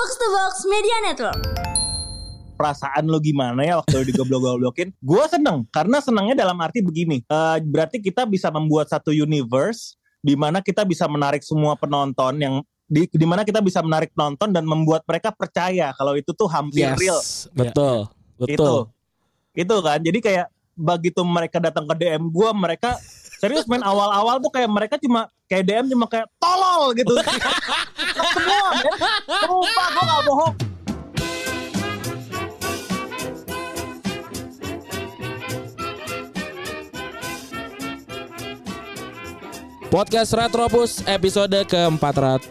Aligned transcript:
Box 0.00 0.16
to 0.16 0.28
Box 0.32 0.54
Media 0.64 0.96
Network. 1.04 1.40
perasaan 2.56 3.04
lo 3.04 3.20
gimana 3.20 3.60
ya 3.60 3.84
waktu 3.84 4.08
digoblok-goblokin? 4.08 4.96
Gue 5.12 5.20
seneng 5.28 5.68
karena 5.68 6.00
senangnya 6.00 6.40
dalam 6.40 6.56
arti 6.56 6.80
begini. 6.80 7.20
eh, 7.20 7.60
berarti 7.60 8.00
kita 8.00 8.24
bisa 8.24 8.48
membuat 8.48 8.88
satu 8.88 9.12
universe 9.12 10.00
di 10.24 10.40
mana 10.40 10.64
kita 10.64 10.88
bisa 10.88 11.04
menarik 11.04 11.44
semua 11.44 11.76
penonton 11.76 12.32
yang 12.40 12.64
di 12.88 13.12
di 13.12 13.26
mana 13.28 13.44
kita 13.44 13.60
bisa 13.60 13.84
menarik 13.84 14.08
penonton 14.16 14.48
dan 14.48 14.64
membuat 14.64 15.04
mereka 15.04 15.36
percaya 15.36 15.92
kalau 15.92 16.16
itu 16.16 16.32
tuh 16.32 16.48
hampir 16.48 16.88
real. 16.96 17.20
Betul. 17.52 18.08
Betul. 18.40 18.56
Itu. 18.56 18.72
Itu 19.52 19.76
kan. 19.84 20.00
Jadi 20.00 20.18
kayak 20.24 20.48
begitu 20.80 21.20
mereka 21.28 21.60
datang 21.60 21.84
ke 21.84 21.92
DM 22.00 22.32
gue 22.32 22.50
mereka 22.56 22.96
serius 23.40 23.64
main 23.64 23.80
awal-awal 23.80 24.36
tuh 24.36 24.52
kayak 24.52 24.68
mereka 24.68 25.00
cuma 25.00 25.24
kayak 25.48 25.64
DM 25.64 25.96
cuma 25.96 26.04
kayak 26.04 26.28
tolol 26.36 26.92
gitu. 26.92 27.08
Semua. 28.36 28.68
Sumpah 29.48 29.86
gue 29.88 30.04
gak 30.04 30.22
bohong. 30.28 30.54
Podcast 39.90 40.30
Retropus 40.38 41.02
episode 41.02 41.66
ke-400. 41.66 42.46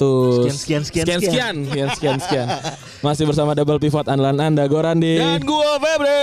Sekian, 0.52 0.84
sekian, 0.84 0.84
sekian, 0.84 1.06
sekian, 1.06 1.22
sekian, 1.24 1.56
sekian, 1.64 1.90
sekian, 1.96 2.18
sekian. 2.20 2.48
Masih 3.06 3.24
bersama 3.30 3.56
double 3.56 3.80
pivot 3.80 4.10
andalan 4.10 4.42
Anda 4.42 4.68
Gorandi. 4.68 5.22
Dan 5.22 5.48
gua 5.48 5.80
Febre. 5.80 6.20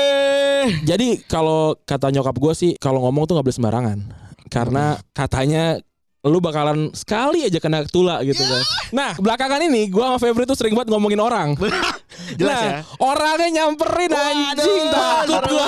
Jadi 0.85 1.25
kalau 1.25 1.73
kata 1.89 2.13
nyokap 2.13 2.37
gue 2.37 2.53
sih 2.53 2.71
kalau 2.77 3.01
ngomong 3.07 3.25
tuh 3.25 3.39
nggak 3.39 3.47
boleh 3.49 3.57
sembarangan. 3.57 4.26
Karena 4.47 4.99
katanya 5.11 5.81
lu 6.27 6.43
bakalan 6.43 6.91
sekali 6.91 7.47
aja 7.47 7.63
kena 7.63 7.87
tula 7.87 8.19
gitu 8.27 8.43
kan. 8.43 8.63
Nah, 8.91 9.11
belakangan 9.15 9.63
ini 9.63 9.87
gua 9.87 10.15
sama 10.15 10.19
Febri 10.19 10.43
tuh 10.43 10.59
sering 10.59 10.75
banget 10.75 10.91
ngomongin 10.91 11.23
orang. 11.23 11.55
Jelas 12.41 12.59
nah, 12.59 12.67
ya. 12.67 12.79
Orangnya 12.99 13.49
nyamperin 13.63 14.11
anjing 14.11 14.85
takut 14.91 15.43
gua. 15.47 15.67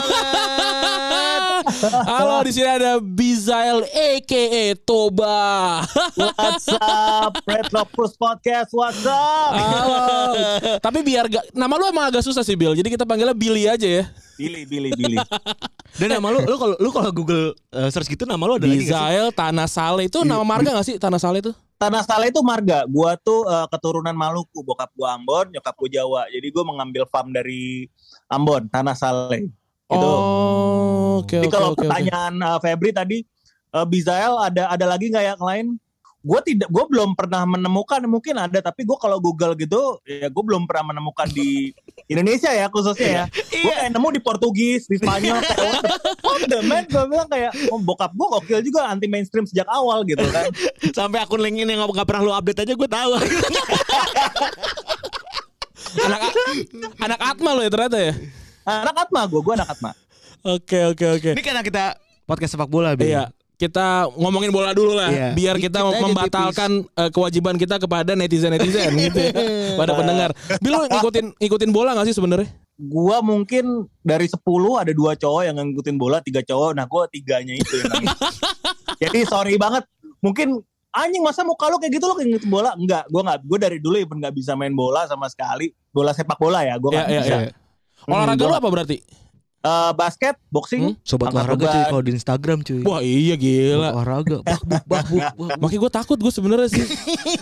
Halo, 2.11 2.45
di 2.47 2.53
sini 2.55 2.69
ada 2.69 3.03
Bizael 3.03 3.83
aka 3.87 4.75
Toba. 4.87 5.83
What's 6.15 6.69
up? 6.79 7.43
Retropus 7.47 8.15
Podcast, 8.15 8.71
what's 8.75 9.03
up? 9.07 9.53
Halo. 9.55 9.99
Tapi 10.79 10.99
biar 11.03 11.27
gak 11.27 11.45
nama 11.55 11.75
lu 11.75 11.85
emang 11.91 12.11
agak 12.11 12.23
susah 12.23 12.47
sih 12.47 12.55
Bill. 12.55 12.75
Jadi 12.79 12.95
kita 12.95 13.03
panggilnya 13.03 13.35
Billy 13.35 13.67
aja 13.67 13.87
ya. 13.87 14.05
Billy, 14.39 14.63
Billy, 14.69 14.91
Billy. 14.95 15.19
Dan 15.99 16.15
nama 16.15 16.31
lu, 16.31 16.47
lu 16.47 16.57
kalau 16.61 16.77
lu 16.79 16.91
kalau 16.95 17.11
Google 17.11 17.59
uh, 17.75 17.91
search 17.91 18.07
gitu 18.07 18.23
nama 18.23 18.39
lu 18.47 18.55
ada? 18.61 18.69
Bizael 18.69 19.35
Tanah 19.35 19.67
Sale 19.67 20.07
itu 20.07 20.23
nama 20.23 20.45
marga 20.47 20.79
gak 20.79 20.87
sih 20.87 20.97
Tanah 21.01 21.19
Sale 21.19 21.43
itu? 21.43 21.53
Tanah 21.79 22.03
Saleh 22.03 22.35
itu 22.35 22.43
marga. 22.43 22.83
Gua 22.91 23.15
tuh 23.15 23.47
eh, 23.47 23.67
keturunan 23.71 24.11
Maluku, 24.11 24.67
bokap 24.67 24.91
gua 24.99 25.15
Ambon, 25.15 25.47
nyokap 25.55 25.79
gua 25.79 25.87
Jawa. 25.87 26.23
Jadi 26.27 26.51
gua 26.51 26.67
mengambil 26.67 27.07
farm 27.07 27.31
dari 27.31 27.87
Ambon, 28.27 28.67
Tanah 28.67 28.99
Saleh. 28.99 29.47
Gitu. 29.89 30.05
Oh, 30.05 31.25
oke 31.25 31.33
Jadi 31.33 31.49
kalau 31.49 31.73
oke. 31.73 31.81
oke. 31.81 31.89
pertanyaan 31.89 32.33
eh, 32.37 32.59
Febri 32.61 32.91
tadi 32.93 33.19
eh, 33.73 33.87
Bizael 33.89 34.37
ada 34.37 34.69
ada 34.69 34.85
lagi 34.85 35.09
nggak 35.09 35.25
yang 35.25 35.41
lain? 35.41 35.67
Gue 36.19 36.43
tidak, 36.45 36.67
gue 36.69 36.85
belum 36.91 37.15
pernah 37.15 37.47
menemukan. 37.47 38.03
Mungkin 38.05 38.37
ada, 38.37 38.59
tapi 38.59 38.83
gue 38.83 38.99
kalau 39.01 39.23
Google 39.23 39.55
gitu, 39.55 40.03
ya 40.03 40.27
gue 40.29 40.45
belum 40.45 40.67
pernah 40.67 40.93
menemukan 40.93 41.25
di 41.31 41.71
Indonesia 42.13 42.51
ya 42.51 42.67
khususnya 42.69 43.09
ya. 43.09 43.25
Gue 43.49 43.73
kayak 43.73 43.95
nemu 43.95 44.09
di 44.13 44.21
Portugis, 44.21 44.91
di 44.91 44.99
Spanyol. 44.99 45.41
kayak, 45.41 45.79
what 46.27 46.43
the- 46.51 46.67
man? 46.67 46.85
Gue 46.91 47.07
bilang 47.07 47.31
kayak, 47.31 47.55
oh, 47.71 47.81
bokap 47.81 48.13
gue 48.13 48.27
gokil 48.35 48.61
juga 48.61 48.91
anti 48.91 49.07
mainstream 49.07 49.47
sejak 49.47 49.71
awal 49.71 50.03
gitu 50.05 50.27
kan. 50.29 50.51
Sampai 50.99 51.23
akun 51.23 51.39
LinkedIn 51.41 51.71
yang 51.71 51.87
nggak 51.87 52.05
pernah 52.05 52.21
lu 52.27 52.33
update 52.35 52.67
aja 52.67 52.75
gue 52.77 52.89
tahu. 52.91 53.13
anak 56.05 56.21
anak 56.99 57.19
Atma 57.23 57.57
lo 57.57 57.63
ya 57.63 57.71
ternyata 57.73 57.97
ya. 57.97 58.13
Anak 58.69 58.97
Atma 58.99 59.25
gue, 59.25 59.41
gue 59.41 59.55
anak 59.55 59.69
Atma. 59.71 59.91
Oke 60.41 60.79
oke 60.87 61.07
oke. 61.11 61.31
Ini 61.35 61.43
karena 61.43 61.63
kita 61.63 61.85
podcast 62.23 62.53
sepak 62.53 62.69
bola, 62.69 62.93
Bi. 62.93 63.09
Iya, 63.09 63.27
kita 63.57 64.07
ngomongin 64.15 64.53
bola 64.53 64.71
dulu 64.71 64.93
lah, 64.93 65.09
Iya. 65.09 65.29
biar 65.33 65.57
kita 65.57 65.83
aja 65.83 65.99
membatalkan 65.99 66.71
eh, 66.87 67.11
kewajiban 67.11 67.57
kita 67.57 67.77
kepada 67.77 68.13
netizen 68.13 68.53
netizen 68.53 68.93
gitu, 68.95 69.19
ya, 69.19 69.33
pada 69.81 69.93
pendengar. 69.93 70.31
Bil 70.61 70.71
lo 70.71 70.87
ngikutin 70.87 71.41
ngikutin 71.41 71.71
bola 71.73 71.97
gak 71.97 72.07
sih 72.07 72.15
sebenarnya? 72.15 72.47
Gua 72.79 73.19
mungkin 73.19 73.91
dari 73.99 74.31
10 74.31 74.39
ada 74.79 74.93
dua 74.95 75.19
cowok 75.19 75.43
yang 75.43 75.59
ngikutin 75.59 75.97
bola, 75.99 76.23
tiga 76.23 76.39
cowok. 76.41 76.79
Nah, 76.79 76.87
gua 76.87 77.11
tiganya 77.11 77.59
itu 77.59 77.75
yang. 77.83 78.07
Jadi 79.03 79.27
sorry 79.27 79.59
banget. 79.59 79.83
Mungkin 80.23 80.63
anjing 80.91 81.23
masa 81.23 81.43
muka 81.43 81.67
lu 81.67 81.79
kayak 81.79 81.99
gitu 81.99 82.07
lu 82.07 82.15
kayak 82.15 82.29
ngikutin 82.31 82.51
bola? 82.51 82.71
Enggak, 82.79 83.11
gua 83.11 83.27
nggak. 83.27 83.39
Gua 83.43 83.59
dari 83.59 83.83
dulu 83.83 83.99
even 83.99 84.23
nggak 84.23 84.31
bisa 84.31 84.55
main 84.55 84.71
bola 84.71 85.11
sama 85.11 85.27
sekali. 85.27 85.75
Bola 85.91 86.15
sepak 86.15 86.39
bola 86.39 86.63
ya, 86.63 86.79
gua 86.79 86.95
nggak 86.95 87.07
Iya, 87.07 87.11
iya, 87.11 87.23
bisa. 87.27 87.37
iya. 87.43 87.51
Olahraga 88.07 88.39
gua 88.39 88.51
lo 88.51 88.57
apa 88.61 88.69
berarti? 88.71 88.99
Eh, 89.59 89.91
basket, 89.93 90.39
boxing, 90.49 90.83
Hmm? 90.87 90.95
Sobat 91.03 91.35
olahraga 91.35 91.67
cuy 91.67 91.83
kalau 91.91 92.03
di 92.07 92.13
Instagram 92.15 92.63
cuy. 92.63 92.79
Wah 92.87 93.03
iya 93.03 93.35
gila. 93.35 93.91
Olahraga. 93.91 94.39
Bah, 94.47 94.61
bah, 94.63 94.83
bah, 94.91 95.03
bah, 95.03 95.31
bah. 95.35 95.57
Makanya 95.59 95.81
gue 95.83 95.93
takut 95.93 96.15
gue 96.15 96.31
sebenarnya 96.31 96.71
sih. 96.71 96.87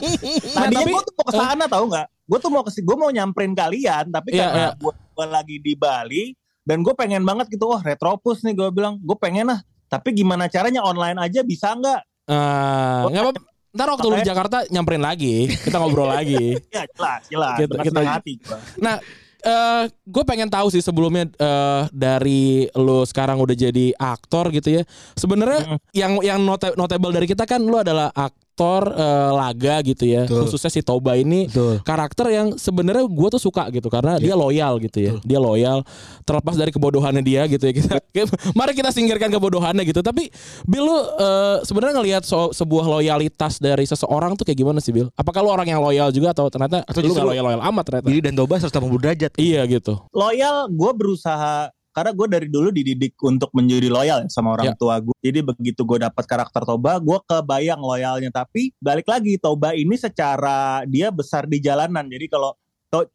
Tadinya 0.57 0.81
tapi- 0.81 0.93
gue 0.97 1.03
tuh 1.05 1.15
mau 1.15 1.25
ke 1.29 1.35
sana 1.35 1.65
tau 1.69 1.85
nggak? 1.85 2.07
Gue 2.27 2.39
tuh 2.41 2.51
mau 2.51 2.63
ke 2.65 2.73
gue 2.73 2.97
mau 2.97 3.11
nyamperin 3.13 3.53
kalian, 3.53 4.05
tapi 4.09 4.33
Iya, 4.33 4.49
karena 4.49 4.65
iya. 4.65 4.71
gue 4.81 5.27
lagi 5.29 5.57
di 5.61 5.73
Bali 5.77 6.25
dan 6.65 6.81
gue 6.81 6.95
pengen 6.97 7.23
banget 7.23 7.53
gitu, 7.53 7.69
oh 7.69 7.79
retropus 7.79 8.43
nih 8.43 8.57
gue 8.57 8.69
bilang, 8.73 8.97
gue 8.97 9.17
pengen 9.21 9.53
lah. 9.53 9.61
Tapi 9.87 10.17
gimana 10.17 10.49
caranya 10.49 10.83
online 10.83 11.21
aja 11.21 11.45
bisa 11.45 11.77
nggak? 11.77 12.01
Eh, 12.27 13.03
nggak 13.07 13.23
apa. 13.23 13.33
Ntar 13.71 13.89
waktu 13.93 14.07
lu 14.09 14.17
di 14.17 14.25
Jakarta 14.25 14.57
nyamperin 14.67 15.05
lagi, 15.05 15.53
kita 15.53 15.77
ngobrol 15.77 16.09
lagi. 16.09 16.57
Ya 16.75 16.89
jelas, 16.91 17.21
jelas. 17.29 17.57
Kita- 17.61 17.85
kita- 17.85 18.03
hati 18.09 18.33
gua. 18.41 18.57
Nah, 18.81 18.97
eh 19.39 19.83
gue 20.03 20.25
pengen 20.25 20.47
tahu 20.47 20.71
sih 20.71 20.81
sebelumnya 20.81 21.29
eh, 21.29 21.83
dari 21.91 22.65
lo 22.73 23.03
sekarang 23.03 23.37
udah 23.37 23.53
jadi 23.53 23.93
aktor 23.93 24.49
gitu 24.51 24.81
ya. 24.81 24.83
Sebenarnya 25.13 25.61
Mm. 25.67 25.79
yang 25.93 26.13
yang 26.23 26.41
note- 26.41 26.75
notable 26.75 27.11
dari 27.11 27.27
kita 27.27 27.45
kan 27.45 27.61
lo 27.61 27.77
adalah 27.77 28.09
aktor 28.11 28.46
eh, 28.65 29.31
laga 29.37 29.85
gitu 29.85 30.05
ya. 30.09 30.25
Betul. 30.25 30.49
Khususnya 30.49 30.71
si 30.73 30.81
Toba 30.81 31.21
ini 31.21 31.47
Betul. 31.51 31.85
karakter 31.85 32.27
yang 32.33 32.47
sebenarnya 32.57 33.05
gue 33.05 33.29
tuh 33.37 33.43
suka 33.43 33.69
gitu 33.69 33.93
karena 33.93 34.17
dia 34.17 34.33
loyal 34.33 34.81
gitu 34.81 34.99
ya. 34.99 35.13
Dia 35.21 35.37
loyal 35.37 35.85
terlepas 36.25 36.57
dari 36.57 36.73
kebodohannya 36.73 37.21
dia 37.21 37.45
gitu 37.45 37.69
ya. 37.69 37.73
Kita 37.77 38.01
mari 38.59 38.73
kita 38.73 38.89
singkirkan 38.91 39.29
kebodohannya 39.29 39.85
gitu. 39.85 40.01
Tapi 40.01 40.33
Bill 40.65 40.85
lu 40.89 40.97
eh, 40.97 41.57
sebenarnya 41.63 41.95
ngelihat 42.01 42.23
so- 42.25 42.55
sebuah 42.57 42.89
loyalitas 42.89 43.61
dari 43.61 43.85
seseorang 43.85 44.35
tuh 44.35 44.49
kayak 44.49 44.59
gimana 44.59 44.81
sih 44.81 44.97
Bill? 44.97 45.13
Apakah 45.15 45.45
lu 45.45 45.53
orang 45.53 45.69
yang 45.69 45.85
loyal 45.85 46.09
juga 46.11 46.33
atau 46.33 46.49
ternyata 46.49 46.81
Atau 46.89 47.05
lu 47.05 47.13
gak 47.13 47.27
loyal-loyal 47.27 47.61
amat 47.61 47.85
ternyata? 47.85 48.07
Billy 48.09 48.25
dan 48.25 48.33
Toba 48.33 48.57
180 48.57 49.03
derajat. 49.03 49.33
Iya 49.37 49.63
gitu. 49.69 50.01
Loyal, 50.17 50.73
gue 50.73 50.93
berusaha 50.97 51.69
karena 51.97 52.13
gue 52.13 52.27
dari 52.29 52.49
dulu 52.53 52.69
dididik 52.69 53.17
untuk 53.25 53.49
menjadi 53.57 53.89
loyal 53.89 54.19
ya 54.21 54.29
sama 54.29 54.53
orang 54.53 54.69
Ya. 54.69 54.75
tua 54.77 55.01
gue. 55.01 55.17
Jadi 55.25 55.41
begitu 55.41 55.81
gue 55.81 55.97
dapat 55.97 56.29
karakter 56.29 56.61
Toba, 56.61 57.01
gue 57.01 57.19
kebayang 57.25 57.81
loyalnya. 57.81 58.29
Tapi 58.29 58.77
balik 58.77 59.09
lagi 59.09 59.41
Toba 59.41 59.73
ini 59.73 59.97
secara 59.97 60.85
dia 60.85 61.09
besar 61.09 61.49
di 61.49 61.57
jalanan. 61.57 62.05
Jadi 62.05 62.29
kalau 62.29 62.53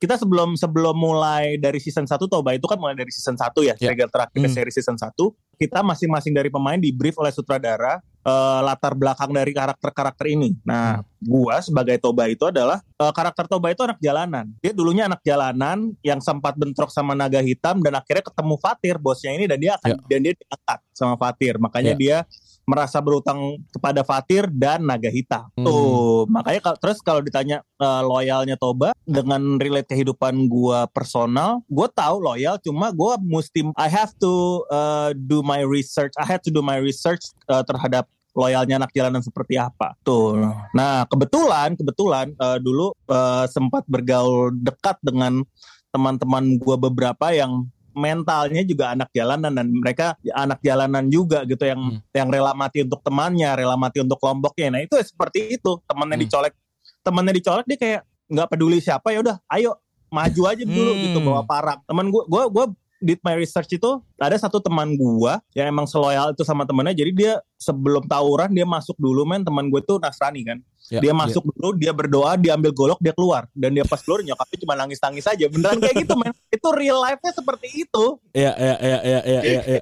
kita 0.01 0.17
sebelum 0.17 0.57
sebelum 0.57 0.97
mulai 0.97 1.61
dari 1.61 1.77
season 1.77 2.09
1 2.09 2.25
Toba 2.25 2.57
itu 2.57 2.65
kan 2.65 2.81
mulai 2.81 2.97
dari 2.97 3.13
season 3.13 3.37
1 3.37 3.61
ya, 3.61 3.77
Ya. 3.77 3.93
serial 3.93 4.09
terakhir 4.09 4.41
Hmm. 4.41 4.49
seri 4.49 4.71
season 4.73 4.97
1. 4.97 5.29
Kita 5.61 5.85
masing-masing 5.85 6.33
dari 6.33 6.49
pemain 6.49 6.81
di 6.81 6.89
brief 6.89 7.13
oleh 7.21 7.29
sutradara 7.29 8.01
eh, 8.01 8.59
latar 8.65 8.97
belakang 8.97 9.29
dari 9.29 9.53
karakter-karakter 9.53 10.25
ini. 10.25 10.57
Nah, 10.65 11.05
gua 11.21 11.61
sebagai 11.61 12.01
Toba 12.01 12.25
itu 12.25 12.49
adalah 12.49 12.81
eh, 12.81 13.13
karakter 13.13 13.45
Toba 13.45 13.69
itu 13.69 13.85
anak 13.85 14.01
jalanan. 14.01 14.49
Dia 14.57 14.73
dulunya 14.73 15.05
anak 15.05 15.21
jalanan 15.21 15.93
yang 16.01 16.17
sempat 16.17 16.57
bentrok 16.57 16.89
sama 16.89 17.13
naga 17.13 17.45
hitam 17.45 17.77
dan 17.85 17.93
akhirnya 17.93 18.25
ketemu 18.25 18.55
Fatir 18.57 18.95
bosnya 18.97 19.37
ini 19.37 19.45
dan 19.45 19.61
dia 19.61 19.77
akan 19.77 20.01
dan 20.09 20.19
dia 20.25 20.33
diangkat 20.33 20.79
sama 20.97 21.13
Fatir. 21.13 21.61
Makanya 21.61 21.93
Ya. 21.93 22.01
dia 22.01 22.17
merasa 22.65 23.01
berutang 23.01 23.57
kepada 23.73 24.05
Fatir 24.05 24.47
dan 24.47 24.85
naga 24.85 25.09
hitam. 25.09 25.49
Hmm. 25.57 25.65
Tuh, 25.65 26.23
makanya 26.29 26.61
kal- 26.61 26.79
terus 26.79 27.01
kalau 27.01 27.19
ditanya 27.19 27.65
eh, 27.81 28.01
loyalnya 28.05 28.55
Toba 28.55 28.93
dengan 29.03 29.57
relate 29.57 29.91
kehidupan 29.91 30.47
gua 30.47 30.85
personal, 30.89 31.65
gua 31.67 31.89
tahu 31.91 32.21
loyal 32.21 32.55
cuma 32.61 32.93
gua 32.93 33.17
mesti 33.19 33.65
I 33.75 33.89
have 33.89 34.13
to 34.21 34.63
uh, 34.69 35.11
do 35.17 35.41
my 35.43 35.65
research. 35.65 36.13
I 36.17 36.25
have 36.25 36.41
to 36.47 36.51
do 36.53 36.61
my 36.63 36.79
research 36.79 37.21
uh, 37.49 37.65
terhadap 37.65 38.07
loyalnya 38.31 38.79
anak 38.79 38.95
jalanan 38.95 39.19
seperti 39.19 39.59
apa. 39.59 39.91
Tuh. 40.07 40.39
Nah, 40.71 41.03
kebetulan 41.11 41.75
kebetulan 41.75 42.31
uh, 42.39 42.55
dulu 42.61 42.95
uh, 43.11 43.43
sempat 43.51 43.83
bergaul 43.91 44.55
dekat 44.55 44.95
dengan 45.03 45.43
teman-teman 45.91 46.55
gua 46.61 46.79
beberapa 46.79 47.35
yang 47.35 47.67
mentalnya 47.93 48.61
juga 48.63 48.91
anak 48.95 49.09
jalanan 49.11 49.51
dan 49.51 49.67
mereka 49.71 50.15
anak 50.31 50.59
jalanan 50.61 51.07
juga 51.07 51.43
gitu 51.45 51.63
yang 51.65 51.81
Hmm. 51.81 51.99
yang 52.13 52.27
rela 52.31 52.51
mati 52.53 52.83
untuk 52.85 53.01
temannya, 53.01 53.49
rela 53.55 53.75
mati 53.75 53.99
untuk 53.99 54.17
kelompoknya. 54.17 54.67
Nah, 54.77 54.81
itu 54.83 54.95
seperti 55.01 55.55
itu. 55.55 55.79
Temannya 55.85 56.17
Hmm. 56.17 56.25
dicolek, 56.27 56.53
temannya 57.01 57.33
dicolek 57.35 57.65
dia 57.67 57.77
kayak 57.79 58.01
nggak 58.31 58.47
peduli 58.47 58.79
siapa 58.79 59.11
ya 59.11 59.19
udah, 59.19 59.37
ayo 59.51 59.75
maju 60.11 60.41
aja 60.47 60.63
dulu 60.63 60.91
Hmm. 60.91 61.01
gitu 61.07 61.17
bawa 61.23 61.41
parang. 61.43 61.79
Teman 61.87 62.11
gua 62.11 62.23
gua 62.27 62.43
gua 62.51 62.65
did 63.01 63.19
my 63.25 63.33
research 63.33 63.67
itu 63.73 63.99
ada 64.15 64.37
satu 64.37 64.61
teman 64.61 64.93
gua 64.93 65.41
yang 65.51 65.67
emang 65.67 65.89
seloyal 65.89 66.31
itu 66.31 66.45
sama 66.45 66.63
temennya 66.63 66.93
jadi 66.93 67.11
dia 67.11 67.33
sebelum 67.57 68.05
tawuran 68.05 68.53
dia 68.53 68.63
masuk 68.63 68.95
dulu 68.95 69.25
men 69.25 69.41
teman 69.41 69.67
gue 69.67 69.81
tuh 69.81 69.97
Nasrani 69.97 70.45
kan 70.45 70.59
Ya, 70.91 70.99
dia 70.99 71.15
masuk 71.15 71.47
dulu 71.55 71.71
dia 71.79 71.95
berdoa 71.95 72.35
dia 72.35 72.51
ambil 72.51 72.75
golok 72.75 72.99
dia 72.99 73.15
keluar 73.15 73.47
dan 73.55 73.71
dia 73.71 73.87
pas 73.87 74.03
keluar 74.03 74.19
nyokapnya 74.27 74.57
cuma 74.59 74.75
nangis 74.75 74.99
nangis 74.99 75.23
aja 75.23 75.47
beneran 75.47 75.79
kayak 75.79 76.03
gitu 76.03 76.19
men 76.19 76.35
itu 76.59 76.67
real 76.75 76.99
life 76.99 77.21
nya 77.23 77.31
seperti 77.31 77.87
itu 77.87 78.03
Iya 78.35 78.51
iya 78.59 78.75
iya 78.75 78.99
iya 78.99 79.19
iya 79.23 79.39
iya. 79.39 79.61
iya. 79.79 79.81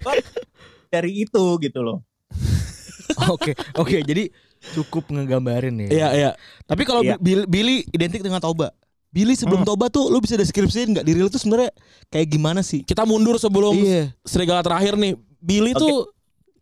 dari 0.94 1.25
itu 1.25 1.44
gitu 1.66 1.81
loh 1.81 2.06
Oke, 3.33 3.57
oke. 3.75 3.98
Jadi 4.06 4.30
cukup 4.77 5.10
ngegambarin 5.10 5.88
ya. 5.88 5.89
Iya 5.89 6.07
iya. 6.13 6.31
Tapi 6.69 6.83
kalau 6.86 7.01
Iya. 7.01 7.18
Billy, 7.18 7.44
Billy 7.50 7.75
identik 7.89 8.21
dengan 8.21 8.39
Toba. 8.39 8.69
Billy 9.09 9.33
sebelum 9.33 9.65
Hmm. 9.65 9.69
Toba 9.69 9.89
tuh 9.89 10.07
lu 10.07 10.21
bisa 10.21 10.38
deskripsiin 10.38 10.94
nggak 10.94 11.06
diri 11.06 11.19
lu 11.19 11.27
tuh 11.27 11.41
sebenarnya 11.41 11.73
kayak 12.07 12.27
gimana 12.29 12.61
sih? 12.61 12.85
Kita 12.85 13.03
mundur 13.03 13.35
sebelum 13.35 13.73
Iya. 13.73 14.13
serigala 14.21 14.61
terakhir 14.61 14.94
nih. 14.94 15.17
Billy 15.39 15.73
Oke. 15.73 15.81
tuh 15.81 15.95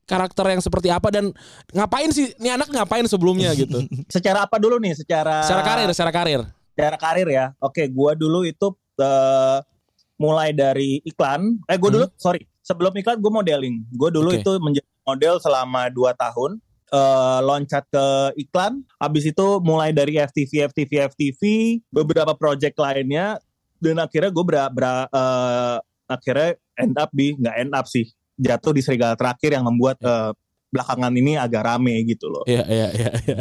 karakter 0.06 0.56
yang 0.56 0.64
seperti 0.64 0.88
apa 0.88 1.12
dan 1.12 1.36
ngapain 1.70 2.08
sih 2.10 2.32
ini 2.40 2.48
anak 2.48 2.72
ngapain 2.72 3.04
sebelumnya 3.04 3.52
gitu. 3.60 3.84
secara 4.08 4.48
apa 4.48 4.56
dulu 4.56 4.80
nih 4.80 4.96
secara 4.96 5.44
secara 5.44 5.64
karir, 5.66 5.88
secara 5.92 6.12
karir. 6.14 6.42
secara 6.72 6.96
karir 6.96 7.28
ya 7.28 7.46
oke 7.60 7.84
gua 7.92 8.16
dulu 8.16 8.48
itu 8.48 8.72
eh, 8.98 9.58
mulai 10.16 10.56
dari 10.56 11.04
iklan 11.04 11.60
eh 11.66 11.76
gue 11.76 11.90
dulu 11.92 12.08
sorry 12.16 12.40
sebelum 12.64 12.96
iklan 12.96 13.20
gue 13.20 13.28
modeling 13.30 13.76
gue 13.92 14.10
dulu 14.10 14.32
Oke. 14.32 14.40
itu 14.40 14.52
menjadi 14.58 14.88
model 15.04 15.36
selama 15.38 15.92
2 15.92 16.00
tahun 16.16 16.52
eh, 16.88 17.40
loncat 17.42 17.84
ke 17.88 18.06
iklan 18.40 18.84
habis 18.98 19.28
itu 19.28 19.48
mulai 19.60 19.92
dari 19.92 20.18
FTV 20.18 20.72
FTV 20.72 20.92
FTV 21.12 21.42
beberapa 21.90 22.34
project 22.34 22.76
lainnya 22.78 23.38
dan 23.78 24.02
akhirnya 24.02 24.32
gue 24.34 24.44
ber, 24.46 24.58
ber- 24.74 25.10
eh, 25.10 25.78
akhirnya 26.08 26.50
end 26.78 26.96
up 26.96 27.10
di 27.12 27.36
nggak 27.36 27.56
end 27.58 27.74
up 27.76 27.86
sih 27.86 28.08
jatuh 28.38 28.72
di 28.72 28.82
serigala 28.82 29.18
terakhir 29.18 29.58
yang 29.58 29.66
membuat 29.66 29.98
eh, 30.02 30.32
belakangan 30.68 31.16
ini 31.16 31.40
agak 31.40 31.64
rame 31.64 31.96
gitu 32.04 32.28
loh 32.28 32.44
Iya 32.44 32.64
iya 32.68 32.88
iya. 32.92 33.10
iya. 33.24 33.38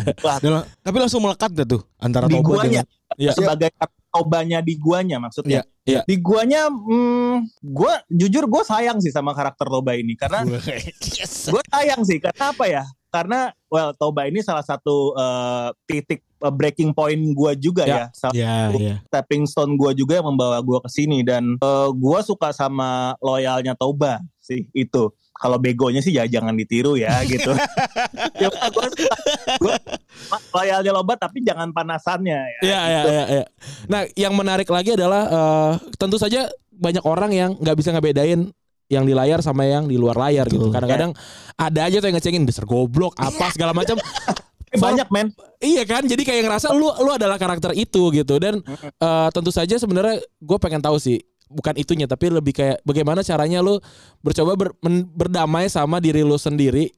Tapi 0.79 0.97
langsung 0.97 1.19
melekat 1.27 1.51
gak 1.59 1.67
tuh 1.67 1.83
antara 1.99 2.31
di 2.31 2.39
Toba 2.39 2.63
guanya 2.63 2.83
dengan 2.87 2.95
Iya. 3.19 3.33
sebagai 3.35 3.71
tobanya 4.11 4.59
di 4.65 4.75
guanya 4.81 5.17
maksudnya. 5.21 5.63
Iya, 5.85 6.01
iya. 6.01 6.01
Di 6.09 6.17
guanya, 6.19 6.67
hmm, 6.73 7.47
gue 7.63 7.93
jujur 8.09 8.49
gue 8.49 8.63
sayang 8.65 8.99
sih 8.99 9.13
sama 9.13 9.31
karakter 9.37 9.67
Toba 9.69 9.95
ini 9.95 10.17
karena 10.17 10.43
yes. 11.19 11.51
gue 11.53 11.63
sayang 11.69 12.03
sih 12.03 12.19
karena 12.19 12.45
apa 12.51 12.65
ya? 12.67 12.83
Karena 13.17 13.41
well 13.73 13.97
Toba 13.97 14.29
ini 14.29 14.45
salah 14.45 14.61
satu 14.61 15.17
eh, 15.17 15.69
titik 15.89 16.21
eh, 16.21 16.53
breaking 16.53 16.93
point 16.93 17.17
gue 17.33 17.53
juga 17.57 17.89
Ya. 17.89 17.97
ya, 17.97 18.05
salah 18.13 18.35
Ya, 18.37 18.57
ya. 18.77 18.97
stepping 19.09 19.49
stone 19.49 19.81
gue 19.81 19.97
juga 19.97 20.21
yang 20.21 20.29
membawa 20.29 20.61
gue 20.61 20.79
ke 20.85 20.91
sini 20.93 21.25
dan 21.25 21.57
gue 21.97 22.19
suka 22.21 22.53
sama 22.53 23.17
loyalnya 23.19 23.73
Toba 23.73 24.21
sih 24.37 24.69
itu. 24.71 25.09
Kalau 25.37 25.61
begonya 25.61 26.01
sih 26.01 26.17
ya 26.17 26.25
jangan 26.25 26.53
ditiru 26.53 26.97
ya 26.97 27.21
gitu. 27.29 27.53
ya, 28.37 28.49
gue 29.61 29.75
loyalnya 30.53 30.93
Loba 30.93 31.15
tapi 31.17 31.45
jangan 31.45 31.73
panasannya 31.73 32.37
ya. 32.37 32.61
Iya 32.65 32.81
iya 32.85 33.01
iya. 33.05 33.25
iya. 33.41 33.45
Nah 33.89 34.03
yang 34.17 34.33
menarik 34.33 34.69
lagi 34.69 34.97
adalah 34.97 35.23
eh, 35.29 35.73
tentu 35.97 36.17
saja 36.17 36.49
banyak 36.73 37.05
orang 37.05 37.33
yang 37.33 37.51
nggak 37.57 37.77
bisa 37.77 37.93
ngebedain 37.93 38.53
yang 38.87 39.03
di 39.03 39.15
layar 39.15 39.43
sama 39.43 39.67
yang 39.67 39.87
di 39.87 39.99
luar 39.99 40.15
layar 40.15 40.47
gitu. 40.47 40.69
Betul. 40.69 40.75
Kadang-kadang 40.75 41.11
ada 41.55 41.81
aja 41.83 41.97
tuh 41.99 42.07
yang 42.07 42.17
ngecengin 42.19 42.45
dasar 42.47 42.65
goblok 42.65 43.15
apa 43.19 43.51
segala 43.51 43.73
macam. 43.73 43.99
Eh, 44.67 44.83
Banyak 44.83 45.15
men. 45.15 45.31
Iya 45.63 45.87
kan, 45.87 46.03
jadi 46.03 46.27
kayak 46.27 46.43
ngerasa 46.43 46.75
lu 46.75 46.91
lu 46.99 47.15
adalah 47.15 47.39
karakter 47.39 47.71
itu 47.71 48.11
gitu 48.11 48.35
dan 48.43 48.59
eh, 48.99 49.29
tentu 49.31 49.55
saja 49.55 49.79
sebenarnya 49.79 50.19
gue 50.19 50.59
pengen 50.59 50.83
tahu 50.83 50.99
sih 50.99 51.23
bukan 51.47 51.79
itunya 51.79 52.11
tapi 52.11 52.35
lebih 52.35 52.51
kayak 52.51 52.83
bagaimana 52.83 53.23
caranya 53.23 53.63
lu 53.63 53.79
bercoba 54.19 54.59
ber- 54.59 54.75
men- 54.83 55.07
berdamai 55.07 55.71
sama 55.71 56.03
diri 56.03 56.27
lu 56.27 56.35
sendiri 56.35 56.91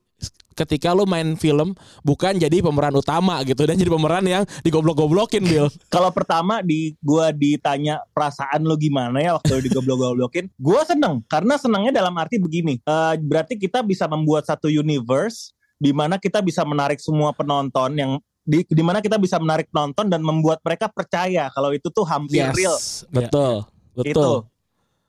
ketika 0.59 0.91
lu 0.91 1.06
main 1.06 1.38
film 1.38 1.79
bukan 2.03 2.35
jadi 2.35 2.59
pemeran 2.59 2.91
utama 2.99 3.38
gitu 3.47 3.62
dan 3.62 3.79
jadi 3.79 3.87
pemeran 3.87 4.26
yang 4.26 4.43
digoblok-goblokin 4.67 5.47
Bill. 5.47 5.70
Kalau 5.94 6.11
pertama 6.11 6.59
di 6.67 6.99
gua 6.99 7.31
ditanya 7.31 8.03
perasaan 8.11 8.67
lo 8.67 8.75
gimana 8.75 9.23
ya 9.23 9.38
waktu 9.38 9.62
digoblok-goblokin, 9.70 10.50
gua 10.67 10.82
seneng 10.82 11.23
karena 11.31 11.55
senangnya 11.55 12.03
dalam 12.03 12.15
arti 12.19 12.43
begini. 12.43 12.82
eh, 12.82 13.15
berarti 13.23 13.55
kita 13.55 13.87
bisa 13.87 14.11
membuat 14.11 14.50
satu 14.50 14.67
universe 14.67 15.55
di 15.79 15.94
mana 15.94 16.19
kita 16.19 16.43
bisa 16.43 16.67
menarik 16.67 16.99
semua 16.99 17.31
penonton 17.31 17.94
yang 17.94 18.12
di 18.43 18.65
di 18.67 18.82
mana 18.82 18.99
kita 18.99 19.20
bisa 19.20 19.38
menarik 19.38 19.70
penonton 19.70 20.11
dan 20.11 20.25
membuat 20.25 20.59
mereka 20.65 20.91
percaya 20.91 21.53
kalau 21.55 21.70
itu 21.70 21.87
tuh 21.93 22.03
hampir 22.03 22.43
real. 22.56 22.75
Betul. 23.15 23.62
Itu. 24.03 24.03
Betul. 24.03 24.35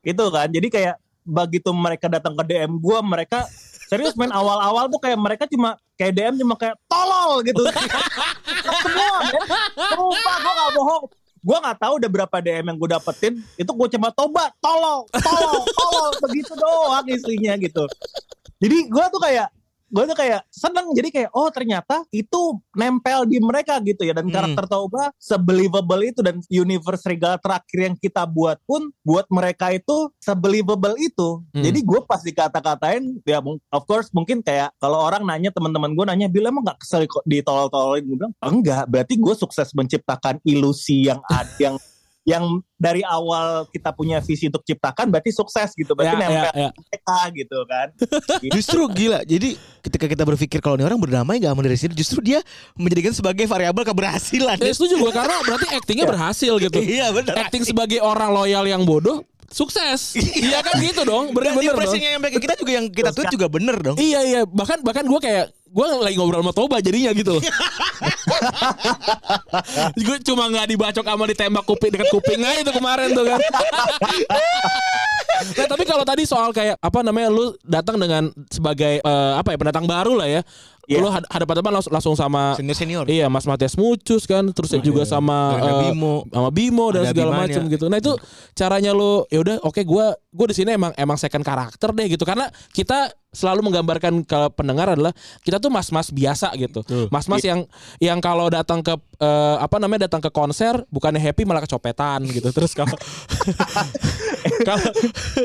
Itu 0.04 0.24
kan. 0.30 0.48
Jadi 0.52 0.68
kayak 0.70 0.96
begitu 1.24 1.70
mereka 1.72 2.06
datang 2.08 2.36
ke 2.36 2.44
DM 2.46 2.76
gua, 2.78 3.00
mereka 3.00 3.48
serius 3.90 4.14
main 4.14 4.30
awal-awal 4.30 4.86
tuh 4.86 5.02
kayak 5.02 5.18
mereka 5.18 5.50
cuma 5.50 5.74
kayak 5.98 6.14
DM 6.14 6.34
cuma 6.38 6.54
kayak 6.54 6.78
tolol 6.86 7.42
gitu. 7.42 7.58
Semua 8.86 9.18
men. 9.26 9.42
Sumpah 9.74 10.36
gue 10.38 10.52
gak 10.54 10.70
bohong. 10.78 11.04
Gue 11.42 11.58
gak 11.58 11.78
tahu 11.82 11.92
udah 11.98 12.10
berapa 12.14 12.36
DM 12.38 12.64
yang 12.70 12.78
gue 12.78 12.88
dapetin. 12.94 13.34
Itu 13.58 13.74
gue 13.74 13.88
cuma 13.98 14.14
tobat, 14.14 14.54
tolol, 14.62 15.10
tolol, 15.10 15.66
tolol. 15.74 16.10
Begitu 16.22 16.54
doang 16.54 17.06
isinya 17.10 17.58
gitu. 17.58 17.84
Jadi 18.62 18.76
gue 18.86 19.04
tuh 19.10 19.20
kayak 19.26 19.50
gue 19.90 20.04
tuh 20.06 20.16
kayak 20.16 20.40
seneng 20.48 20.86
jadi 20.94 21.08
kayak 21.10 21.30
oh 21.34 21.50
ternyata 21.50 22.06
itu 22.14 22.56
nempel 22.78 23.26
di 23.26 23.42
mereka 23.42 23.82
gitu 23.82 24.06
ya 24.06 24.14
dan 24.14 24.30
Hmm. 24.30 24.34
karakter 24.34 24.64
Toba 24.70 25.10
sebelievable 25.18 26.02
itu 26.06 26.22
dan 26.22 26.38
universe 26.46 27.02
Serigala 27.02 27.36
terakhir 27.42 27.78
yang 27.90 27.96
kita 27.98 28.22
buat 28.24 28.62
pun 28.62 28.94
buat 29.02 29.26
mereka 29.34 29.74
itu 29.74 30.14
sebelievable 30.22 30.94
itu 30.94 31.42
Hmm. 31.50 31.64
jadi 31.66 31.78
gue 31.82 32.00
pas 32.06 32.22
dikata-katain 32.22 33.18
ya 33.26 33.42
of 33.74 33.82
course 33.84 34.14
mungkin 34.14 34.40
kayak 34.40 34.70
kalau 34.78 35.02
orang 35.02 35.26
nanya 35.26 35.50
teman-teman 35.50 35.90
gue 35.92 36.04
nanya 36.06 36.26
bilang 36.30 36.54
emang 36.54 36.70
gak 36.70 36.86
kesel 36.86 37.02
kok 37.10 37.26
ditolol-tololin 37.26 38.06
gue 38.06 38.16
bilang 38.16 38.34
enggak 38.38 38.86
berarti 38.86 39.18
gue 39.18 39.34
sukses 39.34 39.74
menciptakan 39.74 40.38
ilusi 40.46 41.10
yang 41.10 41.18
ada 41.26 41.50
yang 41.58 41.76
yang 42.28 42.60
dari 42.76 43.00
awal 43.00 43.64
kita 43.72 43.96
punya 43.96 44.20
visi 44.20 44.48
untuk 44.52 44.60
ciptakan 44.64 45.08
berarti 45.08 45.32
sukses 45.32 45.72
gitu 45.72 45.92
Ya, 45.92 45.96
berarti 45.96 46.14
ya, 46.14 46.20
nempel 46.20 46.44
ya. 46.52 46.70
mereka 46.76 47.18
gitu 47.32 47.58
kan 47.64 47.88
Justru 48.56 48.80
gila. 48.92 49.20
Jadi 49.24 49.56
ketika 49.84 50.06
kita 50.08 50.22
berpikir 50.24 50.58
kalau 50.60 50.76
ini 50.76 50.84
orang 50.84 51.00
berdamai 51.00 51.40
gak 51.40 51.56
dari 51.60 51.76
sini, 51.76 51.92
justru 51.96 52.20
dia 52.24 52.40
menjadikan 52.76 53.12
sebagai 53.12 53.44
variabel 53.44 53.84
keberhasilan. 53.84 54.56
Eh, 54.60 54.72
setuju 54.72 54.96
gue 54.96 55.12
karena 55.12 55.36
berarti 55.44 55.66
actingnya 55.76 56.06
berhasil 56.08 56.52
gitu. 56.60 56.78
Iya 56.90 57.12
benar. 57.14 57.46
Acting 57.46 57.62
sebagai 57.62 58.02
orang 58.02 58.34
loyal 58.34 58.66
yang 58.66 58.82
bodoh 58.82 59.22
sukses. 59.50 60.14
Iya 60.40 60.62
kan 60.62 60.78
gitu 60.78 61.02
dong. 61.02 61.30
Dan 61.30 61.36
Bener-bener 61.36 61.74
dong. 61.76 61.94
yang 61.94 62.22
mereka 62.22 62.38
kita 62.38 62.54
juga 62.54 62.72
yang 62.72 62.86
kita 62.88 63.10
tweet 63.10 63.30
juga 63.30 63.46
bener 63.46 63.76
dong. 63.76 63.96
Iya 63.98 64.20
iya 64.22 64.40
bahkan 64.44 64.78
bahkan 64.80 65.04
gue 65.04 65.20
kayak 65.20 65.46
gue 65.50 65.86
lagi 66.02 66.18
ngobrol 66.18 66.42
sama 66.42 66.50
Toba 66.50 66.76
jadinya 66.78 67.10
gitu 67.12 67.30
loh. 67.38 67.42
gue 69.94 70.16
cuma 70.24 70.50
nggak 70.50 70.66
dibacok 70.68 71.04
sama 71.04 71.24
ditembak 71.26 71.62
kuping 71.62 71.90
dekat 71.90 72.08
kuping 72.10 72.40
aja 72.40 72.58
itu 72.60 72.72
kemarin 72.72 73.10
tuh 73.10 73.24
kan. 73.24 73.38
nah, 75.56 75.66
tapi 75.68 75.84
kalau 75.84 76.04
tadi 76.04 76.22
soal 76.24 76.50
kayak 76.50 76.76
apa 76.78 76.98
namanya 77.00 77.28
lu 77.32 77.54
datang 77.62 77.96
dengan 77.96 78.28
sebagai 78.48 79.00
eh, 79.00 79.32
apa 79.34 79.54
ya 79.54 79.56
pendatang 79.58 79.86
baru 79.86 80.14
lah 80.18 80.28
ya. 80.28 80.42
Iya. 80.90 80.98
Lu 80.98 81.06
had- 81.06 81.28
hadapan-hadapan 81.30 81.72
langsung, 81.78 81.92
langsung 81.94 82.14
sama 82.18 82.58
Senior 82.58 82.74
senior. 82.74 83.04
Iya 83.06 83.30
Mas 83.30 83.46
Matias 83.46 83.78
Mucus 83.78 84.26
kan 84.26 84.42
terus 84.50 84.74
juga 84.82 85.06
sama 85.06 85.54
Ada 85.54 85.70
eh, 85.70 85.80
Bimo. 85.86 86.26
sama 86.26 86.50
Bimo 86.50 86.86
dan 86.90 87.06
Ada 87.06 87.10
segala 87.14 87.30
macam 87.46 87.62
gitu. 87.70 87.86
Nah 87.86 87.98
itu 88.02 88.12
caranya 88.58 88.90
lu 88.90 89.22
ya 89.30 89.38
udah 89.38 89.56
oke 89.62 89.78
gua 89.86 90.18
gua 90.30 90.46
di 90.46 90.54
sini 90.54 90.78
emang 90.78 90.94
emang 90.94 91.18
second 91.18 91.42
karakter 91.42 91.90
deh 91.90 92.06
gitu 92.06 92.22
karena 92.22 92.46
kita 92.70 93.10
selalu 93.30 93.66
menggambarkan 93.70 94.26
ke 94.26 94.40
pendengar 94.58 94.90
adalah 94.94 95.14
kita 95.42 95.62
tuh 95.62 95.70
mas-mas 95.70 96.10
biasa 96.10 96.50
gitu. 96.58 96.82
Mas-mas 97.10 97.42
yang 97.46 97.62
yang 98.02 98.18
kalau 98.18 98.50
datang 98.50 98.82
ke 98.82 98.94
eh, 99.22 99.56
apa 99.58 99.78
namanya 99.78 100.10
datang 100.10 100.22
ke 100.22 100.30
konser 100.34 100.82
bukannya 100.90 101.22
happy 101.22 101.46
malah 101.46 101.62
kecopetan 101.62 102.26
gitu. 102.26 102.50
Terus 102.50 102.74
kalau 102.74 102.94
kalau 104.68 104.88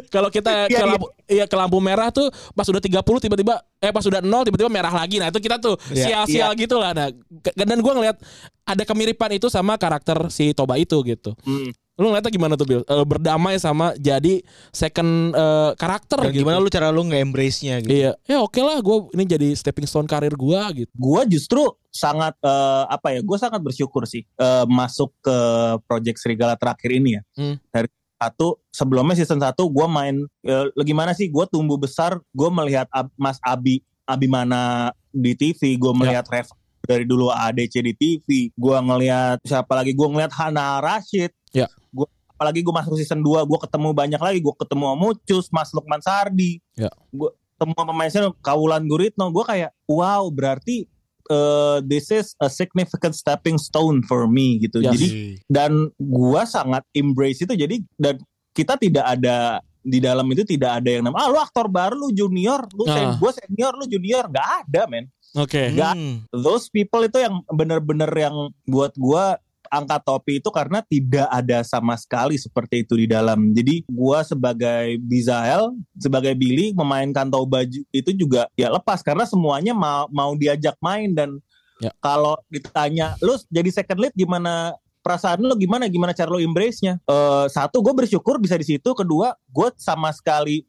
kalau 0.10 0.30
kita 0.34 0.70
ke 0.70 0.74
Iya, 0.74 0.82
iya. 0.82 0.86
lampu 0.86 1.08
iya 1.30 1.46
ke 1.46 1.56
lampu 1.58 1.78
merah 1.78 2.10
tuh 2.10 2.30
pas 2.54 2.66
udah 2.66 2.82
30 2.82 3.02
tiba-tiba 3.22 3.62
eh 3.82 3.92
pas 3.94 4.06
udah 4.06 4.22
nol 4.22 4.44
tiba-tiba 4.46 4.70
merah 4.72 4.94
lagi. 4.94 5.22
Nah, 5.22 5.30
itu 5.30 5.40
kita 5.42 5.62
tuh 5.62 5.78
Iya. 5.94 6.26
sial-sial 6.26 6.52
gitu 6.58 6.82
lah. 6.82 6.94
Nah, 6.94 7.08
dan 7.54 7.78
gua 7.82 7.94
ngeliat 7.98 8.18
ada 8.66 8.84
kemiripan 8.86 9.38
itu 9.38 9.48
sama 9.50 9.78
karakter 9.78 10.30
si 10.34 10.58
Toba 10.58 10.78
itu 10.82 10.98
gitu. 11.06 11.38
Hmm. 11.46 11.70
Lu 11.96 12.08
ngeliatnya 12.08 12.28
gimana 12.30 12.54
tuh 12.54 12.66
Bill? 12.66 12.84
Eh, 12.84 13.06
berdamai 13.06 13.56
sama 13.56 13.96
jadi 13.96 14.44
second 14.70 15.32
eh, 15.32 15.72
karakter 15.74 16.20
Dan 16.20 16.30
gitu. 16.30 16.42
gimana 16.42 16.58
lu 16.58 16.68
cara 16.68 16.90
lu 16.90 17.04
nge-embrace-nya 17.06 17.80
gitu. 17.80 17.90
Iya, 17.90 18.12
ya 18.22 18.38
oke 18.40 18.60
lah 18.60 18.78
gue 18.78 18.98
ini 19.14 19.24
jadi 19.26 19.48
stepping 19.52 19.86
stone 19.86 20.04
karir 20.06 20.34
gua 20.34 20.68
gitu. 20.72 20.92
gue 20.92 21.22
justru 21.30 21.64
sangat 21.88 22.36
eh, 22.38 22.84
apa 22.86 23.08
ya 23.10 23.20
gue 23.20 23.38
sangat 23.38 23.60
bersyukur 23.60 24.04
sih 24.04 24.22
eh, 24.26 24.66
masuk 24.66 25.16
ke 25.18 25.38
project 25.82 26.18
Serigala 26.18 26.54
terakhir 26.54 26.92
ini 26.92 27.16
ya 27.16 27.22
Hmm. 27.34 27.56
dari 27.70 27.88
satu 28.16 28.60
sebelumnya 28.70 29.12
season 29.14 29.40
satu 29.40 29.66
gue 29.66 29.86
main 29.86 30.16
eh, 30.42 30.66
gimana 30.82 31.12
sih 31.12 31.28
gue 31.28 31.46
tumbuh 31.46 31.76
besar 31.76 32.16
gue 32.30 32.50
melihat 32.50 32.88
Ab- 32.90 33.12
Mas 33.14 33.40
Abi 33.40 33.80
Abimana 34.06 34.92
di 35.10 35.32
TV 35.34 35.76
gue 35.76 35.94
melihat 35.94 36.24
Rev 36.26 36.48
dari 36.82 37.02
dulu 37.02 37.28
ADC 37.28 37.82
di 37.82 37.94
TV 37.94 38.28
gue 38.52 38.78
ngelihat 38.78 39.42
siapa 39.42 39.74
lagi 39.74 39.92
gue 39.92 40.06
ngelihat 40.06 40.30
Hana 40.32 40.78
Rashid 40.78 41.34
Ya. 41.56 41.68
gue 41.90 42.04
apalagi 42.30 42.60
gue 42.60 42.74
masuk 42.74 42.94
season 42.96 43.20
2 43.20 43.32
gue 43.42 43.60
ketemu 43.62 43.90
banyak 43.92 44.20
lagi 44.20 44.40
gue 44.40 44.54
ketemu 44.54 44.84
sama 44.86 44.96
Mucus 44.98 45.46
Mas 45.50 45.72
Lukman 45.72 46.00
Sardi 46.00 46.60
Ya. 46.76 46.92
gue 47.10 47.30
ketemu 47.56 47.72
sama 47.74 47.88
pemain 47.88 48.10
senior, 48.10 48.36
Kaulan 48.40 48.84
Guritno 48.84 49.32
gue 49.32 49.42
kayak 49.42 49.72
wow 49.86 50.28
berarti 50.28 50.84
uh, 51.28 51.80
this 51.82 52.12
is 52.12 52.36
a 52.38 52.48
significant 52.48 53.14
stepping 53.14 53.56
stone 53.56 54.04
for 54.04 54.28
me 54.28 54.60
gitu 54.60 54.80
Yes. 54.80 54.92
jadi 54.94 55.08
dan 55.48 55.72
gua 55.96 56.44
sangat 56.46 56.84
embrace 56.92 57.40
itu 57.40 57.56
jadi 57.56 57.80
dan 57.96 58.20
kita 58.52 58.76
tidak 58.76 59.06
ada 59.10 59.60
di 59.80 60.00
dalam 60.00 60.26
itu 60.28 60.42
tidak 60.44 60.82
ada 60.82 60.90
yang 60.90 61.04
namanya 61.04 61.22
ah 61.22 61.30
lu 61.30 61.40
aktor 61.40 61.66
baru 61.66 61.96
lu 61.96 62.10
junior 62.10 62.66
lu 62.72 62.84
Ah. 62.84 62.94
sen- 62.94 63.16
gua 63.16 63.32
senior 63.32 63.74
lu 63.74 63.86
junior 63.86 64.26
nggak 64.26 64.50
ada 64.66 64.84
men 64.86 65.08
Oke. 65.36 65.68
Nggak. 65.70 65.94
Hmm. 65.94 66.24
those 66.32 66.68
people 66.68 67.00
itu 67.02 67.16
yang 67.18 67.44
bener-bener 67.50 68.08
yang 68.10 68.36
buat 68.64 68.96
gua 68.96 69.36
angkat 69.76 70.02
topi 70.02 70.40
itu 70.40 70.50
karena 70.50 70.80
tidak 70.82 71.28
ada 71.28 71.60
sama 71.68 72.00
sekali 72.00 72.40
seperti 72.40 72.88
itu 72.88 72.96
di 72.96 73.08
dalam. 73.12 73.52
Jadi 73.52 73.84
gua 73.92 74.24
sebagai 74.24 74.96
Bizael, 75.04 75.76
sebagai 76.00 76.32
Billy 76.34 76.72
memainkan 76.72 77.28
Toba 77.28 77.68
ju- 77.68 77.84
itu 77.92 78.12
juga 78.16 78.48
ya 78.56 78.72
lepas 78.72 79.04
karena 79.04 79.28
semuanya 79.28 79.76
mau 79.76 80.08
mau 80.10 80.32
diajak 80.34 80.80
main 80.80 81.12
dan 81.12 81.38
Ya. 81.76 81.92
kalau 82.00 82.40
ditanya 82.48 83.20
lu 83.20 83.36
jadi 83.52 83.68
second 83.68 84.00
lead 84.00 84.16
gimana 84.16 84.72
perasaan 85.04 85.44
lu 85.44 85.52
gimana 85.60 85.92
gimana 85.92 86.16
cara 86.16 86.32
lu 86.32 86.40
embrace-nya? 86.40 87.04
Eh, 87.04 87.46
satu 87.52 87.84
gue 87.84 87.92
bersyukur 87.92 88.40
bisa 88.40 88.56
di 88.56 88.64
situ, 88.64 88.90
kedua 88.96 89.36
gue 89.52 89.68
sama 89.76 90.08
sekali 90.16 90.64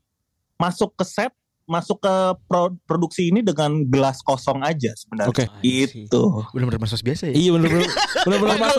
masuk 0.59 0.99
ke 0.99 1.07
set 1.07 1.31
masuk 1.67 1.99
ke 1.99 2.15
pro- 2.47 2.79
produksi 2.87 3.29
ini 3.29 3.43
dengan 3.43 3.83
gelas 3.85 4.23
kosong 4.23 4.63
aja 4.63 4.95
sebenarnya. 4.95 5.31
Oke. 5.31 5.45
Itu. 5.61 6.47
Bener-bener 6.55 6.79
mas 6.79 6.95
biasa 6.97 7.31
ya. 7.31 7.35
Iya 7.35 7.51
bener-bener 7.53 7.91
bener-bener 8.23 8.57
mas 8.57 8.75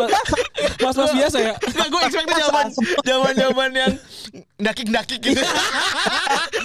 mas 0.80 0.96
mas 0.96 1.12
biasa 1.14 1.38
ya. 1.38 1.54
Enggak 1.60 1.88
gue 1.88 2.02
expect 2.02 2.30
jawaban 2.32 2.66
jawaban 3.04 3.34
jawaban 3.36 3.72
yang 3.72 3.94
dakik-dakik 4.58 5.20
gitu. 5.22 5.44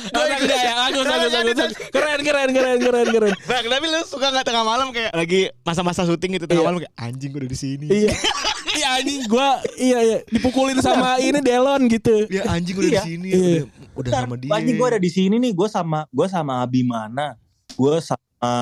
Gue 0.09 0.25
enggak 0.25 0.61
ya, 0.63 0.73
bagus, 0.81 1.05
bagus, 1.05 1.31
bagus. 1.35 1.73
Keren, 1.91 2.21
keren, 2.23 2.49
keren, 2.51 2.79
keren, 2.79 3.07
keren. 3.11 3.33
Bang, 3.45 3.65
tapi 3.67 3.87
lu 3.87 4.01
suka 4.07 4.27
nggak 4.31 4.47
tengah 4.47 4.65
malam 4.65 4.89
kayak 4.91 5.13
lagi 5.13 5.51
masa-masa 5.63 6.07
syuting 6.07 6.39
gitu 6.39 6.47
tengah 6.47 6.63
Iya. 6.63 6.69
malam 6.69 6.79
kayak 6.81 6.95
anjing 6.97 7.31
gue 7.31 7.41
udah 7.43 7.51
di 7.51 7.59
sini. 7.59 7.87
Iya. 7.91 8.15
Anjing 8.93 9.23
gua 9.27 9.49
iya 9.79 9.99
iya 10.03 10.19
dipukulin 10.29 10.79
sama 10.79 11.17
ini 11.19 11.39
Delon 11.41 11.89
gitu. 11.89 12.27
Ya 12.29 12.45
anjing 12.51 12.75
gue 12.77 12.83
udah 12.89 12.93
Iya. 12.93 13.03
di 13.03 13.09
sini. 13.09 13.29
Iya. 13.31 13.39
Udah 13.39 13.65
udah 13.93 14.11
Bentar, 14.11 14.23
sama 14.25 14.35
dia. 14.37 14.51
Anjing 14.53 14.77
gue 14.77 14.89
ada 14.89 15.01
di 15.01 15.11
sini 15.11 15.35
nih, 15.39 15.53
gue 15.53 15.69
sama 15.69 15.99
gue 16.09 16.27
sama 16.29 16.53
Abimana, 16.61 17.37
gue 17.73 17.95
sama 18.01 18.53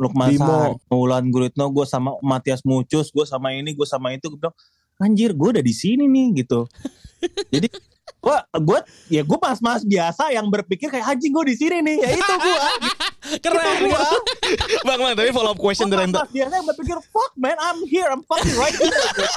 Lukman. 0.00 0.32
Sahar, 0.32 0.70
Mulan 0.88 1.28
Guritno, 1.28 1.68
gue 1.68 1.84
sama 1.84 2.16
Matias 2.24 2.64
Mucus, 2.64 3.12
gue 3.12 3.24
sama 3.28 3.52
ini, 3.52 3.76
gue 3.76 3.84
sama 3.84 4.16
itu, 4.16 4.32
gue 4.32 4.40
bilang, 4.40 4.56
anjir 4.96 5.36
gue 5.36 5.48
udah 5.56 5.64
di 5.64 5.74
sini 5.76 6.08
nih 6.08 6.44
gitu. 6.44 6.64
Jadi 7.52 7.68
gue 8.20 8.36
gue 8.52 8.78
ya 9.08 9.24
gue 9.24 9.38
mas-mas 9.40 9.80
biasa 9.80 10.28
yang 10.32 10.44
berpikir 10.52 10.92
kayak 10.92 11.04
anjing 11.08 11.32
gue 11.32 11.44
di 11.52 11.56
sini 11.56 11.76
nih, 11.80 11.96
ya 12.00 12.10
itu 12.16 12.32
gue. 12.36 12.58
Keren. 13.38 13.62
itu 13.62 13.86
gue. 13.86 14.00
bang, 14.86 14.98
bang, 14.98 15.14
tapi 15.14 15.30
follow 15.30 15.54
up 15.54 15.60
question 15.60 15.86
dari 15.86 16.10
mas 16.10 16.26
biasa 16.26 16.52
yang 16.58 16.66
berpikir 16.66 16.96
fuck 17.14 17.32
man, 17.38 17.54
I'm 17.62 17.86
here, 17.86 18.10
I'm 18.10 18.26
fucking 18.26 18.56
right 18.58 18.74
here. 18.74 18.90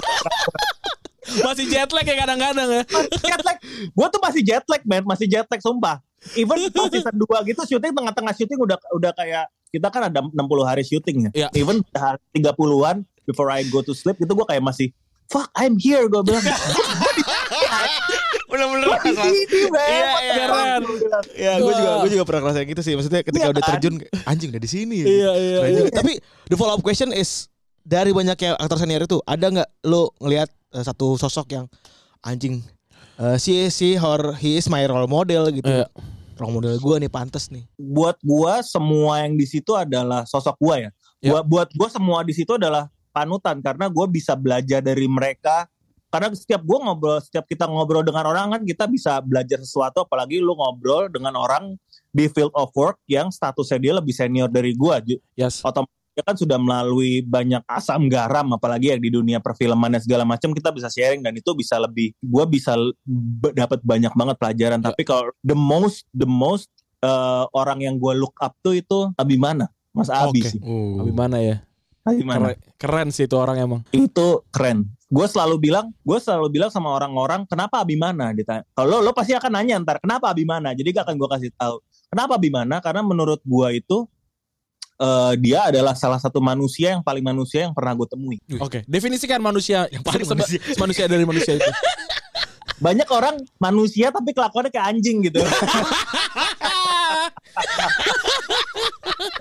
Masih 1.23 1.65
jet 1.71 1.87
lag 1.87 2.03
ya 2.03 2.15
kadang-kadang 2.19 2.67
ya. 2.67 2.83
Masih 2.83 3.19
jet 3.23 3.41
lag. 3.47 3.57
Gue 3.95 4.07
tuh 4.11 4.21
masih 4.21 4.41
jet 4.43 4.65
lag 4.67 4.81
man, 4.83 5.03
masih 5.07 5.25
jet 5.31 5.47
lag 5.47 5.61
sumpah. 5.63 6.03
Even 6.35 6.59
pas 6.75 6.91
season 6.91 7.15
2 7.15 7.49
gitu 7.51 7.61
syuting 7.63 7.91
tengah-tengah 7.95 8.33
syuting 8.35 8.59
udah 8.59 8.77
udah 8.95 9.11
kayak 9.15 9.47
kita 9.71 9.87
kan 9.89 10.11
ada 10.11 10.19
60 10.19 10.35
hari 10.67 10.83
syuting 10.83 11.31
ya. 11.31 11.31
Iya. 11.31 11.47
Even 11.55 11.79
udah 11.79 12.19
30-an 12.35 13.07
before 13.23 13.47
I 13.49 13.63
go 13.71 13.79
to 13.79 13.95
sleep 13.95 14.19
itu 14.19 14.31
gue 14.35 14.45
kayak 14.47 14.63
masih 14.63 14.91
fuck 15.31 15.47
I'm 15.55 15.79
here 15.79 16.05
gue 16.11 16.21
bilang. 16.21 16.43
Di 18.53 19.45
sini 19.49 19.61
man. 19.73 19.81
Iya, 19.89 20.11
iya. 20.21 20.33
bilang. 20.37 21.23
Ya, 21.33 21.53
gue 21.57 21.73
juga 21.73 21.91
gue 22.05 22.09
juga 22.13 22.23
pernah 22.29 22.41
ngerasain 22.45 22.67
gitu 22.69 22.81
sih. 22.85 22.93
Maksudnya 22.93 23.21
ketika 23.25 23.45
Iya 23.49 23.53
udah 23.53 23.63
kan? 23.65 23.69
terjun 23.75 23.93
anjing 24.29 24.49
udah 24.53 24.61
di 24.61 24.69
sini. 24.69 24.95
ya. 25.01 25.05
Iya 25.09 25.31
iya. 25.33 25.59
Iya. 25.67 25.81
Tapi 25.89 26.21
the 26.47 26.55
follow 26.55 26.77
up 26.77 26.83
question 26.85 27.09
is 27.11 27.49
dari 27.81 28.13
banyak 28.13 28.37
ya 28.37 28.55
aktor 28.55 28.79
senior 28.79 29.03
itu 29.03 29.19
ada 29.25 29.45
nggak 29.49 29.69
lo 29.89 30.13
ngelihat 30.21 30.47
eh, 30.77 30.83
satu 30.85 31.19
sosok 31.19 31.51
yang 31.51 31.65
anjing 32.23 32.63
eh, 33.19 33.35
si 33.41 33.67
si 33.67 33.99
or 33.99 34.37
he 34.39 34.55
is 34.55 34.69
my 34.71 34.85
role 34.85 35.09
model 35.09 35.49
gitu. 35.51 35.67
Iya. 35.67 35.89
Role 36.37 36.53
model 36.61 36.73
gue 36.77 36.95
nih 37.05 37.11
pantas 37.11 37.49
nih. 37.53 37.65
Buat 37.77 38.17
gua 38.25 38.65
semua 38.65 39.21
yang 39.21 39.37
di 39.37 39.45
situ 39.45 39.77
adalah 39.77 40.25
sosok 40.25 40.57
gua 40.57 40.75
ya. 40.81 40.89
Buat 41.21 41.45
buat 41.45 41.69
gua 41.77 41.89
semua 41.93 42.19
di 42.25 42.33
situ 42.33 42.57
adalah 42.57 42.89
panutan 43.13 43.61
karena 43.61 43.85
gua 43.89 44.09
bisa 44.09 44.33
belajar 44.33 44.81
dari 44.81 45.05
mereka. 45.05 45.69
Karena 46.13 46.29
setiap 46.29 46.61
gua 46.61 46.77
ngobrol, 46.85 47.17
setiap 47.17 47.49
kita 47.49 47.65
ngobrol 47.65 48.05
dengan 48.05 48.29
orang 48.29 48.53
kan 48.53 48.61
kita 48.61 48.85
bisa 48.85 49.17
belajar 49.17 49.57
sesuatu. 49.57 50.05
Apalagi 50.05 50.37
lu 50.37 50.53
ngobrol 50.53 51.09
dengan 51.09 51.33
orang 51.33 51.73
di 52.13 52.29
field 52.29 52.53
of 52.53 52.69
work 52.77 53.01
yang 53.09 53.33
statusnya 53.33 53.81
dia 53.81 53.93
lebih 53.97 54.13
senior 54.13 54.45
dari 54.45 54.77
gua. 54.77 55.01
Ju- 55.01 55.17
Yes. 55.33 55.65
Otomatis 55.65 55.89
dia 56.13 56.21
kan 56.21 56.37
sudah 56.37 56.61
melalui 56.61 57.25
banyak 57.25 57.65
asam 57.65 58.05
garam, 58.05 58.45
apalagi 58.53 58.93
yang 58.93 59.01
di 59.01 59.09
dunia 59.09 59.41
perfilman 59.41 59.97
dan 59.97 59.97
segala 59.97 60.21
macam 60.21 60.53
kita 60.53 60.69
bisa 60.69 60.85
sharing 60.85 61.25
dan 61.25 61.33
itu 61.33 61.49
bisa 61.57 61.81
lebih. 61.81 62.13
Gua 62.21 62.45
bisa 62.45 62.77
dapat 63.49 63.81
banyak 63.81 64.13
banget 64.13 64.37
pelajaran. 64.37 64.79
Ya. 64.79 64.93
Tapi 64.93 65.01
kalau 65.01 65.33
the 65.41 65.57
most 65.57 66.05
the 66.13 66.29
most 66.29 66.69
eh, 67.01 67.43
orang 67.57 67.81
yang 67.81 67.97
gua 67.97 68.13
look 68.13 68.37
up 68.37 68.53
tuh 68.61 68.77
itu 68.77 69.09
Abimana, 69.17 69.73
Mas 69.89 70.13
Abi 70.13 70.45
Oke. 70.45 70.53
sih. 70.53 70.61
Tapi 70.61 71.09
mana 71.09 71.41
ya? 71.41 71.65
Abimana. 72.05 72.53
Keren, 72.53 72.57
keren 72.77 73.07
sih 73.09 73.25
itu 73.25 73.33
orang 73.33 73.57
emang. 73.57 73.81
itu 73.89 74.45
keren. 74.53 74.93
Gue 75.13 75.29
selalu 75.29 75.69
bilang, 75.69 75.93
gue 76.01 76.17
selalu 76.17 76.49
bilang 76.49 76.73
sama 76.73 76.89
orang-orang, 76.89 77.45
kenapa 77.45 77.85
Abimana? 77.85 78.33
Ditanya. 78.33 78.65
Kalau 78.73 78.97
lo, 78.97 79.05
lo 79.05 79.11
pasti 79.13 79.37
akan 79.37 79.61
nanya 79.61 79.77
ntar, 79.85 80.01
kenapa 80.01 80.33
Abimana? 80.33 80.73
Jadi 80.73 80.89
gak 80.89 81.05
akan 81.05 81.21
gue 81.21 81.29
kasih 81.37 81.53
tahu. 81.53 81.77
Kenapa 82.09 82.41
Abimana? 82.41 82.81
Karena 82.81 83.05
menurut 83.05 83.37
gue 83.45 83.67
itu 83.77 84.09
eh, 84.97 85.33
dia 85.37 85.69
adalah 85.69 85.93
salah 85.93 86.17
satu 86.17 86.41
manusia 86.41 86.97
yang 86.97 87.05
paling 87.05 87.21
manusia 87.21 87.69
yang 87.69 87.77
pernah 87.77 87.93
gue 87.93 88.09
temui. 88.09 88.41
Oke, 88.57 88.81
definisikan 88.89 89.37
manusia 89.37 89.85
yang 89.93 90.01
paling 90.01 90.25
manusia. 90.25 90.57
manusia 90.81 91.05
dari 91.05 91.25
manusia 91.29 91.61
itu. 91.61 91.69
Banyak 92.85 93.05
orang 93.13 93.37
manusia 93.61 94.09
tapi 94.09 94.33
kelakuannya 94.33 94.73
kayak 94.73 94.97
anjing 94.97 95.29
gitu. 95.29 95.45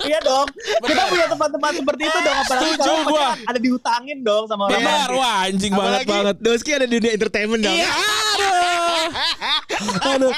iya 0.09 0.19
dong. 0.23 0.47
Kita 0.83 1.03
punya 1.09 1.27
teman-teman 1.29 1.73
seperti 1.77 2.03
itu 2.07 2.19
dong. 2.19 2.37
Apalagi 2.43 2.71
Setuju 2.75 2.91
kalau 2.91 3.11
gua. 3.11 3.29
ada 3.47 3.59
diutangin 3.59 4.19
dong 4.23 4.45
sama 4.47 4.63
orang 4.69 4.81
Benar, 4.81 5.09
lain. 5.09 5.19
wah 5.19 5.37
anjing 5.47 5.73
banget 5.73 5.93
Apalagi 5.93 6.11
banget. 6.13 6.37
Doski 6.41 6.71
ada 6.73 6.87
di 6.87 6.95
dunia 6.99 7.13
entertainment 7.15 7.61
dong. 7.63 7.77
Iya, 7.77 7.91
aduh. 7.91 9.11
Aduh. 10.17 10.33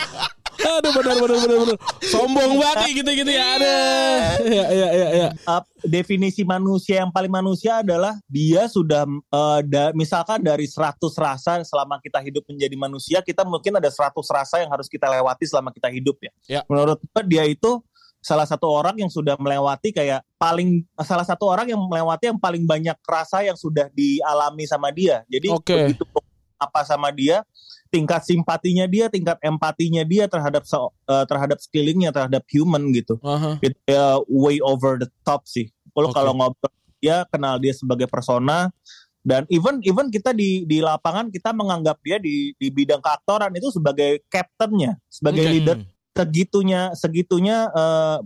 Aduh 0.55 0.93
benar 0.95 1.17
benar 1.19 1.39
benar 1.45 1.59
benar. 1.67 1.77
Sombong 2.09 2.53
banget 2.57 2.77
nih 2.87 2.93
gitu-gitu 3.03 3.31
ya. 3.31 3.45
Aduh. 3.59 4.17
Iya 4.45 4.65
iya 4.71 4.89
iya 4.95 5.09
iya. 5.13 5.29
uh, 5.51 5.63
definisi 5.85 6.47
manusia 6.47 7.03
yang 7.05 7.11
paling 7.13 7.29
manusia 7.29 7.83
adalah 7.83 8.17
dia 8.31 8.65
sudah 8.71 9.05
uh, 9.29 9.61
da- 9.67 9.93
misalkan 9.93 10.41
dari 10.41 10.65
100 10.65 10.97
rasa 11.19 11.61
selama 11.67 11.99
kita 12.01 12.23
hidup 12.23 12.47
menjadi 12.49 12.77
manusia 12.79 13.19
kita 13.21 13.43
mungkin 13.45 13.77
ada 13.77 13.91
100 13.91 14.15
rasa 14.31 14.63
yang 14.63 14.71
harus 14.73 14.87
kita 14.89 15.11
lewati 15.11 15.45
selama 15.45 15.75
kita 15.75 15.91
hidup 15.91 16.17
ya. 16.23 16.33
Ya. 16.49 16.61
Menurut 16.71 17.03
dia 17.27 17.45
itu 17.45 17.83
salah 18.25 18.49
satu 18.49 18.65
orang 18.73 18.97
yang 18.97 19.13
sudah 19.13 19.37
melewati 19.37 19.93
kayak 19.93 20.25
paling 20.41 20.81
salah 21.05 21.29
satu 21.29 21.45
orang 21.45 21.69
yang 21.69 21.81
melewati 21.85 22.33
yang 22.33 22.41
paling 22.41 22.65
banyak 22.65 22.97
rasa 23.05 23.45
yang 23.45 23.55
sudah 23.55 23.93
dialami 23.93 24.65
sama 24.65 24.89
dia. 24.89 25.21
Jadi 25.29 25.53
Oke. 25.53 25.93
begitu 25.93 26.09
apa 26.57 26.81
sama 26.89 27.13
dia 27.13 27.45
tingkat 27.93 28.27
simpatinya 28.27 28.89
dia, 28.91 29.07
tingkat 29.07 29.39
empatinya 29.45 30.03
dia 30.03 30.25
terhadap 30.27 30.65
uh, 30.75 31.25
terhadap 31.29 31.61
sekelilingnya, 31.61 32.11
terhadap 32.11 32.43
human 32.51 32.91
gitu 32.91 33.21
Aha. 33.23 33.61
itu 33.63 33.79
ya 33.87 34.19
way 34.27 34.59
over 34.65 34.99
the 34.99 35.07
top 35.23 35.45
sih. 35.45 35.69
Kalau 35.93 36.11
Oke. 36.11 36.17
kalau 36.17 36.33
ngobrol 36.33 36.73
dia 36.99 37.29
kenal 37.29 37.61
dia 37.61 37.77
sebagai 37.77 38.09
persona 38.09 38.73
dan 39.21 39.45
even 39.53 39.79
even 39.85 40.09
kita 40.09 40.33
di 40.33 40.65
di 40.65 40.81
lapangan 40.81 41.29
kita 41.29 41.53
menganggap 41.53 42.01
dia 42.01 42.17
di 42.17 42.57
di 42.57 42.73
bidang 42.73 43.05
keaktoran 43.05 43.53
itu 43.53 43.69
sebagai 43.71 44.25
captainnya, 44.33 44.97
sebagai 45.13 45.45
Oke. 45.45 45.53
leader 45.53 45.77
segitunya 46.15 46.95
segitunya 46.95 47.69
eh, 47.69 48.19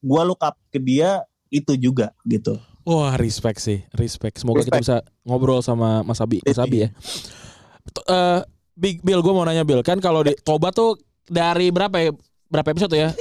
gua 0.00 0.22
look 0.22 0.40
up 0.40 0.54
ke 0.68 0.76
dia 0.76 1.24
itu 1.48 1.74
juga 1.74 2.12
gitu. 2.22 2.54
Wah 2.80 3.12
respect 3.14 3.58
sih, 3.58 3.84
respect. 3.92 4.38
Semoga 4.38 4.62
kita 4.62 4.78
bisa 4.78 4.96
ngobrol 5.22 5.60
sama 5.60 6.00
Mas 6.00 6.16
Abi, 6.18 6.40
Mas 6.40 6.56
Abi 6.56 6.84
ya. 6.84 6.88
Eh, 8.06 8.40
Big 8.72 9.00
Bill, 9.00 9.20
gue 9.20 9.28
mau 9.28 9.44
nanya 9.44 9.60
Bill, 9.60 9.82
kan 9.82 10.00
kalau 10.00 10.22
di 10.22 10.32
Toba 10.38 10.72
tuh 10.72 10.96
dari 11.22 11.68
berapa 11.68 11.92
ya? 11.96 12.10
Berapa 12.46 12.68
episode 12.70 12.90
tuh 12.90 13.00
ya? 13.00 13.10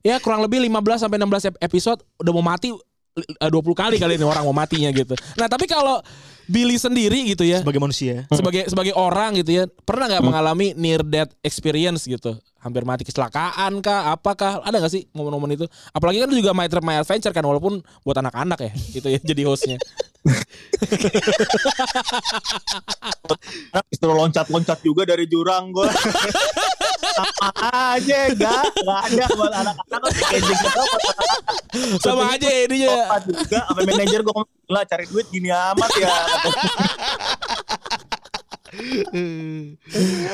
Ya 0.00 0.16
kurang 0.16 0.40
lebih 0.40 0.64
15 0.64 0.96
sampai 0.96 1.20
16 1.20 1.52
ep- 1.52 1.60
episode 1.60 2.00
udah 2.16 2.32
mau 2.32 2.40
mati 2.40 2.72
eh, 2.72 3.50
20 3.52 3.60
kali 3.76 4.00
kali 4.00 4.16
ini 4.16 4.24
orang 4.24 4.48
mau 4.48 4.56
matinya 4.56 4.88
gitu. 4.88 5.12
Nah, 5.36 5.44
tapi 5.44 5.68
kalau 5.68 6.00
Billy 6.48 6.80
sendiri 6.80 7.20
gitu 7.28 7.44
ya, 7.44 7.60
Sebagai 7.60 7.84
manusia. 7.84 8.24
sebagai 8.32 8.64
sebagai 8.64 8.96
orang 8.96 9.36
gitu 9.36 9.60
ya, 9.60 9.68
pernah 9.84 10.08
nggak 10.08 10.24
mengalami 10.24 10.72
near 10.72 11.04
death 11.04 11.36
experience 11.44 12.08
gitu? 12.08 12.32
Hampir 12.60 12.84
mati 12.84 13.08
kecelakaan 13.08 13.80
kah? 13.80 14.12
Apakah? 14.12 14.60
Ada 14.64 14.78
nggak 14.80 14.92
sih 14.92 15.08
momen-momen 15.16 15.52
itu? 15.56 15.64
Apalagi 15.96 16.20
kan 16.20 16.28
lu 16.28 16.36
juga 16.38 16.52
My 16.52 16.68
Trip 16.68 16.84
My 16.84 17.00
Adventure 17.00 17.32
kan 17.32 17.44
walaupun 17.44 17.80
buat 18.04 18.16
anak-anak 18.20 18.60
ya 18.60 18.72
gitu 18.92 19.08
ya 19.08 19.18
jadi 19.32 19.42
hostnya. 19.48 19.78
Disuruh 23.88 24.12
loncat-loncat 24.12 24.84
juga 24.84 25.08
dari 25.08 25.24
jurang 25.24 25.72
gue. 25.72 25.88
Sama 27.10 27.50
aja, 27.96 28.30
enggak, 28.30 28.70
enggak 28.70 29.02
ada 29.08 29.24
buat 29.34 29.50
anak-anak. 29.52 30.12
Sama 31.98 32.22
aja 32.36 32.46
ya 32.46 32.68
ininya 32.68 32.92
Lompat 32.92 33.24
juga, 33.26 33.66
sama 33.66 33.82
manajer 33.82 34.22
gue 34.22 34.30
ngomong, 34.30 34.46
gila 34.68 34.84
cari 34.86 35.10
duit 35.10 35.26
gini 35.32 35.50
amat 35.50 35.90
ya. 35.98 36.14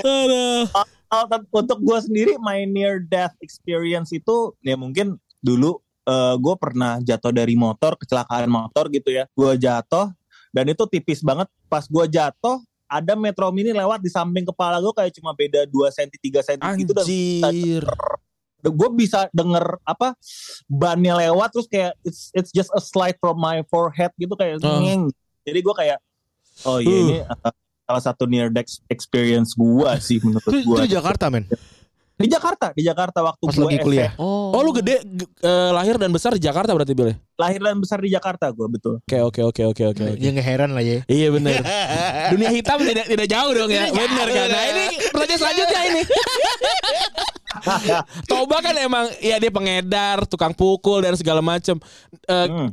Aduh. 0.03 0.65
Tent- 1.07 1.49
untuk 1.51 1.79
gue 1.81 1.99
sendiri, 2.03 2.33
my 2.37 2.67
near 2.67 2.99
death 3.01 3.33
experience 3.41 4.11
itu 4.11 4.53
ya 4.61 4.75
mungkin 4.75 5.17
dulu 5.41 5.81
gue 6.39 6.55
pernah 6.59 6.99
jatuh 7.01 7.35
dari 7.35 7.55
motor, 7.55 7.99
kecelakaan 7.99 8.47
motor 8.47 8.87
gitu 8.91 9.11
ya. 9.11 9.27
Gue 9.33 9.57
jatuh 9.57 10.11
dan 10.51 10.65
itu 10.67 10.85
tipis 10.87 11.21
banget. 11.21 11.49
Pas 11.67 11.83
gue 11.83 12.05
jatuh, 12.07 12.63
ada 12.87 13.19
metro 13.19 13.51
mini 13.51 13.75
lewat 13.75 13.99
di 13.99 14.11
samping 14.11 14.47
kepala 14.47 14.79
gue 14.79 14.95
kayak 14.95 15.13
cuma 15.19 15.35
beda 15.35 15.67
2 15.67 15.75
cm 15.91 16.11
3 16.39 16.47
cm 16.55 16.63
gitu 16.79 16.93
dan 16.95 17.07
anjir 17.43 17.83
gue 18.63 18.91
bisa 18.95 19.31
denger 19.31 19.79
apa 19.83 20.15
bannya 20.67 21.15
lewat 21.23 21.55
terus 21.55 21.67
kayak 21.67 21.95
it's 22.03 22.31
it's 22.31 22.51
just 22.51 22.71
a 22.75 22.83
slide 22.83 23.15
from 23.19 23.39
my 23.39 23.63
forehead 23.67 24.11
gitu 24.15 24.35
kayak 24.35 24.59
Oh. 24.63 24.83
ngeng. 24.83 25.07
Jadi 25.43 25.59
gue 25.63 25.75
kayak 25.75 25.99
oh 26.63 26.79
iya 26.79 26.91
Uh. 26.91 26.99
ini 27.03 27.17
uh, 27.23 27.55
salah 27.87 28.03
satu 28.03 28.25
near 28.25 28.49
death 28.49 28.81
experience 28.87 29.55
gue 29.55 29.91
sih 29.99 30.19
menurut 30.19 30.45
Itu, 30.45 30.69
itu 30.69 30.83
di 30.83 30.93
Jakarta 30.93 31.29
men. 31.29 31.45
di 32.17 32.27
Jakarta 32.27 32.73
di 32.73 32.81
Jakarta 32.81 33.21
waktu 33.21 33.45
Pas 33.45 33.55
gue 33.55 33.63
lagi 33.63 33.79
kuliah. 33.79 34.11
oh 34.17 34.57
lu 34.59 34.73
gede 34.73 35.05
ge- 35.05 35.29
eh, 35.39 35.71
lahir 35.71 35.95
dan 35.95 36.09
besar 36.09 36.33
di 36.33 36.41
Jakarta 36.41 36.73
berarti 36.73 36.93
Bil 36.93 37.07
ya? 37.07 37.15
lahir 37.37 37.61
dan 37.61 37.77
besar 37.77 38.01
di 38.01 38.09
Jakarta 38.09 38.49
gue 38.49 38.67
betul 38.69 38.95
oke 38.99 39.19
oke 39.23 39.41
oke 39.45 39.63
oke 39.67 39.83
oke 39.87 40.03
oke. 40.03 40.17
Ya 40.17 40.29
nggak 40.31 40.47
heran 40.47 40.71
lah 40.73 40.81
ya. 40.81 41.05
Iya 41.05 41.29
benar. 41.31 41.61
Dunia 42.33 42.49
hitam 42.51 42.79
tidak 42.81 43.05
tidak 43.07 43.27
jauh 43.29 43.53
dong 43.53 43.69
ya. 43.69 43.87
Benar 43.89 44.27
kan. 44.29 44.47
Nah 44.49 44.65
ini 44.67 44.85
pertanyaan 45.07 45.39
selanjutnya 45.39 45.81
ini. 45.87 46.03
Toba 48.27 48.57
kan 48.61 48.75
emang 48.77 49.05
ya 49.19 49.37
dia 49.37 49.51
pengedar, 49.51 50.25
tukang 50.25 50.53
pukul 50.53 51.01
dan 51.01 51.13
segala 51.15 51.41
macem. 51.41 51.77
Eh, 52.25 52.47
Hmm. 52.49 52.69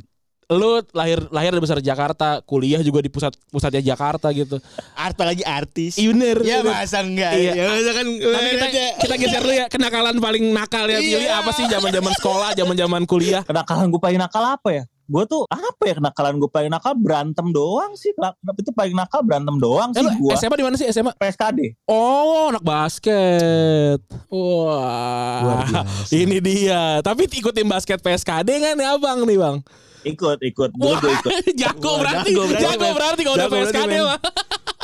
Lu 0.50 0.76
lahir 0.92 1.24
lahir 1.28 1.50
dan 1.50 1.60
besar 1.60 1.80
di 1.80 1.86
Jakarta, 1.86 2.44
kuliah 2.44 2.80
juga 2.80 3.00
di 3.00 3.08
pusat 3.08 3.32
pusatnya 3.48 3.80
Jakarta 3.80 4.28
gitu. 4.30 4.60
Arta 4.92 5.24
lagi 5.24 5.40
artis. 5.40 5.96
Iya 5.96 6.08
bener. 6.12 6.36
Ya 6.40 6.58
bener. 6.60 6.74
masa 6.76 6.98
enggak 7.00 7.32
Iya. 7.32 7.52
ya 7.54 7.64
masa 7.70 7.90
kan 7.92 8.06
Tapi 8.06 8.48
kita, 8.50 8.66
kita 9.00 9.14
geser 9.16 9.40
dulu 9.40 9.54
ya 9.54 9.66
kenakalan 9.68 10.14
paling 10.18 10.44
nakal 10.50 10.84
ya 10.84 10.98
Billy 10.98 11.24
Iya. 11.24 11.40
apa 11.40 11.50
sih 11.52 11.64
zaman-zaman 11.64 12.12
sekolah, 12.14 12.50
zaman-zaman 12.52 13.02
kuliah? 13.04 13.42
kenakalan 13.42 13.88
gue 13.88 14.00
paling 14.00 14.20
nakal 14.20 14.44
apa 14.44 14.68
ya 14.70 14.84
gue 15.06 15.22
tuh 15.24 15.44
apa 15.46 15.82
ya 15.84 15.94
kenakalan 15.94 16.34
gue 16.36 16.46
paling 16.46 16.68
nakal 16.68 16.94
berantem 16.94 17.46
doang 17.48 17.92
sih 17.92 18.08
Kenapa 18.10 18.34
itu 18.56 18.70
paling 18.70 18.92
nakal 18.92 19.20
berantem 19.20 19.56
doang 19.56 19.90
Eh, 19.90 20.00
sih 20.00 20.08
gue 20.10 20.32
SMA 20.34 20.54
di 20.54 20.64
mana 20.64 20.74
sih 20.74 20.88
SMA? 20.88 21.12
PSKD 21.12 21.76
Oh, 21.84 22.48
anak 22.48 22.62
basket. 22.62 24.00
Wah. 24.28 25.84
Ini 26.08 26.38
dia. 26.38 26.82
Tapi 27.00 27.26
ikutin 27.26 27.64
basket 27.64 27.98
PSKD 27.98 28.48
kan 28.62 28.74
ya 28.74 28.94
Abang 28.94 29.22
nih, 29.22 29.36
Bang. 29.36 29.58
ikut 30.02 30.36
ikut 30.38 30.70
gue 30.70 30.92
ikut 30.92 31.32
jago 31.62 31.96
berarti. 31.96 32.28
jago 32.28 32.44
berarti, 32.44 32.60
Jago 32.62 32.84
men. 32.84 32.94
berarti 32.94 33.20
kalau 33.22 33.36
udah 33.36 33.48
PSKD 33.50 33.92
mah. 33.98 34.18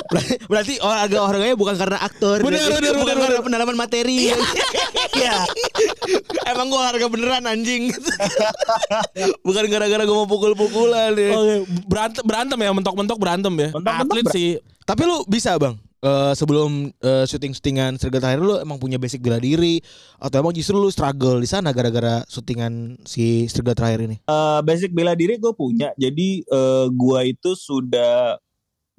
Berarti 0.51 0.75
olahraga 0.83 1.17
olahraganya 1.23 1.57
bukan 1.57 1.75
karena 1.79 1.99
aktor. 2.03 2.43
Bener, 2.43 2.61
berarti. 2.61 2.75
bener, 2.77 2.93
bukan 2.97 3.15
bener, 3.15 3.17
karena 3.23 3.35
bener. 3.37 3.47
pendalaman 3.47 3.77
materi. 3.77 4.21
Iya 5.11 5.43
Emang 6.47 6.71
gua 6.71 6.87
olahraga 6.87 7.11
beneran 7.11 7.45
anjing. 7.45 7.91
bukan 9.47 9.65
gara-gara 9.67 10.03
gua 10.07 10.17
mau 10.23 10.29
pukul-pukulan 10.31 11.13
ya. 11.19 11.31
Oke, 11.35 11.55
berantem 11.91 12.23
berantem 12.23 12.59
ya, 12.59 12.71
mentok-mentok 12.71 13.19
berantem 13.19 13.53
ya. 13.59 13.69
Mentok-mentok 13.75 14.15
Atlet 14.17 14.27
ber- 14.27 14.35
sih. 14.35 14.49
Tapi 14.87 15.03
lu 15.07 15.23
bisa 15.27 15.55
bang 15.59 15.75
eh, 16.03 16.33
sebelum 16.35 16.91
eh, 16.99 17.25
syuting-syutingan 17.29 18.01
Serigala 18.01 18.23
terakhir 18.27 18.41
lu 18.43 18.55
emang 18.59 18.79
punya 18.81 18.97
basic 18.99 19.21
bela 19.23 19.39
diri 19.39 19.79
atau 20.19 20.41
emang 20.41 20.55
justru 20.57 20.77
lu 20.79 20.89
struggle 20.91 21.39
di 21.39 21.49
sana 21.49 21.71
gara-gara 21.71 22.25
syutingan 22.27 22.99
si 23.07 23.47
Serigala 23.47 23.77
terakhir 23.77 24.01
ini? 24.09 24.17
Eh, 24.25 24.61
basic 24.65 24.91
bela 24.91 25.15
diri 25.15 25.37
gue 25.39 25.53
punya. 25.55 25.93
Jadi 25.95 26.43
eh, 26.43 26.87
gua 26.95 27.27
itu 27.27 27.55
sudah 27.55 28.39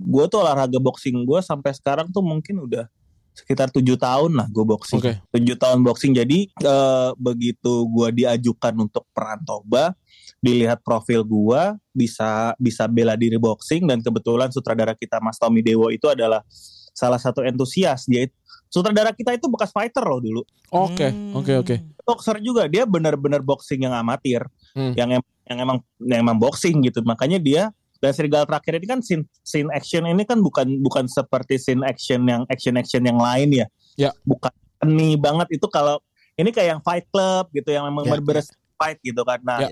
gue 0.01 0.25
tuh 0.27 0.41
olahraga 0.41 0.77
boxing 0.77 1.21
gue 1.21 1.39
sampai 1.39 1.71
sekarang 1.71 2.09
tuh 2.09 2.19
mungkin 2.19 2.57
udah 2.59 2.89
sekitar 3.31 3.71
tujuh 3.71 3.95
tahun 3.95 4.35
lah 4.35 4.47
gue 4.49 4.65
boxing. 4.65 4.99
Oke. 4.99 5.13
Tujuh 5.31 5.55
tahun 5.55 5.79
boxing. 5.81 6.11
Jadi 6.11 6.51
eh, 6.51 7.09
begitu 7.15 7.87
gue 7.87 8.09
diajukan 8.11 8.73
untuk 8.75 9.07
peran 9.15 9.39
Toba, 9.41 9.95
dilihat 10.39 10.83
profil 10.83 11.23
gue 11.23 11.61
bisa 11.91 12.51
bisa 12.57 12.89
bela 12.91 13.15
diri 13.15 13.37
boxing 13.37 13.87
dan 13.87 14.01
kebetulan 14.01 14.51
sutradara 14.51 14.91
kita 14.91 15.21
Mas 15.23 15.39
Tommy 15.39 15.63
Dewo 15.63 15.87
itu 15.87 16.09
adalah 16.09 16.43
salah 16.91 17.17
satu 17.17 17.39
entusias 17.41 18.03
dia. 18.03 18.27
itu- 18.27 18.35
Sutradara 18.67 19.11
kita 19.11 19.35
itu 19.35 19.51
bekas 19.51 19.67
fighter 19.71 19.99
loh 20.01 20.19
dulu. 20.19 20.41
Oke, 20.71 21.11
Hmm. 21.11 21.35
oke, 21.35 21.53
oke. 21.59 21.75
boxer 22.01 22.39
juga 22.39 22.67
dia 22.67 22.83
benar-benar 22.83 23.39
boxing 23.39 23.83
yang 23.83 23.93
amatir 23.93 24.43
Hmm. 24.75 24.91
yang 24.95 25.21
em- 25.21 25.29
yang 25.47 25.59
emang 25.61 25.77
yang 26.03 26.19
emang 26.19 26.35
boxing 26.35 26.83
gitu 26.83 26.99
makanya 27.03 27.39
dia 27.39 27.63
dan 28.01 28.11
serigala 28.11 28.49
terakhir 28.49 28.81
ini 28.81 28.87
kan 28.89 28.99
scene, 29.05 29.23
scene 29.45 29.69
action 29.69 30.03
ini 30.09 30.25
kan 30.25 30.41
bukan 30.41 30.81
bukan 30.81 31.05
seperti 31.05 31.61
scene 31.61 31.85
action 31.85 32.25
yang 32.25 32.43
action 32.49 32.75
action 32.75 33.05
yang 33.05 33.21
lain 33.21 33.53
ya 33.53 33.67
Ya. 33.99 34.09
bukan 34.25 34.49
seni 34.81 35.13
banget 35.19 35.61
itu 35.61 35.67
kalau 35.69 36.01
ini 36.33 36.49
kayak 36.49 36.79
yang 36.79 36.81
fight 36.81 37.05
club 37.13 37.51
gitu 37.53 37.69
yang 37.69 37.85
memang 37.85 38.07
Ya, 38.09 38.17
bener-bener 38.17 38.41
fight 38.75 38.97
gitu 39.05 39.21
kan 39.21 39.37
nah 39.45 39.61
Ya. 39.61 39.69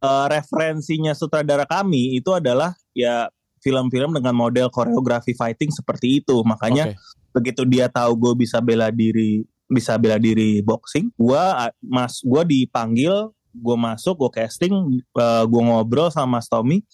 eh, 0.00 0.26
referensinya 0.32 1.12
sutradara 1.12 1.68
kami 1.68 2.16
itu 2.16 2.32
adalah 2.32 2.72
ya 2.96 3.28
film-film 3.60 4.14
dengan 4.16 4.32
model 4.32 4.70
koreografi 4.72 5.34
fighting 5.34 5.68
seperti 5.68 6.22
itu 6.24 6.40
makanya 6.46 6.94
Oke. 6.94 6.96
begitu 7.36 7.62
dia 7.68 7.90
tahu 7.90 8.14
gue 8.16 8.46
bisa 8.46 8.62
bela 8.62 8.88
diri 8.88 9.44
bisa 9.68 10.00
bela 10.00 10.16
diri 10.16 10.64
boxing 10.64 11.12
gua 11.18 11.68
mas 11.84 12.24
gua 12.24 12.40
dipanggil 12.46 13.28
gue 13.52 13.76
masuk 13.76 14.14
gue 14.22 14.40
casting 14.40 14.72
eh, 15.02 15.44
gue 15.44 15.62
ngobrol 15.66 16.08
sama 16.14 16.38
Mas 16.38 16.46
Tommy 16.46 16.86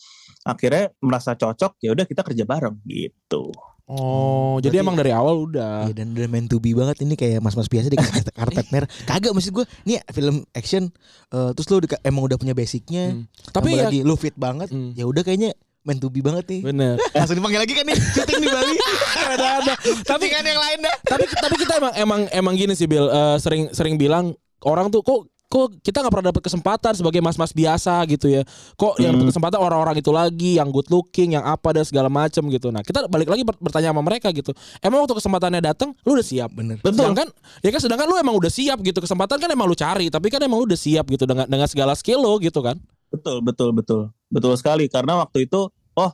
akhirnya 0.45 0.93
merasa 1.01 1.33
cocok 1.33 1.81
ya 1.81 1.91
udah 1.91 2.05
kita 2.05 2.21
kerja 2.23 2.45
bareng 2.45 2.77
gitu 2.85 3.51
Oh, 3.85 4.57
jadi 4.65 4.81
Berarti- 4.81 4.85
emang 4.89 4.97
dari 4.97 5.13
awal 5.13 5.45
udah. 5.45 5.85
Iya, 5.85 5.93
dan 5.93 6.17
udah 6.17 6.25
main 6.25 6.49
to 6.49 6.57
be 6.57 6.73
banget 6.73 7.05
ini 7.05 7.21
kayak 7.21 7.45
mas-mas 7.45 7.69
biasa 7.69 7.93
di 7.93 8.01
karpet, 8.01 8.33
karpet 8.41 8.67
merah. 8.73 8.89
Kagak 9.05 9.37
maksud 9.37 9.53
gue, 9.53 9.65
nih 9.85 10.01
film 10.09 10.41
action 10.57 10.89
eh, 11.29 11.51
terus 11.53 11.69
lu 11.69 11.85
emang 12.01 12.25
udah 12.25 12.41
punya 12.41 12.57
basicnya. 12.57 13.13
Hmm. 13.13 13.29
Tapi 13.53 13.77
ya 13.77 13.93
lagi 13.93 14.01
lu 14.01 14.17
fit 14.17 14.33
banget. 14.41 14.73
Hmm. 14.73 14.97
Ya 14.97 15.05
udah 15.05 15.21
kayaknya 15.21 15.53
main 15.85 16.01
to 16.01 16.09
be 16.09 16.25
banget 16.25 16.49
nih. 16.49 16.61
bener. 16.65 16.97
Langsung 17.13 17.37
dipanggil 17.37 17.61
lagi 17.61 17.73
kan 17.77 17.85
nih 17.85 17.99
syuting 18.01 18.41
di 18.41 18.49
Bali. 18.49 18.77
ada 19.37 19.49
ada. 19.61 19.75
Tapi 20.01 20.27
kan 20.33 20.43
yang 20.49 20.61
lain 20.65 20.79
dah. 20.81 20.97
tapi 21.05 21.25
tapi 21.29 21.55
kita 21.61 21.73
emang 21.77 21.93
emang 21.93 22.21
emang 22.33 22.55
gini 22.57 22.73
sih 22.73 22.89
Bill 22.89 23.13
Eh, 23.13 23.37
sering 23.37 23.69
sering 23.77 24.01
bilang 24.01 24.33
orang 24.65 24.89
tuh 24.89 25.05
kok 25.05 25.29
kok 25.55 25.71
kita 25.87 26.03
nggak 26.03 26.11
pernah 26.11 26.27
dapat 26.35 26.43
kesempatan 26.43 26.93
sebagai 26.99 27.23
mas-mas 27.23 27.55
biasa 27.55 28.03
gitu 28.11 28.27
ya. 28.27 28.43
Kok 28.75 28.99
yang 28.99 29.15
Hmm. 29.15 29.23
dapat 29.23 29.31
kesempatan 29.31 29.59
orang-orang 29.63 29.97
itu 30.03 30.11
lagi 30.11 30.59
yang 30.59 30.75
good 30.75 30.91
looking 30.91 31.39
yang 31.39 31.47
apa 31.47 31.71
dan 31.71 31.87
segala 31.87 32.11
macam 32.11 32.43
gitu. 32.51 32.75
Nah 32.75 32.83
kita 32.83 33.07
balik 33.07 33.31
lagi 33.31 33.47
ber- 33.47 33.63
bertanya 33.63 33.95
sama 33.95 34.03
mereka 34.03 34.35
gitu. 34.35 34.51
Emang 34.83 35.07
waktu 35.07 35.15
kesempatannya 35.15 35.63
datang 35.63 35.95
lu 36.03 36.19
udah 36.19 36.27
siap? 36.27 36.51
Bener. 36.51 36.83
Betul. 36.83 37.07
sedangkan 37.07 37.31
ya 37.63 37.71
kan 37.71 37.81
sedangkan 37.81 38.07
lu 38.11 38.19
emang 38.19 38.35
udah 38.35 38.51
siap 38.51 38.83
gitu. 38.83 38.99
Kesempatan 38.99 39.39
kan 39.39 39.47
emang 39.47 39.71
lu 39.71 39.79
cari 39.79 40.11
tapi 40.11 40.27
kan 40.27 40.43
emang 40.43 40.59
lu 40.59 40.67
udah 40.67 40.81
siap 40.81 41.07
gitu 41.07 41.23
dengan 41.23 41.47
dengan 41.47 41.71
segala 41.71 41.95
skill 41.95 42.19
lo 42.19 42.35
gitu 42.43 42.59
kan. 42.59 42.75
Betul 43.15 43.39
betul 43.39 43.71
betul. 43.71 44.03
Betul 44.27 44.59
sekali 44.59 44.91
karena 44.91 45.23
waktu 45.23 45.47
itu 45.47 45.71
oh 45.71 46.11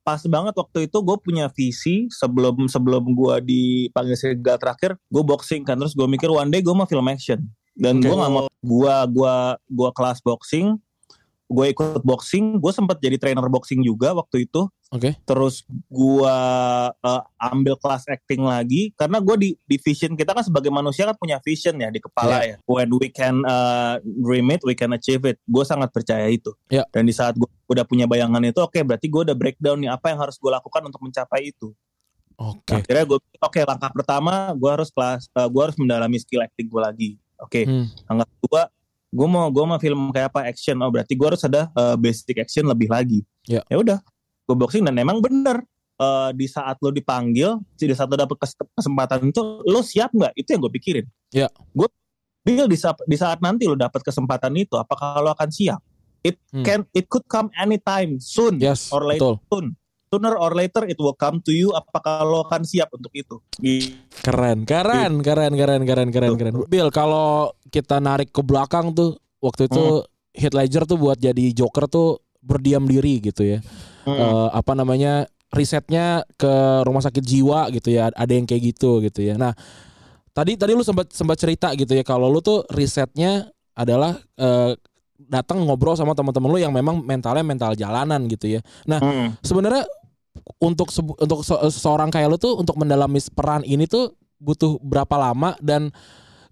pas 0.00 0.22
banget 0.22 0.54
waktu 0.54 0.86
itu 0.86 0.98
gue 1.02 1.16
punya 1.18 1.50
visi 1.50 2.06
sebelum 2.06 2.70
sebelum 2.70 3.02
gue 3.10 3.34
dipanggil 3.42 4.14
serigala 4.14 4.54
terakhir 4.54 4.94
gue 5.02 5.22
boxing 5.26 5.66
kan. 5.66 5.74
Terus 5.74 5.90
gue 5.90 6.06
mikir 6.06 6.30
one 6.30 6.46
day 6.48 6.62
gue 6.62 6.70
mau 6.70 6.86
film 6.86 7.02
action 7.10 7.42
dan 7.76 8.00
Oke. 8.00 8.08
gue 8.08 8.16
nggak 8.16 8.32
mau 8.32 8.46
gue 8.48 8.96
gua 9.12 9.34
gua 9.68 9.90
kelas 9.92 10.24
boxing 10.24 10.80
gue 11.46 11.66
ikut 11.70 12.02
boxing 12.02 12.58
gue 12.58 12.72
sempat 12.74 12.98
jadi 12.98 13.20
trainer 13.22 13.46
boxing 13.46 13.78
juga 13.86 14.10
waktu 14.18 14.50
itu. 14.50 14.66
Oke. 14.94 15.18
Terus 15.26 15.66
gua 15.90 16.38
eh, 16.94 17.22
ambil 17.42 17.74
kelas 17.74 18.06
acting 18.06 18.46
lagi 18.46 18.94
karena 18.94 19.18
gua 19.18 19.34
di 19.34 19.58
di 19.66 19.82
vision 19.82 20.14
kita 20.14 20.30
kan 20.30 20.46
sebagai 20.46 20.70
manusia 20.70 21.10
kan 21.10 21.18
punya 21.18 21.42
vision 21.42 21.74
ya 21.82 21.90
di 21.90 21.98
kepala 21.98 22.46
ya. 22.46 22.56
When 22.70 22.94
we 22.94 23.10
can 23.10 23.42
uh, 23.42 23.98
dream 24.02 24.46
it 24.54 24.62
we 24.62 24.78
can 24.78 24.94
achieve 24.94 25.26
it. 25.26 25.42
Gue 25.42 25.66
sangat 25.66 25.90
percaya 25.90 26.30
itu. 26.30 26.54
Ya. 26.70 26.86
dan 26.94 27.02
di 27.02 27.10
saat 27.10 27.34
gua 27.34 27.50
udah 27.66 27.82
punya 27.82 28.06
bayangan 28.06 28.38
itu 28.46 28.62
oke 28.62 28.78
berarti 28.86 29.10
gua 29.10 29.26
udah 29.26 29.34
breakdown 29.34 29.82
nih 29.82 29.90
apa 29.90 30.14
yang 30.14 30.22
harus 30.22 30.38
gue 30.38 30.50
lakukan 30.54 30.82
untuk 30.86 31.02
mencapai 31.02 31.50
itu. 31.50 31.74
Oke. 32.38 32.78
Akhirnya 32.78 33.04
gue 33.10 33.18
oke 33.18 33.60
langkah 33.66 33.90
pertama 33.90 34.54
gua 34.54 34.78
harus 34.78 34.94
kelas 34.94 35.26
eh, 35.34 35.48
gua 35.50 35.62
harus 35.66 35.76
mendalami 35.82 36.22
skill 36.22 36.46
acting 36.46 36.70
gue 36.70 36.82
lagi 36.82 37.10
oke 37.38 37.60
Hmm. 37.62 37.86
langkah 38.06 38.28
kedua 38.38 38.62
gue 39.06 39.28
mau 39.28 39.46
gue 39.48 39.64
mau 39.64 39.78
film 39.78 40.00
kayak 40.10 40.28
apa 40.30 40.40
action 40.46 40.76
oh 40.78 40.90
berarti 40.90 41.12
gue 41.12 41.26
harus 41.26 41.42
ada 41.42 41.68
eh, 41.70 41.96
basic 41.96 42.36
action 42.38 42.64
lebih 42.64 42.88
lagi 42.88 43.20
Ya. 43.46 43.62
ya 43.66 43.78
udah 43.78 43.98
gue 44.42 44.56
boxing 44.56 44.82
dan 44.82 44.96
emang 44.96 45.18
bener 45.18 45.62
eh, 45.96 46.30
di 46.32 46.46
saat 46.46 46.76
lo 46.78 46.90
dipanggil 46.90 47.56
di 47.72 47.90
saat 47.90 48.06
lo 48.06 48.16
dapet 48.16 48.36
kes- 48.36 48.58
kesempatan 48.74 49.30
itu 49.30 49.40
lo 49.62 49.80
siap 49.80 50.10
nggak 50.10 50.32
itu 50.34 50.48
yang 50.50 50.60
gue 50.62 50.72
pikirin 50.74 51.06
Ya. 51.30 51.50
Gue 51.70 51.90
Bill 52.40 52.70
di 52.70 52.78
saat, 52.78 53.02
di 53.02 53.18
saat 53.18 53.42
nanti 53.42 53.66
lo 53.66 53.74
dapat 53.74 54.06
kesempatan 54.06 54.54
itu, 54.54 54.78
apakah 54.78 55.18
lo 55.18 55.34
akan 55.34 55.50
siap? 55.50 55.82
It 56.22 56.38
Hmm. 56.54 56.62
can 56.62 56.80
it 56.94 57.10
could 57.10 57.26
come 57.26 57.50
anytime 57.52 58.22
soon 58.22 58.62
Yes, 58.62 58.86
or 58.94 59.02
later 59.02 59.34
betul. 59.34 59.50
soon. 59.50 59.66
Sooner 60.16 60.32
or 60.40 60.56
later 60.56 60.88
it 60.88 60.96
will 60.96 61.12
come 61.12 61.44
to 61.44 61.52
you. 61.52 61.76
Apakah 61.76 62.24
lo 62.24 62.48
akan 62.48 62.64
siap 62.64 62.88
untuk 62.96 63.12
itu? 63.12 63.36
Gitu. 63.60 63.92
Keren, 64.24 64.64
keren, 64.64 65.20
keren, 65.20 65.52
keren, 65.52 65.82
keren, 65.84 66.08
keren, 66.08 66.34
keren. 66.40 66.54
Bill, 66.72 66.88
kalau 66.88 67.52
kita 67.68 68.00
narik 68.00 68.32
ke 68.32 68.40
belakang 68.40 68.96
tuh, 68.96 69.20
waktu 69.44 69.68
itu 69.68 70.08
Heath 70.32 70.56
Ledger 70.56 70.88
tuh 70.88 70.96
buat 70.96 71.20
jadi 71.20 71.52
Joker 71.52 71.84
tuh 71.84 72.24
berdiam 72.40 72.88
diri 72.88 73.20
gitu 73.20 73.44
ya. 73.44 73.60
Hmm. 74.08 74.16
Eh, 74.16 74.48
apa 74.56 74.72
namanya 74.72 75.28
risetnya 75.52 76.24
ke 76.40 76.80
rumah 76.88 77.04
sakit 77.04 77.20
jiwa 77.20 77.68
gitu 77.76 77.92
ya. 77.92 78.08
Ada 78.08 78.32
yang 78.32 78.48
kayak 78.48 78.62
gitu 78.72 79.04
gitu 79.04 79.20
ya. 79.20 79.36
Nah, 79.36 79.52
tadi 80.32 80.56
tadi 80.56 80.72
lu 80.72 80.80
sempat 80.80 81.12
sempat 81.12 81.36
cerita 81.36 81.76
gitu 81.76 81.92
ya 81.92 82.00
kalau 82.00 82.32
lu 82.32 82.40
tuh 82.40 82.64
risetnya 82.72 83.52
adalah 83.76 84.16
eh, 84.40 84.72
datang 85.16 85.64
ngobrol 85.64 85.96
sama 85.96 86.12
teman-teman 86.12 86.48
lu 86.52 86.58
yang 86.60 86.72
memang 86.72 87.00
mentalnya 87.00 87.44
mental 87.44 87.72
jalanan 87.72 88.28
gitu 88.28 88.56
ya. 88.56 88.60
Nah, 88.84 89.00
Hmm. 89.00 89.28
sebenarnya 89.40 89.84
untuk 90.56 90.88
untuk 90.94 91.40
se- 91.42 91.58
seorang 91.74 92.08
kayak 92.08 92.28
lu 92.28 92.36
tuh 92.36 92.54
untuk 92.54 92.74
mendalami 92.74 93.18
peran 93.30 93.62
ini 93.62 93.84
tuh 93.84 94.14
butuh 94.36 94.78
berapa 94.78 95.16
lama 95.16 95.56
dan 95.58 95.90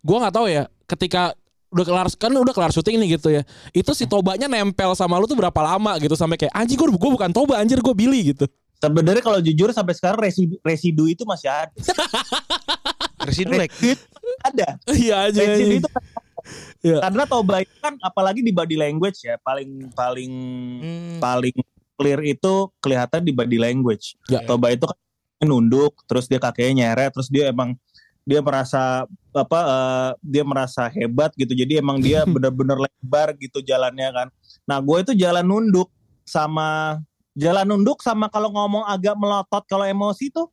gua 0.01 0.27
nggak 0.27 0.35
tahu 0.35 0.47
ya 0.47 0.65
ketika 0.85 1.33
udah 1.71 1.85
kelar 1.85 2.07
kan 2.15 2.31
udah 2.31 2.55
kelar 2.55 2.71
syuting 2.71 2.99
nih 2.99 3.19
gitu 3.19 3.29
ya 3.31 3.43
itu 3.71 3.91
si 3.93 4.07
tobanya 4.07 4.47
nempel 4.47 4.95
sama 4.95 5.19
lu 5.19 5.27
tuh 5.27 5.35
berapa 5.35 5.59
lama 5.59 5.99
gitu 5.99 6.15
sampai 6.15 6.39
kayak 6.39 6.55
anjing 6.55 6.79
gue 6.79 6.87
gue 6.87 7.11
bukan 7.11 7.31
toba 7.31 7.59
anjir 7.59 7.79
gue 7.79 7.95
Billy 7.95 8.31
gitu 8.31 8.47
Sebenarnya 8.75 9.25
kalau 9.25 9.41
jujur 9.41 9.73
sampai 9.73 9.97
sekarang 9.97 10.21
residu, 10.21 10.61
residu 10.61 11.09
itu 11.09 11.25
masih 11.25 11.49
ada. 11.49 11.73
Residu 13.25 13.57
itu 13.57 13.97
ada. 14.45 14.77
iya 14.93 15.25
aja 15.25 15.41
Residu 15.41 15.81
itu 15.81 15.89
Iya. 16.85 17.01
karena 17.01 17.25
Toba 17.25 17.65
itu 17.65 17.73
kan 17.81 17.97
apalagi 17.99 18.45
di 18.45 18.53
body 18.53 18.77
language 18.77 19.25
ya 19.25 19.41
paling 19.41 19.89
paling 19.97 20.33
Hmm. 20.85 21.17
paling 21.17 21.57
clear 21.95 22.21
itu 22.23 22.69
kelihatan 22.79 23.23
di 23.23 23.33
body 23.33 23.59
language. 23.59 24.15
Ya. 24.27 24.43
Toba 24.45 24.75
itu 24.75 24.85
kan 24.87 24.99
nunduk, 25.43 25.95
terus 26.07 26.25
dia 26.27 26.41
kakinya 26.41 26.87
nyeret, 26.89 27.13
terus 27.13 27.29
dia 27.29 27.51
emang 27.51 27.77
dia 28.25 28.41
merasa 28.41 29.05
apa 29.37 29.59
eh, 29.61 30.11
dia 30.25 30.43
merasa 30.43 30.89
hebat 30.89 31.31
gitu. 31.37 31.53
Jadi 31.53 31.79
emang 31.79 32.01
dia 32.01 32.25
bener-bener 32.35 32.79
lebar 32.81 33.37
gitu 33.37 33.61
jalannya 33.61 34.09
kan. 34.11 34.29
Nah, 34.65 34.81
gue 34.81 34.99
itu 35.05 35.13
jalan 35.15 35.45
nunduk 35.45 35.93
sama 36.25 36.99
jalan 37.37 37.67
nunduk 37.67 38.01
sama 38.01 38.31
kalau 38.31 38.49
ngomong 38.49 38.87
agak 38.87 39.13
melotot 39.19 39.61
kalau 39.69 39.85
emosi 39.85 40.31
tuh 40.31 40.49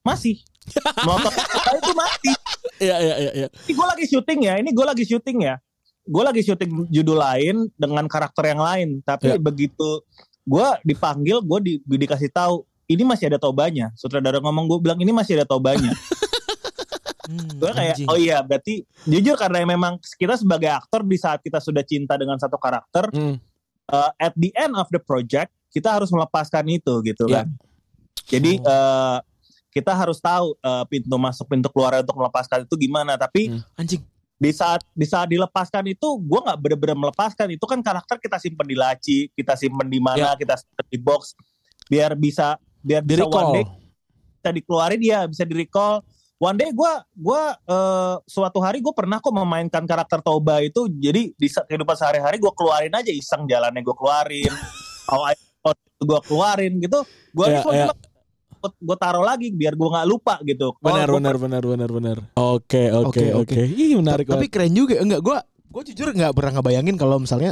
masih 0.00 0.40
melotot 1.06 1.34
itu 1.76 1.92
masih. 1.92 2.34
iya 2.80 2.96
iya 3.02 3.14
iya 3.20 3.32
iya 3.44 3.48
Ini 3.68 3.72
gue 3.76 3.86
lagi 3.86 4.04
syuting 4.08 4.40
ya, 4.48 4.54
ini 4.56 4.70
gue 4.72 4.86
lagi 4.86 5.04
syuting 5.04 5.38
ya. 5.44 5.56
Gue 6.08 6.24
lagi 6.24 6.40
syuting 6.40 6.88
judul 6.88 7.20
lain 7.20 7.68
dengan 7.76 8.08
karakter 8.08 8.56
yang 8.56 8.62
lain. 8.64 8.88
Tapi 9.04 9.30
Ya. 9.30 9.36
begitu 9.36 10.00
gue 10.50 10.68
dipanggil, 10.84 11.38
gue 11.40 11.58
di, 11.62 11.72
dikasih 11.86 12.30
tahu 12.34 12.66
ini 12.90 13.06
masih 13.06 13.30
ada 13.30 13.38
tobanya. 13.38 13.94
Sutradara 13.94 14.42
ngomong 14.42 14.66
gue 14.66 14.78
bilang 14.82 14.98
ini 14.98 15.14
masih 15.14 15.38
ada 15.38 15.46
tobanya. 15.46 15.94
Hmm, 17.30 17.46
gue 17.62 17.70
kayak 17.70 17.94
anjing. 17.94 18.08
oh 18.10 18.18
iya 18.18 18.42
berarti 18.42 18.82
jujur 19.06 19.38
karena 19.38 19.62
memang 19.62 20.02
kita 20.18 20.34
sebagai 20.34 20.66
aktor 20.66 21.06
di 21.06 21.14
saat 21.14 21.38
kita 21.38 21.62
sudah 21.62 21.86
cinta 21.86 22.18
dengan 22.18 22.34
satu 22.34 22.58
karakter, 22.58 23.06
Hmm. 23.14 23.38
uh, 23.86 24.10
at 24.18 24.34
the 24.34 24.50
end 24.58 24.74
of 24.74 24.90
the 24.90 24.98
project 24.98 25.54
kita 25.70 25.86
harus 25.86 26.10
melepaskan 26.10 26.66
itu 26.66 26.98
gitu 27.06 27.30
Ya. 27.30 27.46
kan. 27.46 27.54
Jadi 28.26 28.58
Oh. 28.58 28.66
uh, 28.66 29.18
kita 29.70 29.94
harus 29.94 30.18
tahu 30.18 30.58
uh, 30.58 30.82
pintu 30.90 31.14
masuk 31.14 31.46
pintu 31.46 31.70
keluar 31.70 32.02
untuk 32.02 32.18
melepaskan 32.18 32.66
itu 32.66 32.74
gimana. 32.74 33.14
Tapi 33.14 33.54
Hmm. 33.54 33.62
anjing. 33.78 34.02
Di 34.40 34.50
saat 34.56 34.80
di 34.96 35.04
saat 35.04 35.28
dilepaskan 35.28 35.84
itu 35.92 36.16
gue 36.16 36.40
nggak 36.40 36.58
bener-bener 36.58 36.96
melepaskan. 36.96 37.52
Itu 37.52 37.68
kan 37.68 37.84
karakter 37.84 38.16
kita 38.16 38.40
simpen 38.40 38.64
di 38.64 38.72
laci 38.72 39.28
kita 39.36 39.52
simpen 39.52 39.92
di 39.92 40.00
mana 40.00 40.32
kita 40.32 40.56
simpen 40.56 40.86
di 40.88 40.96
box. 40.96 41.36
Biar 41.92 42.16
bisa 42.16 42.56
biar 42.80 43.04
di 43.04 43.20
bisa 43.20 43.28
one 43.28 43.52
day 43.60 43.64
bisa 44.40 44.50
dikeluarin 44.56 45.00
ya 45.04 45.28
bisa 45.28 45.44
di 45.44 45.52
recall 45.52 46.00
one 46.40 46.56
day 46.56 46.72
gue 46.72 46.92
gua 47.20 47.52
eh, 47.52 48.16
suatu 48.24 48.64
hari 48.64 48.80
gue 48.80 48.96
pernah 48.96 49.20
kok 49.20 49.28
memainkan 49.28 49.84
karakter 49.84 50.24
Toba 50.24 50.64
itu. 50.64 50.88
Jadi 50.88 51.36
di 51.36 51.48
sa- 51.52 51.68
kehidupan 51.68 51.92
sehari-hari 51.92 52.40
gue 52.40 52.52
keluarin 52.56 52.96
aja 52.96 53.12
iseng 53.12 53.44
jalannya 53.44 53.84
gue 53.84 53.92
keluarin. 53.92 54.52
I 55.12 55.36
gue 56.00 56.20
keluarin 56.24 56.80
gitu. 56.80 57.04
Gue 57.36 57.46
Ya, 57.52 57.60
ya. 58.62 58.68
gue 58.70 58.96
taruh 58.96 59.22
lagi 59.22 59.48
biar 59.50 59.72
gue 59.72 59.88
nggak 59.88 60.06
lupa 60.06 60.34
gitu 60.42 60.76
benar 60.78 61.08
benar 61.08 61.36
benar 61.36 61.62
benar 61.62 61.90
benar 61.90 62.16
oke 62.32 62.82
oke 62.92 63.08
Oke, 63.10 63.24
oke 63.32 63.56
oke. 63.56 63.60
Ih, 63.66 63.96
menarik 63.96 64.24
Tapi 64.24 64.44
banget. 64.44 64.52
keren 64.52 64.72
juga. 64.72 64.94
Enggak, 64.96 65.20
gua 65.20 65.38
gua 65.66 65.82
jujur 65.82 66.08
nggak 66.08 66.30
pernah 66.30 66.52
ngebayangin 66.56 66.94
kalau 66.94 67.16
misalnya 67.16 67.50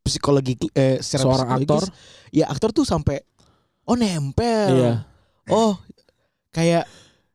psikologi 0.00 0.58
eh, 0.72 0.98
secara 0.98 1.22
Seorang 1.24 1.48
psikologis, 1.56 1.88
ya 2.30 2.44
aktor 2.46 2.70
tuh 2.70 2.82
sampai 2.82 3.22
oh 3.84 3.94
nempel. 3.94 4.68
iya 4.72 4.92
Oh, 5.44 5.74
kayak 6.50 6.86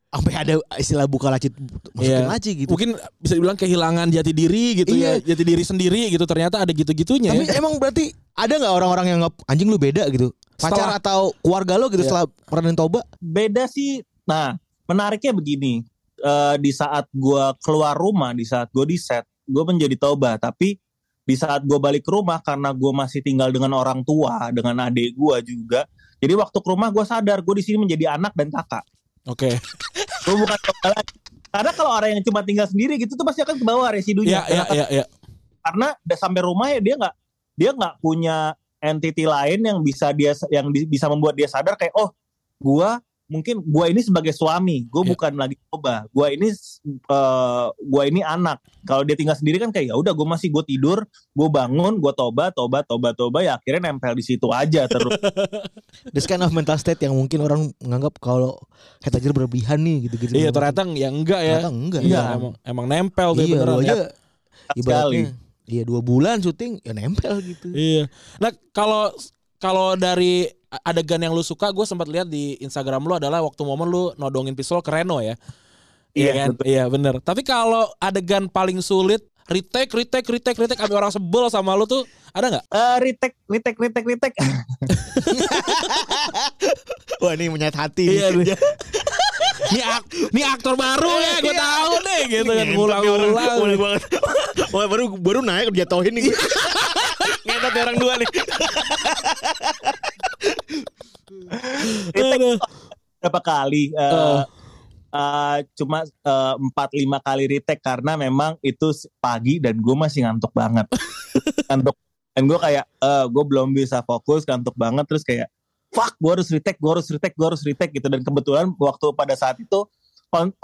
sampai 0.08 0.34
ada 0.34 0.54
istilah 0.76 1.04
buka 1.06 1.28
laci 1.28 1.52
masukin 1.92 2.08
Iya. 2.16 2.26
laci 2.26 2.52
gitu. 2.56 2.70
mungkin 2.72 2.96
bisa 3.18 3.36
dibilang 3.36 3.56
kehilangan 3.56 4.08
jati 4.08 4.32
diri 4.32 4.66
gitu 4.78 4.96
Iya. 4.96 5.20
ya 5.20 5.36
jati 5.36 5.44
diri 5.44 5.62
sendiri 5.62 6.08
gitu 6.08 6.24
ternyata 6.24 6.64
ada 6.64 6.72
gitu-gitunya 6.72 7.32
Tapi 7.32 7.46
ya. 7.46 7.60
emang 7.60 7.76
berarti 7.76 8.10
ada 8.34 8.54
nggak 8.56 8.74
orang-orang 8.74 9.06
yang 9.10 9.20
anjing 9.46 9.68
lu 9.68 9.76
beda 9.76 10.08
gitu? 10.08 10.32
Pacar 10.58 10.74
Setelah- 10.74 10.98
atau 10.98 11.22
keluarga 11.40 11.74
lo 11.78 11.86
gitu 11.88 12.02
Iya. 12.02 12.10
setelah 12.10 12.26
peranin 12.50 12.74
Toba? 12.74 13.06
beda 13.18 13.70
sih. 13.70 14.02
Nah, 14.26 14.58
menariknya 14.86 15.32
begini. 15.32 15.86
Eh, 16.18 16.56
di 16.58 16.74
saat 16.74 17.06
gua 17.14 17.54
keluar 17.62 17.94
rumah, 17.94 18.34
di 18.34 18.42
saat 18.42 18.74
gue 18.74 18.90
di 18.90 18.98
set, 18.98 19.22
gue 19.46 19.62
menjadi 19.62 19.94
toba. 19.96 20.34
Tapi 20.36 20.74
di 21.22 21.36
saat 21.38 21.62
gue 21.62 21.78
balik 21.78 22.02
ke 22.02 22.12
rumah 22.12 22.42
karena 22.42 22.74
gue 22.74 22.90
masih 22.90 23.22
tinggal 23.22 23.54
dengan 23.54 23.78
orang 23.78 24.02
tua, 24.02 24.50
dengan 24.50 24.82
adik 24.82 25.14
gue 25.14 25.36
juga. 25.46 25.86
Jadi 26.18 26.34
waktu 26.34 26.58
ke 26.58 26.68
rumah 26.68 26.90
gue 26.90 27.06
sadar 27.06 27.46
gue 27.46 27.56
di 27.62 27.64
sini 27.64 27.78
menjadi 27.78 28.18
anak 28.18 28.34
dan 28.34 28.50
kakak. 28.50 28.82
oke 29.28 29.52
Gue 30.26 30.36
bukan 30.36 30.58
toba 30.58 30.88
lagi. 30.98 31.16
Karena 31.48 31.72
kalau 31.72 31.92
orang 31.94 32.10
yang 32.18 32.24
cuma 32.26 32.42
tinggal 32.42 32.66
sendiri 32.66 32.98
gitu 32.98 33.14
tuh 33.14 33.22
pasti 33.24 33.46
akan 33.46 33.56
ke 33.62 33.66
bawah 33.68 33.94
residunya. 33.94 34.42
ya 34.42 34.66
ya 34.66 34.66
ya 34.74 34.86
ya 34.90 35.06
Karena 35.62 35.94
udah 35.94 36.18
sampai 36.18 36.42
rumah 36.42 36.68
ya 36.74 36.80
dia 36.82 36.96
nggak 36.98 37.16
dia 37.54 37.70
nggak 37.78 37.94
punya 38.02 38.58
entity 38.80 39.24
lain 39.24 39.60
yang 39.62 39.80
bisa 39.80 40.12
dia 40.12 40.32
yang 40.48 40.70
di- 40.70 40.86
bisa 40.86 41.06
membuat 41.06 41.34
dia 41.34 41.46
sadar 41.46 41.74
kayak 41.74 41.94
oh 41.94 42.14
gua 42.58 42.98
mungkin 43.26 43.60
gua 43.62 43.86
ini 43.86 44.00
sebagai 44.00 44.32
suami 44.32 44.88
gue 44.88 45.04
Ya. 45.04 45.10
bukan 45.10 45.36
lagi 45.36 45.60
coba 45.68 46.08
gua 46.10 46.30
ini 46.30 46.48
eh, 46.48 47.66
gua 47.84 48.04
ini 48.04 48.22
anak 48.22 48.64
kalau 48.82 49.04
dia 49.04 49.14
tinggal 49.14 49.36
sendiri 49.36 49.58
kan 49.58 49.68
kayak 49.68 49.92
ya 49.92 49.96
udah 49.96 50.10
gue 50.10 50.24
masih 50.26 50.48
gue 50.48 50.64
tidur 50.66 51.04
gue 51.30 51.48
bangun 51.50 51.98
gue 51.98 52.14
toba 52.14 52.50
toba 52.50 52.82
toba 52.82 53.12
toba 53.12 53.40
ya 53.42 53.56
akhirnya 53.56 53.92
nempel 53.92 54.14
di 54.14 54.24
situ 54.24 54.48
aja 54.48 54.88
terus 54.88 55.12
This 56.16 56.24
kind 56.24 56.40
of 56.40 56.50
mental 56.50 56.78
state 56.78 57.02
yang 57.02 57.12
mungkin 57.12 57.42
orang 57.42 57.62
menganggap 57.78 58.16
kalau 58.18 58.56
ledger 59.04 59.36
berlebihan 59.36 59.76
nih 59.78 60.08
gitu-gitu. 60.08 60.32
iya 60.34 60.48
ternyata 60.50 60.88
ya 60.88 61.10
enggak 61.10 61.42
ya 61.42 61.60
Ternyata 61.60 61.72
enggak. 61.74 62.02
iya 62.02 62.16
Iya. 62.16 62.22
emang 62.34 62.54
emang 62.64 62.86
nempel 62.88 63.30
tuh 63.30 63.42
Iya, 63.42 63.52
beneran 63.54 63.68
lu 63.68 63.82
ya. 63.82 63.84
aja 63.84 63.96
sekali 64.70 64.80
ibaratnya. 64.80 65.47
Iya 65.68 65.84
dua 65.84 66.00
bulan 66.00 66.40
syuting 66.40 66.80
ya 66.80 66.96
nempel 66.96 67.44
gitu. 67.44 67.68
Iya. 67.76 68.08
Nah 68.40 68.56
kalau 68.72 69.12
kalau 69.60 70.00
dari 70.00 70.48
adegan 70.84 71.20
yang 71.20 71.36
lu 71.36 71.44
suka, 71.44 71.72
gue 71.76 71.84
sempat 71.84 72.08
lihat 72.08 72.28
di 72.28 72.56
Instagram 72.64 73.04
lu 73.04 73.20
adalah 73.20 73.44
waktu 73.44 73.62
momen 73.68 73.88
lu 73.88 74.04
nodongin 74.16 74.56
pistol 74.56 74.80
ke 74.80 74.92
Reno 74.92 75.20
ya. 75.20 75.36
Iya 76.16 76.18
Iya, 76.18 76.32
kan? 76.34 76.50
betul. 76.56 76.66
Iya 76.66 76.84
bener. 76.88 77.16
Tapi 77.20 77.42
kalau 77.44 77.92
adegan 78.00 78.48
paling 78.48 78.80
sulit 78.80 79.28
retake, 79.48 79.92
retake, 79.92 80.28
retake, 80.28 80.60
retake, 80.60 80.80
sampai 80.80 80.98
orang 80.98 81.12
sebel 81.12 81.52
sama 81.52 81.76
lu 81.76 81.84
tuh 81.84 82.08
ada 82.32 82.48
nggak? 82.48 82.66
Eh, 82.68 82.98
retake 83.04 83.36
retake 83.48 83.80
retake 83.80 84.08
retake 84.08 84.36
Wah 87.24 87.34
ini 87.34 87.50
menyayat 87.50 87.76
hati. 87.76 88.06
Iya, 88.08 88.32
nih. 88.36 88.56
Ini, 89.68 89.82
ak- 89.84 90.08
ini 90.32 90.42
aktor 90.44 90.74
baru 90.74 91.14
ya, 91.18 91.34
gue 91.40 91.52
Iya. 91.52 91.60
tahu 91.60 91.94
nih 92.00 92.22
gitu 92.30 92.52
kan. 92.52 92.68
Boleh 93.58 93.78
banget. 93.78 94.02
Wah, 94.70 94.86
baru 94.86 95.04
baru 95.14 95.40
naik 95.42 95.70
udah 95.70 95.80
jatuhin 95.82 96.14
nih. 96.14 96.24
Ngentot 97.48 97.72
nih 97.72 97.82
orang 97.82 97.98
dua 97.98 98.14
nih. 98.16 98.30
Aduh. 102.14 102.58
berapa 103.18 103.42
kali 103.42 103.92
eh, 103.92 104.14
Eh. 104.14 104.42
eh, 105.10 105.58
cuma 105.74 106.06
eh, 106.06 106.54
empat 106.56 106.90
lima 106.94 107.18
kali 107.18 107.50
retake 107.50 107.82
karena 107.82 108.14
memang 108.14 108.56
itu 108.62 108.88
pagi 109.18 109.58
dan 109.58 109.74
gue 109.76 109.96
masih 109.98 110.24
ngantuk 110.24 110.54
banget 110.54 110.86
ngantuk 111.68 111.98
dan 112.32 112.44
gue 112.46 112.60
kayak 112.62 112.86
eh 112.86 113.26
gue 113.26 113.44
belum 113.44 113.74
bisa 113.74 114.06
fokus 114.06 114.46
ngantuk 114.46 114.78
banget 114.78 115.04
terus 115.10 115.26
kayak 115.26 115.50
fuck 115.90 116.14
gue 116.18 116.32
harus 116.34 116.48
retake 116.48 116.78
gue 116.78 116.92
harus 116.92 117.08
retake 117.08 117.36
gue 117.36 117.48
harus 117.48 117.62
retake 117.64 117.92
gitu 117.94 118.08
dan 118.08 118.22
kebetulan 118.22 118.66
waktu 118.76 119.08
pada 119.14 119.34
saat 119.34 119.56
itu 119.58 119.80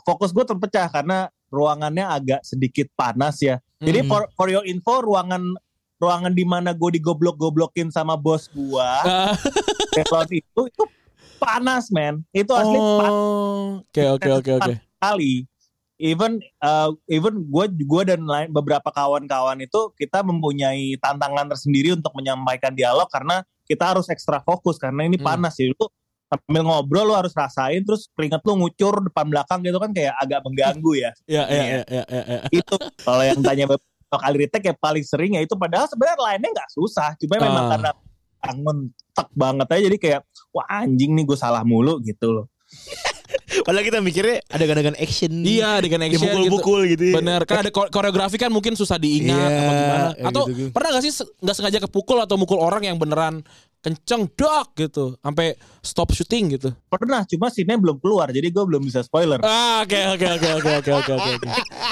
fokus 0.04 0.30
gue 0.30 0.44
terpecah 0.44 0.92
karena 0.92 1.18
ruangannya 1.48 2.04
agak 2.04 2.42
sedikit 2.44 2.88
panas 2.94 3.40
ya 3.40 3.58
jadi 3.80 4.00
Hmm. 4.02 4.10
for 4.10 4.22
for 4.34 4.48
your 4.48 4.64
info 4.64 5.00
ruangan 5.00 5.56
ruangan 6.00 6.32
di 6.32 6.44
mana 6.44 6.72
gue 6.72 7.00
digoblok-goblokin 7.00 7.88
sama 7.88 8.20
bos 8.20 8.52
gue. 8.52 8.90
Teflon 9.96 10.28
itu 10.32 10.62
itu 10.68 10.84
panas 11.38 11.88
men 11.88 12.24
itu 12.32 12.52
asli 12.52 12.76
panas 12.76 13.12
Oh, 13.12 13.80
oke 13.80 14.04
oke 14.20 14.30
oke 14.34 14.52
oke. 14.58 14.74
kali 14.98 15.44
even 16.04 16.44
uh, 16.60 16.92
even 17.08 17.48
gue 17.48 17.66
gue 17.80 18.04
dan 18.04 18.28
lain 18.28 18.52
beberapa 18.52 18.92
kawan-kawan 18.92 19.56
itu 19.63 19.96
kita 19.96 20.20
mempunyai 20.20 21.00
tantangan 21.00 21.48
tersendiri 21.48 21.96
untuk 21.96 22.12
menyampaikan 22.12 22.76
dialog 22.76 23.08
karena 23.08 23.39
kita 23.63 23.96
harus 23.96 24.12
ekstra 24.12 24.44
fokus 24.44 24.76
karena 24.76 25.08
ini 25.08 25.16
Hmm. 25.16 25.24
panas. 25.24 25.56
Sih 25.56 25.72
lu 25.72 25.88
sambil 26.28 26.68
ngobrol 26.68 27.08
lu 27.08 27.16
harus 27.16 27.32
rasain 27.32 27.80
terus 27.88 28.12
keringet 28.12 28.44
lu 28.44 28.60
ngucur 28.60 29.00
depan 29.00 29.32
belakang 29.32 29.63
gitu 29.63 29.80
kan 29.80 29.96
kayak 29.96 30.12
agak 30.20 30.44
mengganggu 30.44 30.92
ya. 31.00 31.12
Ya, 31.39 31.44
ya, 31.48 31.63
ya, 31.63 31.82
ya, 31.88 32.04
ya, 32.12 32.24
ya. 32.28 32.39
itu. 32.52 32.76
Kalau 33.00 33.24
yang 33.24 33.39
tanya 33.39 33.66
kali 34.13 34.38
retake 34.46 34.68
ya 34.70 34.76
paling 34.76 35.06
sering 35.08 35.39
ya 35.39 35.42
itu. 35.42 35.56
Padahal 35.56 35.88
sebenarnya 35.88 36.20
lainnya 36.20 36.50
nggak 36.52 36.70
susah. 36.76 37.16
Cuma 37.16 37.39
memang 37.39 37.63
Ah. 37.66 37.70
karena 37.80 37.92
bangun 38.44 38.78
tek 39.16 39.30
banget 39.32 39.68
aja. 39.72 39.82
Jadi 39.88 39.98
kayak 40.04 40.22
wah 40.52 40.68
anjing 40.68 41.16
nih 41.16 41.24
gue 41.24 41.38
salah 41.39 41.63
mulu 41.63 42.04
gitu 42.04 42.28
loh 42.30 42.46
Padahal 43.62 43.84
kita 43.84 44.00
mikirnya 44.00 44.42
ada 44.48 44.63
adegan 44.63 44.96
action. 44.96 45.32
Iya, 45.38 45.78
dengan 45.78 46.02
action 46.02 46.18
gitu. 46.20 46.34
Dipukul-pukul 46.34 46.80
gitu. 46.89 47.04
ya. 47.06 47.16
Bener, 47.16 47.39
kan 47.44 47.62
ada 47.62 47.70
ko- 47.70 47.88
koreografi 47.88 48.36
kan 48.36 48.50
mungkin 48.50 48.74
susah 48.74 48.98
diingat 48.98 49.38
Iya, 49.46 49.60
apa 49.60 49.74
gimana. 49.74 50.08
Atau 50.24 50.44
gitu-gitu. 50.46 50.70
pernah 50.72 50.89
gak 50.92 51.04
sih 51.04 51.12
nggak 51.38 51.56
sengaja 51.56 51.80
kepukul 51.82 52.18
atau 52.18 52.36
mukul 52.36 52.58
orang 52.58 52.84
yang 52.84 52.98
beneran 52.98 53.46
kenceng 53.80 54.32
dok 54.32 54.72
gitu, 54.76 55.20
sampai 55.20 55.54
stop 55.82 56.08
syuting 56.10 56.56
gitu. 56.56 56.72
pernah 56.88 57.28
cuma 57.28 57.52
scene 57.52 57.76
belum 57.76 58.00
keluar 58.00 58.32
jadi 58.32 58.48
gue 58.48 58.63
belum 58.63 58.80
bisa 58.80 59.04
spoiler 59.04 59.44
Ah, 59.44 59.84
oke 59.84 60.00
oke 60.10 60.24
oke 60.32 60.50
oke 60.56 60.70
oke 60.74 60.92
oke 60.96 61.12
oke. 61.12 61.48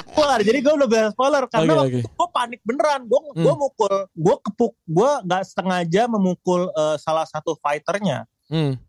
keluar 0.07 0.39
jadi 0.39 0.55
gue 0.57 0.71
belum 0.73 0.87
bisa 0.87 1.11
spoiler 1.11 1.43
karena 1.45 1.67
Oke, 1.67 1.79
waktu 1.83 1.99
itu 1.99 2.07
gue 2.09 2.27
panik 2.31 2.59
beneran 2.63 3.03
gue 3.03 3.19
Hmm. 3.33 3.43
gue 3.43 3.55
mukul 3.57 3.95
gue 4.07 4.35
kepuk 4.41 4.73
gue 4.85 5.11
nggak 5.21 5.43
sengaja 5.45 6.01
memukul 6.07 6.71
eh, 6.71 6.95
salah 6.95 7.25
satu 7.25 7.59
fighternya 7.59 8.23
Hmm. 8.47 8.79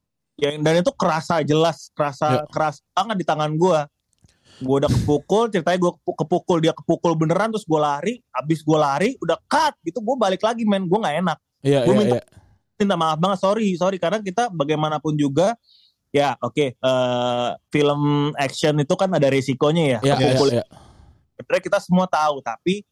Yang 0.42 0.58
dan 0.58 0.74
itu 0.76 0.90
kerasa 0.90 1.38
jelas 1.40 1.94
kerasa 1.94 2.26
Ya. 2.34 2.42
keras 2.50 2.82
banget 2.90 3.16
di 3.16 3.24
tangan 3.24 3.54
gue 3.54 3.78
gue 4.58 4.74
udah 4.76 4.90
kepukul 4.90 5.46
ceritanya 5.48 5.78
gue 5.80 5.92
kepukul 6.04 6.58
dia 6.58 6.70
kepukul 6.72 7.14
beneran 7.14 7.50
terus 7.50 7.62
gue 7.62 7.78
lari 7.78 8.14
abis 8.32 8.60
gue 8.60 8.74
lari 8.74 9.14
udah 9.18 9.38
cut 9.44 9.74
gitu 9.80 9.98
gue 9.98 10.16
balik 10.16 10.38
lagi 10.38 10.62
men 10.62 10.84
gue 10.84 10.98
nggak 10.98 11.16
enak 11.20 11.38
Iya 11.62 11.86
Gua 11.86 11.94
iya 11.94 11.98
minta- 12.00 12.18
iya. 12.18 12.24
minta 12.74 12.94
maaf 12.96 13.18
banget 13.18 13.38
sorry 13.38 13.68
sorry 13.76 13.96
karena 13.96 14.18
kita 14.18 14.50
bagaimanapun 14.50 15.14
juga 15.14 15.54
ya 16.10 16.34
oke 16.36 16.74
eh, 16.74 17.48
film 17.70 18.02
action 18.36 18.74
itu 18.76 18.94
kan 18.94 19.08
ada 19.08 19.26
resikonya 19.26 19.82
ya 19.88 19.98
Iya 20.00 20.10
iya. 20.10 20.14
kepukul 20.18 20.48
iya. 20.52 20.64
sebenarnya 21.32 21.62
kita 21.64 21.78
semua 21.78 22.06
tahu 22.06 22.38
tapi 22.40 22.82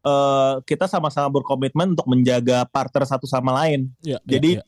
eh, 0.00 0.54
kita 0.64 0.86
sama-sama 0.86 1.30
berkomitmen 1.32 1.92
untuk 1.92 2.06
menjaga 2.06 2.62
partner 2.64 3.02
satu 3.04 3.26
sama 3.26 3.50
lain 3.58 3.90
iya, 4.00 4.22
Jadi, 4.22 4.58
ya 4.58 4.64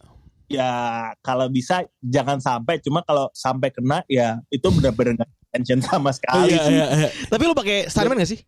kalau 1.25 1.47
bisa 1.49 1.83
jangan 2.05 2.37
sampai 2.39 2.77
cuma 2.85 3.01
kalau 3.01 3.33
sampai 3.33 3.73
kena 3.73 4.05
ya 4.07 4.37
itu 4.53 4.69
benar-benar 4.69 5.25
nggak 5.25 5.31
tension 5.55 5.81
sama 5.81 6.11
sekali 6.13 6.53
Iya 6.53 6.59
sih 6.67 6.75
iya 6.75 6.87
iya. 6.91 7.09
Tapi 7.31 7.43
lu 7.47 7.55
pakai 7.57 7.87
stuntman 7.89 8.21
gak 8.21 8.31
sih? 8.35 8.41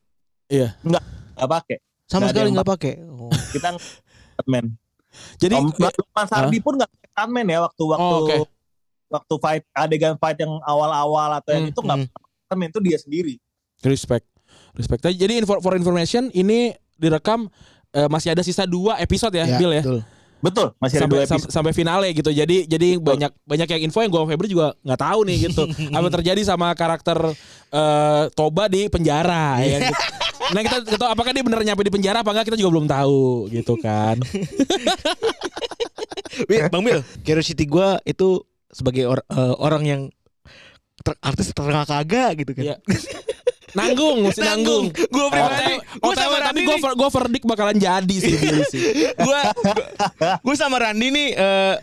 nggak 1.37 1.51
pakai 1.51 1.79
Sama 2.07 2.29
Nggak 2.29 2.31
ada 2.31 2.39
sekali 2.39 2.51
nggak 2.55 2.69
pakai. 2.71 2.95
Oh. 3.11 3.31
kita 3.55 3.69
man 4.47 4.67
Jadi 5.41 5.55
Om 5.57 5.73
Lukman 5.73 6.27
Sardi 6.29 6.59
pun 6.61 6.75
nggak 6.77 6.91
pakai 6.93 7.09
stuntman 7.15 7.47
ya 7.49 7.59
waktu 7.65 7.83
waktu 7.89 8.13
Oh, 8.13 8.21
oke. 8.27 8.37
waktu 9.07 9.35
fight 9.39 9.65
adegan 9.73 10.15
fight 10.19 10.39
yang 10.43 10.59
awal-awal 10.67 11.31
atau 11.41 11.51
yang 11.55 11.71
Hmm, 11.71 11.73
itu 11.73 11.81
nggak 11.81 11.99
hmm. 12.05 12.13
pakai 12.13 12.31
stuntman 12.45 12.69
itu 12.69 12.81
dia 12.85 12.99
sendiri 13.01 13.35
respect. 13.85 14.27
Respect. 14.77 15.05
Jadi 15.09 15.41
for 15.45 15.73
information 15.73 16.29
ini 16.33 16.73
direkam 16.97 17.49
eh, 17.93 18.09
masih 18.09 18.33
ada 18.37 18.45
sisa 18.45 18.65
dua 18.69 19.01
episode 19.01 19.33
ya, 19.37 19.45
Bill 19.57 19.73
ya. 19.73 19.83
betul. 19.85 20.01
Betul 20.37 20.77
masih 20.77 21.01
ada 21.01 21.09
sampai, 21.09 21.17
dua 21.17 21.23
episode 21.25 21.53
sampai 21.53 21.73
finale 21.73 22.07
gitu. 22.13 22.29
Jadi 22.29 22.69
jadi 22.69 23.01
banyak 23.01 23.33
banyak 23.49 23.69
yang 23.73 23.83
info 23.89 24.05
yang 24.05 24.13
gue 24.13 24.23
Febri 24.29 24.49
juga 24.53 24.77
nggak 24.85 25.01
tahu 25.01 25.21
nih 25.25 25.37
gitu. 25.49 25.63
apa 25.97 26.09
terjadi 26.13 26.41
sama 26.45 26.71
karakter 26.77 27.19
eh, 27.73 28.23
Toba 28.37 28.69
di 28.69 28.87
penjara 28.93 29.61
ya 29.65 29.91
gitu. 29.91 30.03
Nah 30.47 30.63
kita, 30.63 30.79
kita 30.87 30.99
tahu 31.01 31.11
apakah 31.11 31.35
dia 31.35 31.43
bener 31.43 31.59
nyampe 31.67 31.83
di 31.83 31.91
penjara 31.91 32.23
apa 32.23 32.31
enggak 32.31 32.55
kita 32.55 32.61
juga 32.61 32.79
belum 32.79 32.87
tahu 32.87 33.51
gitu 33.51 33.75
kan. 33.83 34.15
Bang 36.71 36.85
Bil, 36.87 37.03
curiosity 37.27 37.67
gue 37.67 37.89
itu 38.07 38.47
sebagai 38.71 39.11
or- 39.11 39.27
eh, 39.27 39.55
orang 39.59 39.83
yang 39.83 40.01
ter- 41.03 41.19
artis 41.19 41.51
terkenal 41.51 41.83
kagak 41.83 42.47
gitu 42.47 42.53
kan. 42.55 42.63
Iya. 42.63 42.77
Nanggung, 43.77 44.17
mesti 44.25 44.41
nanggung. 44.41 44.85
Gue 44.89 45.27
pribadi, 45.29 45.75
gue 45.77 46.15
sama 46.15 46.37
tapi 46.41 46.43
Randi 46.43 46.61
gue 46.63 46.77
nih, 46.77 46.95
gue 46.95 47.09
verdict 47.11 47.45
bakalan 47.45 47.77
jadi 47.77 48.17
sih 48.17 48.33
gue 49.15 49.41
gue 50.47 50.55
sama 50.55 50.77
Randi 50.79 51.09
nih 51.09 51.29
eh 51.33 51.75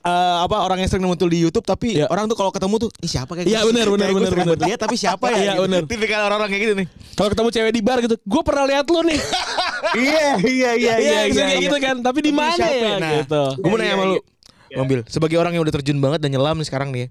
eh, 0.00 0.36
apa 0.38 0.56
orang 0.60 0.78
yang 0.78 0.88
sering 0.88 1.04
muncul 1.04 1.26
di 1.26 1.38
YouTube 1.38 1.62
tapi 1.62 1.96
Iya. 1.96 2.06
orang 2.06 2.24
tuh 2.24 2.34
kalau 2.34 2.48
ketemu 2.48 2.74
tuh 2.78 2.90
Ih, 2.98 3.08
siapa 3.08 3.32
kayak 3.32 3.46
Iya, 3.46 3.60
gua- 3.60 3.68
benar, 3.70 3.86
benar, 3.88 4.08
benar, 4.10 4.30
sering 4.30 4.46
benar. 4.46 4.66
lihat 4.66 4.78
tapi 4.78 4.94
siapa 4.94 5.24
ya 5.26 5.36
Iya, 5.36 5.52
gitu. 5.52 5.62
benar. 5.64 5.82
tipikal 5.84 6.20
orang-orang 6.22 6.48
kayak 6.50 6.62
gitu 6.62 6.74
nih 6.76 6.86
Kalau 7.12 7.28
ketemu 7.28 7.48
cewek 7.50 7.72
di 7.72 7.82
bar 7.82 7.98
gitu, 7.98 8.14
gue 8.16 8.42
pernah 8.42 8.64
lihat 8.64 8.86
lu 8.86 9.00
nih. 9.02 9.18
iya 9.98 10.26
iya 10.38 10.70
iya 10.72 10.94
Iya, 10.94 11.18
iya, 11.26 11.42
kayak 11.42 11.62
gitu 11.62 11.76
kan. 11.78 11.96
Tapi 11.98 12.18
di 12.20 12.30
Tapi 12.30 12.38
mana 12.38 12.62
ya 12.62 12.70
ya? 12.70 12.96
Nah, 12.96 13.12
gitu. 13.18 13.42
gue 13.56 13.68
mau 13.68 13.74
Iya, 13.74 13.80
nanya 13.80 13.90
sama 13.90 13.98
iya, 13.98 14.06
lu 14.06 14.14
iya. 14.14 14.22
Bang 14.70 14.86
Bil 14.86 15.00
sebagai 15.06 15.36
orang 15.36 15.52
yang 15.52 15.62
udah 15.62 15.74
terjun 15.74 15.98
banget 15.98 16.20
dan 16.20 16.30
nyelam 16.30 16.54
nih 16.54 16.66
sekarang 16.66 16.88
nih 16.90 17.00
ya, 17.00 17.08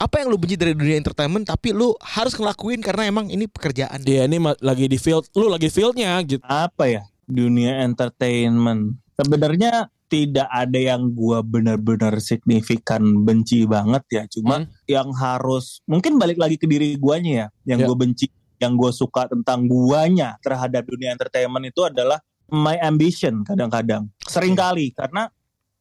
apa 0.00 0.14
yang 0.16 0.32
lu 0.32 0.40
benci 0.40 0.56
dari 0.56 0.72
dunia 0.72 0.96
entertainment 0.96 1.44
tapi 1.44 1.70
lu 1.70 1.92
harus 2.00 2.32
ngelakuin 2.32 2.80
karena 2.80 3.04
emang 3.06 3.28
ini 3.28 3.44
pekerjaan 3.44 4.00
Iya, 4.00 4.24
ini 4.24 4.40
lagi 4.58 4.88
di 4.88 4.96
field, 4.96 5.28
lu 5.36 5.46
lagi 5.46 5.68
fieldnya 5.68 6.16
gitu. 6.24 6.40
apa 6.42 6.88
ya 6.88 7.02
dunia 7.28 7.84
entertainment 7.84 8.96
sebenarnya 9.14 9.86
tidak 10.10 10.48
ada 10.50 10.74
yang 10.74 11.14
gua 11.14 11.38
benar-benar 11.38 12.18
signifikan 12.18 12.98
benci 13.22 13.62
banget 13.62 14.02
ya 14.10 14.22
cuma 14.26 14.58
Hmm. 14.58 14.66
yang 14.84 15.08
harus 15.12 15.78
mungkin 15.84 16.18
balik 16.18 16.34
lagi 16.34 16.56
ke 16.56 16.66
diri 16.66 16.96
guanya 16.96 17.30
ya 17.30 17.76
yang 17.76 17.84
Ya. 17.84 17.86
gue 17.86 17.96
benci 17.96 18.26
yang 18.58 18.74
gue 18.74 18.90
suka 18.90 19.24
tentang 19.24 19.64
guanya 19.64 20.34
terhadap 20.40 20.82
dunia 20.82 21.14
entertainment 21.14 21.62
itu 21.64 21.80
adalah 21.80 22.18
my 22.50 22.74
ambition 22.80 23.46
kadang-kadang 23.46 24.10
sering 24.26 24.58
kali 24.58 24.90
karena 24.90 25.30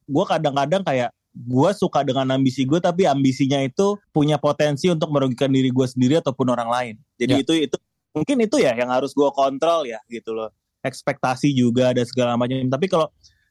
gua 0.05 0.27
kadang-kadang 0.27 0.85
kayak 0.85 1.09
gue 1.33 1.69
suka 1.77 2.01
dengan 2.03 2.25
ambisi 2.35 2.65
gue 2.65 2.81
tapi 2.81 3.05
ambisinya 3.05 3.61
itu 3.61 3.95
punya 4.09 4.35
potensi 4.41 4.89
untuk 4.89 5.13
merugikan 5.13 5.49
diri 5.53 5.69
gue 5.69 5.87
sendiri 5.87 6.19
ataupun 6.19 6.47
orang 6.51 6.69
lain. 6.69 6.95
Jadi 7.21 7.33
Ya. 7.33 7.41
itu 7.45 7.53
itu 7.69 7.77
mungkin 8.13 8.37
itu 8.41 8.57
ya 8.57 8.73
yang 8.73 8.89
harus 8.89 9.13
gue 9.13 9.29
kontrol 9.31 9.85
ya 9.85 10.01
gitu 10.09 10.33
loh. 10.33 10.49
Ekspektasi 10.81 11.53
juga 11.53 11.93
ada 11.93 12.01
segala 12.03 12.33
macam. 12.39 12.57
Tapi 12.65 12.87
kalau 12.89 13.07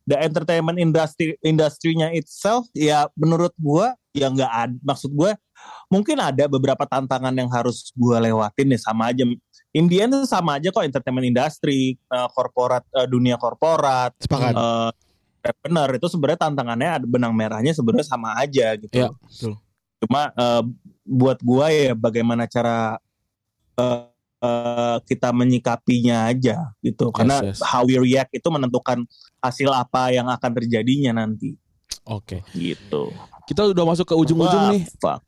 the 0.08 0.16
entertainment 0.18 0.80
industry 0.80 1.36
industrinya 1.44 2.08
itself 2.16 2.64
ya 2.72 3.06
menurut 3.14 3.52
gue 3.60 3.86
ya 4.16 4.32
nggak 4.32 4.52
ada 4.52 4.74
maksud 4.80 5.12
gue 5.12 5.36
mungkin 5.92 6.16
ada 6.18 6.48
beberapa 6.48 6.88
tantangan 6.88 7.34
yang 7.36 7.52
harus 7.52 7.92
gue 7.94 8.16
lewatin 8.18 8.74
ya 8.74 8.78
sama 8.80 9.12
aja. 9.12 9.22
Indian 9.76 10.08
sama 10.24 10.56
aja 10.56 10.72
kok 10.72 10.80
entertainment 10.80 11.28
industry 11.28 11.94
eh, 11.94 12.28
korporat 12.32 12.82
eh, 12.96 13.06
dunia 13.06 13.36
korporat 13.36 14.16
sepakat. 14.18 14.52
eh 14.56 14.90
benar 15.64 15.88
itu 15.94 16.06
sebenarnya 16.10 16.40
tantangannya 16.48 16.90
ada 17.02 17.06
benang 17.06 17.32
merahnya 17.32 17.72
sebenarnya 17.72 18.06
sama 18.06 18.34
aja 18.38 18.74
gitu. 18.76 18.92
Iya, 18.92 19.08
betul. 19.14 19.52
Cuma 20.02 20.30
eh, 20.34 20.62
buat 21.06 21.38
gua 21.42 21.72
ya 21.72 21.94
bagaimana 21.96 22.46
cara 22.46 22.98
eh, 23.78 24.02
eh, 24.42 24.96
kita 25.06 25.30
menyikapinya 25.34 26.30
aja 26.30 26.70
gitu. 26.84 27.10
Karena 27.10 27.42
yes. 27.42 27.62
how 27.64 27.82
we 27.86 27.98
react 27.98 28.30
itu 28.34 28.48
menentukan 28.50 29.02
hasil 29.42 29.70
apa 29.70 30.10
yang 30.14 30.26
akan 30.26 30.50
terjadinya 30.58 31.24
nanti 31.24 31.54
Oke. 32.06 32.42
gitu. 32.54 33.10
Kita 33.48 33.64
udah 33.64 33.84
masuk 33.88 34.12
ke 34.12 34.14
ujung-ujung 34.14 34.76
nih. 34.76 34.82
Fuck. 35.00 35.24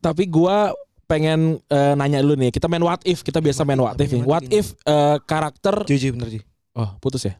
Tapi 0.00 0.24
gua 0.28 0.72
pengen 1.08 1.56
eh, 1.72 1.94
nanya 1.96 2.20
dulu 2.20 2.36
nih. 2.36 2.50
Kita 2.52 2.68
main 2.68 2.84
what 2.84 3.00
if. 3.08 3.24
Kita 3.24 3.40
biasa 3.40 3.64
main 3.64 3.80
what 3.80 3.96
if 3.96 4.10
nih. 4.12 4.24
What 4.24 4.44
if 4.48 4.76
eh, 4.84 5.16
karakter 5.24 5.88
cuy, 5.88 6.10
bener 6.12 6.28
cuy 6.28 6.42
Oh, 6.78 6.94
putus 7.02 7.26
ya? 7.26 7.34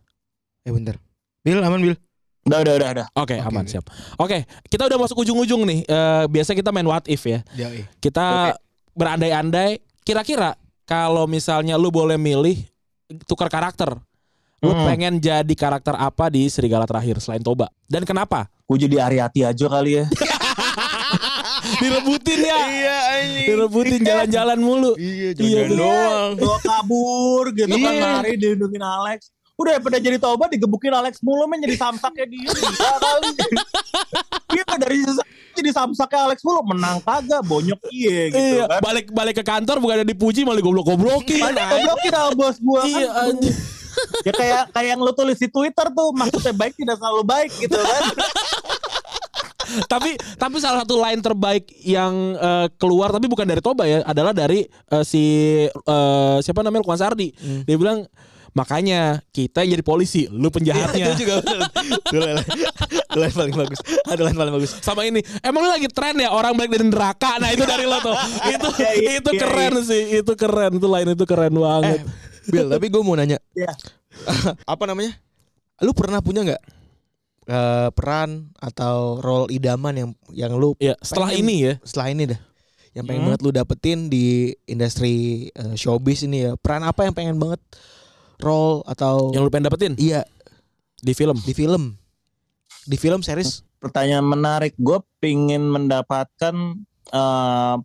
Eh 0.66 0.74
bentar 0.74 0.98
Bil 1.46 1.62
aman 1.62 1.78
Bil 1.78 1.94
Udah 2.48 2.58
udah 2.58 2.74
udah 2.74 2.88
udah. 2.90 3.06
Oke, 3.14 3.37
Oke, 3.37 3.44
aman 3.44 3.62
oke. 3.62 3.70
siap. 3.70 3.84
Oke, 4.16 4.38
kita 4.66 4.82
udah 4.84 4.98
masuk 4.98 5.20
ujung-ujung 5.20 5.62
nih. 5.62 5.80
Eh, 5.82 6.24
biasa 6.26 6.52
kita 6.52 6.72
main 6.72 6.84
what 6.84 7.04
if 7.04 7.20
ya. 7.22 7.44
Ya, 7.52 7.68
iya. 7.68 7.84
Kita 7.98 8.56
berandai-andai 8.92 9.78
kira-kira 10.00 10.56
kalau 10.82 11.24
misalnya 11.24 11.76
lu 11.76 11.88
boleh 11.88 12.16
milih 12.16 12.56
tukar 13.24 13.46
karakter. 13.46 13.92
Lu 14.58 14.74
Hmm. 14.74 14.82
pengen 14.84 15.14
jadi 15.18 15.54
karakter 15.54 15.94
apa 15.94 16.26
di 16.26 16.48
Serigala 16.48 16.82
terakhir 16.82 17.20
selain 17.20 17.38
Toba? 17.38 17.70
Dan 17.87 18.02
kenapa? 18.02 18.50
Gue 18.64 18.74
jadi 18.76 18.98
Ariati 18.98 19.46
aja 19.46 19.66
kali 19.70 20.02
ya. 20.02 20.04
Direbutin 21.78 22.40
ya. 22.40 22.58
Iya 22.64 22.96
anjing 23.12 23.46
Direbutin 23.46 24.00
jalan-jalan 24.02 24.58
mulu. 24.58 24.92
Iya 24.94 25.30
Iya, 25.30 25.62
jangan 25.62 25.70
doang 25.74 26.30
Gue 26.38 26.56
kabur 26.61 27.44
gitu 27.52 27.70
kan 27.70 27.92
Iya. 27.92 28.08
lari 28.18 28.32
dilindungin 28.34 28.82
Alex. 28.82 29.30
Udah 29.59 29.75
pada 29.77 29.99
jadi 29.99 30.16
toba 30.16 30.47
digebukin 30.47 30.94
Alex 30.94 31.18
mulu 31.18 31.44
men 31.44 31.59
jadi 31.59 31.75
samsaknya 31.77 32.25
dia 32.25 32.47
kali. 33.03 33.31
Iya 34.49 34.64
dari 34.79 34.97
sisa- 35.03 35.27
jadi 35.53 35.71
samsaknya 35.75 36.21
Alex 36.25 36.38
mulu 36.40 36.62
menang 36.64 37.03
kagak 37.03 37.42
bonyok 37.42 37.81
iya 37.90 38.31
gitu 38.31 38.38
Iya, 38.38 38.64
kan. 38.64 38.81
balik 38.81 39.07
balik 39.11 39.35
ke 39.35 39.44
kantor 39.44 39.77
bukan 39.79 39.94
ada 39.97 40.07
dipuji 40.07 40.42
malah 40.42 40.59
goblok-goblokin. 40.59 41.42
Mana 41.42 41.75
goblokin 41.75 42.12
sama 42.12 42.31
bos 42.33 42.57
gua 42.59 42.81
kan. 42.81 42.88
Iya, 42.88 43.09
anjing. 43.25 43.57
Ya 44.23 44.31
kayak 44.33 44.62
kayak 44.71 44.88
yang 44.88 45.01
lu 45.03 45.11
tulis 45.11 45.35
di 45.37 45.49
Twitter 45.49 45.87
tuh 45.90 46.09
maksudnya 46.12 46.55
baik 46.55 46.79
tidak 46.79 46.97
selalu 46.97 47.23
baik 47.25 47.51
gitu 47.53 47.75
kan. 47.75 48.03
tapi 49.85 50.11
tapi 50.38 50.57
salah 50.59 50.81
satu 50.81 50.97
line 50.97 51.18
terbaik 51.18 51.66
yang 51.83 52.14
eh, 52.35 52.66
keluar 52.79 53.11
tapi 53.11 53.27
bukan 53.27 53.44
dari 53.44 53.59
Toba 53.59 53.85
ya 53.85 54.01
adalah 54.03 54.31
dari 54.31 54.62
eh, 54.64 55.05
si 55.05 55.25
eh, 55.66 56.37
siapa 56.38 56.62
namanya 56.62 56.81
Lukman 56.81 56.97
Sardi. 56.97 57.35
Dia 57.66 57.75
bilang 57.75 58.07
makanya 58.59 59.01
kita 59.31 59.62
yang 59.62 59.79
jadi 59.79 59.85
polisi, 59.85 60.27
lu 60.27 60.51
penjahatnya. 60.51 61.05
Itu 61.09 61.23
juga. 61.23 61.35
Itu 62.03 62.18
line 63.14 63.33
paling 63.33 63.55
bagus. 63.55 63.79
Ada 64.05 64.23
line 64.25 64.35
paling 64.37 64.55
bagus. 64.55 64.71
Sama 64.81 65.03
ini, 65.03 65.23
emang 65.40 65.62
lu 65.62 65.71
lagi 65.71 65.87
tren 65.87 66.14
ya 66.14 66.29
orang 66.29 66.53
balik 66.53 66.71
dari 66.71 66.85
neraka. 66.85 67.38
Nah 67.38 67.51
itu 67.51 67.62
dari 67.62 67.85
lo 67.85 67.99
tuh. 68.01 68.16
itu 68.53 68.68
Iya, 68.77 68.90
iya, 68.94 69.11
itu 69.18 69.31
iya, 69.31 69.40
keren 69.40 69.75
sih, 69.81 70.03
itu 70.18 70.33
keren. 70.35 70.73
Itu 70.75 70.87
line 70.87 71.09
itu 71.12 71.25
keren 71.25 71.55
banget. 71.55 72.01
Eh, 72.01 72.51
Bill, 72.51 72.66
tapi 72.66 72.87
gue 72.88 73.01
mau 73.01 73.14
nanya. 73.14 73.38
Iya. 73.53 73.73
apa 74.73 74.83
namanya? 74.85 75.14
Lu 75.79 75.94
pernah 75.94 76.18
punya 76.18 76.42
nggak 76.42 76.62
eh, 77.47 77.88
peran 77.92 78.51
atau 78.57 79.18
role 79.18 79.49
idaman 79.49 79.94
yang 79.94 80.11
yang 80.31 80.53
lu 80.53 80.75
Iya, 80.77 80.99
setelah 80.99 81.31
pengen- 81.31 81.47
ini 81.47 81.57
ya. 81.62 81.75
setelah 81.81 82.09
ini 82.11 82.25
dah 82.29 82.40
yang 82.92 83.05
pengen 83.05 83.21
Hmm. 83.21 83.29
banget 83.31 83.40
lu 83.40 83.51
dapetin 83.53 83.99
di 84.09 84.27
industri 84.64 85.14
eh, 85.49 85.75
showbiz 85.75 86.25
ini 86.25 86.44
ya 86.44 86.53
peran 86.57 86.83
apa 86.83 87.05
yang 87.05 87.14
pengen 87.14 87.37
banget 87.37 87.61
role 88.38 88.83
atau 88.87 89.35
Yang 89.35 89.42
lu 89.46 89.51
pengen 89.51 89.66
dapetin 89.70 89.92
iya 89.98 90.22
di 90.98 91.12
film. 91.14 91.38
di 91.42 91.55
film 91.55 91.94
di 92.88 92.96
film 92.96 93.20
series 93.22 93.62
Pertanyaan 93.79 94.27
menarik. 94.27 94.74
Gue 94.74 94.98
pingin 95.22 95.62
mendapatkan 95.70 96.55
eh, 97.14 97.77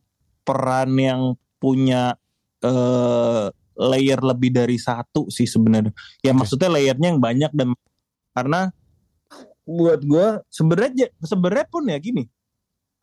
peran 0.42 0.90
yang 0.98 1.38
punya 1.62 2.18
eh, 2.66 3.46
layer 3.78 4.20
lebih 4.22 4.50
dari 4.58 4.82
satu 4.82 5.30
sih 5.30 5.46
sebenarnya. 5.46 5.94
Ya 6.26 6.34
maksudnya 6.34 6.70
layernya 6.74 7.14
yang 7.14 7.22
banyak 7.22 7.52
dan 7.54 7.78
karena 8.34 8.74
buat 9.64 10.02
gue 10.02 10.42
sebenarnya 10.50 11.14
sebenarnya 11.22 11.68
pun 11.70 11.86
ya 11.86 11.98
gini. 12.02 12.26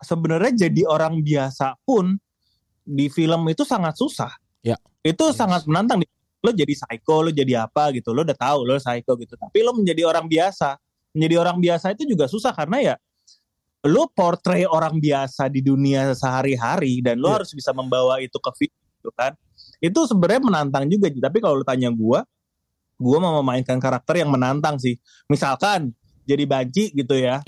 Sebenarnya 0.02 0.66
jadi 0.66 0.82
orang 0.90 1.22
biasa 1.22 1.78
pun 1.86 2.18
di 2.82 3.06
film 3.06 3.46
itu 3.46 3.62
sangat 3.62 3.94
susah. 3.94 4.34
Ya. 4.66 4.74
Itu 5.06 5.30
Yes. 5.30 5.38
sangat 5.38 5.62
menantang. 5.70 6.02
Lo 6.40 6.50
jadi 6.56 6.72
psycho, 6.72 7.20
lo 7.24 7.30
jadi 7.30 7.64
apa 7.68 7.92
gitu. 7.92 8.16
Lo 8.16 8.24
udah 8.24 8.36
tahu 8.36 8.64
lo 8.64 8.80
psycho 8.80 9.12
gitu. 9.20 9.36
Tapi 9.36 9.60
lo 9.60 9.76
menjadi 9.76 10.08
orang 10.08 10.24
biasa 10.26 10.80
menjadi 11.10 11.42
orang 11.42 11.58
biasa 11.58 11.90
itu 11.90 12.06
juga 12.06 12.30
susah 12.30 12.54
karena 12.54 12.78
ya 12.78 12.94
lu 13.82 14.06
portray 14.12 14.68
orang 14.68 15.00
biasa 15.00 15.48
di 15.48 15.64
dunia 15.64 16.12
sehari-hari 16.12 17.00
dan 17.00 17.16
lu 17.18 17.32
Iya. 17.32 17.42
harus 17.42 17.50
bisa 17.56 17.72
membawa 17.72 18.20
itu 18.20 18.36
ke 18.36 18.50
film 18.54 18.78
gitu 19.00 19.10
kan. 19.16 19.32
Itu 19.80 20.04
sebenarnya 20.04 20.42
menantang 20.44 20.84
juga 20.86 21.08
tapi 21.08 21.40
kalau 21.40 21.58
lu 21.58 21.64
tanya 21.64 21.88
gua, 21.90 22.22
gua 23.00 23.16
mau 23.18 23.40
memainkan 23.40 23.80
karakter 23.80 24.20
yang 24.20 24.30
menantang 24.30 24.76
sih. 24.76 25.00
Misalkan 25.26 25.96
jadi 26.28 26.44
banci 26.46 26.92
gitu 26.92 27.16
ya 27.16 27.40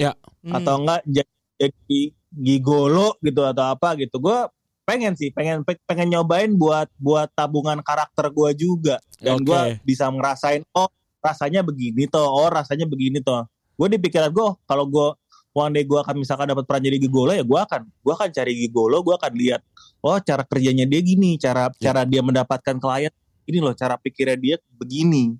Hmm. 0.42 0.56
atau 0.58 0.74
enggak 0.82 1.00
jadi, 1.06 1.32
jadi 1.60 2.00
gigolo 2.32 3.14
gitu 3.22 3.44
atau 3.44 3.64
apa 3.76 3.94
gitu. 4.00 4.16
Gua 4.18 4.48
pengen 4.82 5.14
sih, 5.14 5.30
pengen 5.30 5.62
pe- 5.62 5.80
pengen 5.86 6.10
nyobain 6.12 6.50
buat 6.52 6.90
buat 6.98 7.30
tabungan 7.32 7.78
karakter 7.80 8.28
gua 8.34 8.50
juga 8.52 8.98
dan 9.22 9.38
Oke. 9.38 9.46
gua 9.46 9.60
bisa 9.86 10.10
ngerasain 10.10 10.66
oh 10.74 10.90
rasanya 11.22 11.62
begini 11.62 12.10
toh, 12.10 12.26
oh 12.26 12.50
rasanya 12.50 12.82
begini 12.84 13.22
toh. 13.22 13.46
Gue 13.78 13.88
di 13.88 13.98
pikiran 13.98 14.28
gue, 14.34 14.42
oh, 14.42 14.58
kalau 14.66 14.84
gue 14.90 15.14
one 15.54 15.70
day 15.70 15.86
gue 15.86 15.94
akan 15.94 16.18
misalkan 16.18 16.50
dapat 16.50 16.66
peran 16.66 16.82
jadi 16.82 16.98
gigolo 16.98 17.30
ya 17.30 17.46
gue 17.46 17.60
akan 17.62 17.86
gue 17.86 18.12
akan 18.12 18.28
cari 18.34 18.52
gigolo, 18.58 19.00
gue 19.00 19.14
akan 19.14 19.32
lihat 19.38 19.60
oh 20.02 20.18
cara 20.18 20.42
kerjanya 20.42 20.82
dia 20.82 21.00
gini, 21.00 21.38
cara 21.38 21.70
Ya. 21.78 21.90
cara 21.94 22.02
dia 22.02 22.20
mendapatkan 22.26 22.76
klien 22.76 23.12
ini 23.46 23.58
loh, 23.62 23.74
cara 23.74 23.94
pikirnya 23.98 24.38
dia 24.38 24.56
begini. 24.78 25.34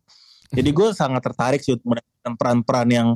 Jadi 0.53 0.71
gue 0.71 0.89
sangat 0.93 1.23
tertarik 1.25 1.61
sih 1.65 1.75
untuk 1.75 1.97
mendapatkan 1.97 2.33
peran-peran 2.39 2.89
yang 2.93 3.09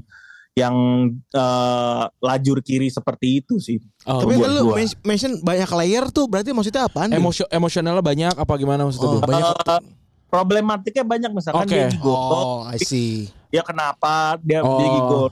yang 0.56 0.72
eh, 1.12 2.02
lajur 2.18 2.58
kiri 2.58 2.88
seperti 2.88 3.38
itu 3.38 3.60
sih. 3.60 3.76
Oh, 4.02 4.24
tapi 4.24 4.34
buat 4.34 4.48
lu 4.48 4.60
gua. 4.66 4.74
men- 4.74 4.98
mention 5.04 5.36
banyak 5.38 5.68
layer 5.76 6.08
tuh 6.08 6.24
berarti 6.24 6.50
maksudnya 6.50 6.88
apaan 6.88 7.12
Bil? 7.12 7.20
emosio 7.20 7.44
emosionalnya 7.46 8.00
banyak 8.00 8.32
apa 8.32 8.52
gimana 8.56 8.82
maksudnya? 8.82 9.08
oh, 9.10 9.20
banyak 9.20 9.44
Eh, 9.52 9.82
problematiknya 10.26 11.04
banyak 11.04 11.30
misalkan 11.30 11.60
Oke. 11.62 11.76
dia 11.76 11.86
gigolo, 11.88 12.16
oh 12.32 12.58
I 12.66 12.80
see 12.80 13.28
dia 13.46 13.60
kenapa 13.62 14.40
dia 14.40 14.60
Oh. 14.60 14.74
dia 14.74 14.88
gigolo, 14.90 15.28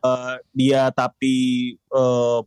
eh, 0.00 0.34
dia 0.50 0.82
tapi 0.90 1.36
eh, 1.76 2.38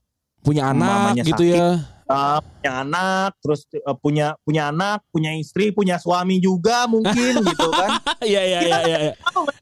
punya 0.41 0.73
anak 0.73 1.21
gitu 1.21 1.37
sakit. 1.37 1.53
ya. 1.53 1.69
Uh, 2.07 2.39
punya 2.41 2.71
anak, 2.83 3.31
terus 3.43 3.61
uh, 3.83 3.95
punya 3.95 4.27
punya 4.43 4.71
anak, 4.71 5.03
punya 5.11 5.31
istri, 5.35 5.69
punya 5.75 5.99
suami 5.99 6.39
juga 6.39 6.87
mungkin 6.87 7.43
gitu 7.51 7.69
kan. 7.69 7.99
Iya 8.23 8.41
iya 8.43 8.59
iya 8.59 8.59
iya. 8.63 8.79
iya. 8.87 8.97
Iya 9.07 9.13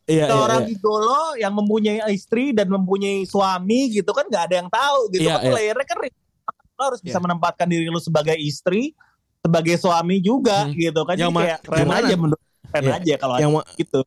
iya. 0.06 0.26
Seorang 0.30 0.62
iya. 0.64 0.70
gigolo 0.72 1.22
yang 1.38 1.54
mempunyai 1.54 2.00
istri 2.14 2.54
dan 2.54 2.70
mempunyai 2.70 3.26
suami 3.26 3.92
gitu 3.92 4.10
kan 4.14 4.26
nggak 4.30 4.44
ada 4.52 4.56
yang 4.64 4.70
tahu 4.70 5.00
gitu 5.12 5.28
Iya, 5.28 5.36
kan 5.38 5.44
iya. 5.44 5.54
layernya 5.54 5.86
kan 5.86 5.98
lo 6.76 6.82
harus 6.92 7.02
bisa 7.02 7.18
Iya. 7.18 7.24
menempatkan 7.24 7.68
diri 7.72 7.88
lu 7.88 8.02
sebagai 8.04 8.36
istri, 8.36 8.92
sebagai 9.42 9.76
suami 9.80 10.20
juga 10.22 10.68
Hmm. 10.70 10.76
gitu 10.76 11.02
kan. 11.04 11.16
Yang 11.18 11.32
Jadi 11.34 11.42
kayak 11.42 11.60
keren 11.66 11.90
aja 11.92 12.16
menurut 12.16 12.44
keren 12.70 12.84
Iya. 12.86 12.96
aja 13.00 13.14
kalau 13.20 13.36
yang 13.42 13.52
gitu. 13.76 14.00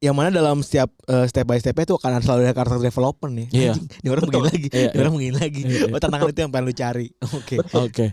Yang 0.00 0.16
mana 0.16 0.32
dalam 0.32 0.64
setiap 0.64 0.88
eh, 1.06 1.28
step 1.28 1.44
by 1.44 1.60
stepnya 1.60 1.84
tuh 1.84 1.96
akan 2.00 2.24
selalu 2.24 2.48
ada 2.48 2.56
karakter 2.56 2.80
development 2.80 3.32
nih. 3.36 3.46
Iya. 3.52 3.72
Anjing, 3.76 3.86
Ini 4.00 4.08
orang 4.08 4.24
begini 4.24 4.44
lagi, 4.48 4.66
Iya, 4.72 4.88
ini 4.90 4.98
orang 4.98 5.14
begini 5.14 5.34
lagi. 5.36 5.60
Iya, 5.60 5.76
iya. 5.76 5.92
Oh, 5.92 6.00
tantangan 6.00 6.28
itu 6.32 6.40
yang 6.40 6.50
pengen 6.50 6.64
lu 6.64 6.74
cari. 6.74 7.06
Oke. 7.38 7.56
Oke. 7.76 8.06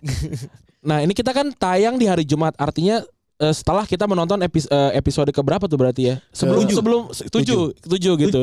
Nah 0.84 0.97
ini 1.00 1.13
kita 1.15 1.32
kan 1.32 1.47
tayang 1.56 1.95
di 1.95 2.06
hari 2.06 2.28
Jumat, 2.28 2.54
artinya 2.60 3.00
eh, 3.39 3.54
setelah 3.56 3.88
kita 3.88 4.04
menonton 4.04 4.43
epis- 4.43 4.67
eh, 4.67 4.91
episode 5.00 5.32
keberapa 5.32 5.63
tuh 5.65 5.80
berarti 5.80 6.12
ya? 6.12 6.15
Sebelum 6.36 6.67
Tujuh. 6.67 6.76
sebelum 6.76 7.02
tujuh, 7.32 7.62
tujuh 7.88 8.13
gitu. 8.19 8.41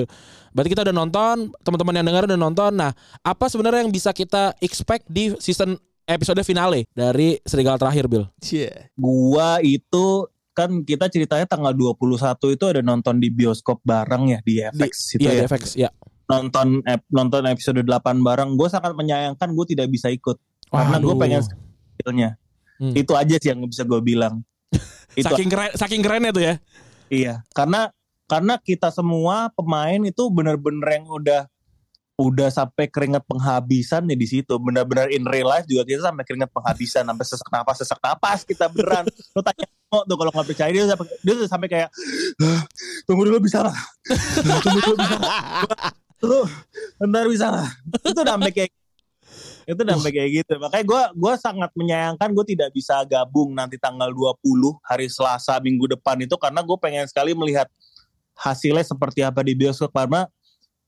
Berarti 0.56 0.70
kita 0.72 0.86
udah 0.86 0.96
nonton, 0.96 1.36
teman-teman 1.60 1.94
yang 2.00 2.06
dengar 2.08 2.22
udah 2.24 2.38
nonton. 2.38 2.72
Nah, 2.72 2.96
apa 3.20 3.44
sebenarnya 3.50 3.84
yang 3.84 3.92
bisa 3.92 4.14
kita 4.14 4.56
expect 4.62 5.04
di 5.04 5.34
season 5.36 5.74
episode 6.04 6.38
finale 6.46 6.86
dari 6.94 7.36
Serigala 7.42 7.74
Terakhir, 7.76 8.06
Bill? 8.06 8.24
Cie. 8.38 8.70
Gua 8.94 9.58
itu 9.60 10.30
kan 10.54 10.80
kita 10.80 11.06
ceritanya 11.06 11.44
tanggal 11.44 11.74
21 11.74 11.98
itu 12.48 12.64
ada 12.64 12.80
nonton 12.80 13.18
di 13.18 13.28
bioskop 13.28 13.82
bareng 13.82 14.24
ya 14.28 14.38
di 14.40 14.62
FX 14.62 14.92
itu 15.12 15.26
Iya, 15.26 15.30
ya. 15.30 15.34
di 15.34 15.46
FX, 15.46 15.64
ya. 15.76 15.90
nonton 16.24 16.80
ep- 16.84 17.10
nonton 17.10 17.42
episode 17.44 17.76
8 17.76 17.90
bareng 18.18 18.54
gue 18.54 18.68
sangat 18.68 18.94
menyayangkan 18.94 19.50
gue 19.50 19.66
tidak 19.68 19.90
bisa 19.90 20.08
ikut 20.08 20.38
karena 20.66 20.96
gue 20.96 21.14
pengen 21.14 21.42
skillnya 21.42 22.30
Hmm. 22.74 22.90
itu 22.90 23.14
aja 23.14 23.36
sih 23.36 23.50
yang 23.50 23.62
bisa 23.62 23.82
gue 23.82 24.00
bilang 24.00 24.42
itu 25.14 25.22
Saking 25.22 25.46
keren, 25.46 25.70
saking 25.74 26.02
kerennya 26.02 26.30
tuh 26.30 26.42
ya. 26.42 26.54
iya 27.06 27.34
karena 27.50 27.94
karena 28.26 28.58
kita 28.58 28.90
semua 28.90 29.46
pemain 29.50 30.00
itu 30.00 30.26
bener-bener 30.26 30.82
yang 30.92 31.06
udah 31.06 31.46
udah 32.14 32.46
sampai 32.46 32.86
keringat 32.86 33.26
penghabisan 33.26 34.06
ya 34.06 34.16
di 34.16 34.28
situ. 34.28 34.54
Benar-benar 34.58 35.10
in 35.10 35.26
real 35.26 35.50
life 35.50 35.66
juga 35.66 35.82
kita 35.82 36.10
sampai 36.10 36.22
keringat 36.22 36.50
penghabisan 36.54 37.02
sampai 37.02 37.24
sesak 37.26 37.48
napas 37.50 37.76
sesak 37.82 38.00
napas 38.00 38.40
kita 38.46 38.70
beneran. 38.70 39.04
Lo 39.34 39.42
tanya 39.42 39.66
oh 39.90 40.02
tuh 40.06 40.16
kalau 40.18 40.30
nggak 40.30 40.46
percaya 40.54 40.70
dia 40.70 40.84
sampai 40.86 41.06
dia 41.22 41.32
tuh 41.34 41.48
sampai 41.50 41.68
kayak 41.70 41.88
"Ah, 42.42 42.62
tunggu 43.06 43.22
dulu 43.26 43.38
bisa 43.42 43.66
nggak? 43.66 43.78
Tunggu 44.62 44.80
dulu 44.82 44.96
bisa 44.98 45.14
nggak? 45.18 45.34
Lu 46.22 46.40
bentar 47.02 47.26
bisa 47.26 47.46
nggak? 47.50 47.70
Itu 48.06 48.20
udah 48.22 48.34
sampai 48.38 48.52
kayak 48.54 48.72
itu 49.64 49.80
udah 49.80 49.96
sampai 49.96 50.12
kayak 50.12 50.30
gitu. 50.44 50.54
Makanya 50.60 50.84
gue 50.84 51.02
gua 51.16 51.32
sangat 51.40 51.70
menyayangkan 51.72 52.28
gue 52.36 52.46
tidak 52.52 52.70
bisa 52.76 53.00
gabung 53.08 53.56
nanti 53.56 53.80
tanggal 53.80 54.12
20 54.12 54.38
hari 54.84 55.08
Selasa 55.08 55.56
minggu 55.58 55.88
depan 55.96 56.20
itu 56.20 56.36
karena 56.36 56.60
gue 56.60 56.76
pengen 56.76 57.08
sekali 57.08 57.32
melihat 57.32 57.66
hasilnya 58.36 58.84
seperti 58.84 59.24
apa 59.24 59.40
di 59.40 59.56
bioskop. 59.56 59.88
Karena 59.90 60.28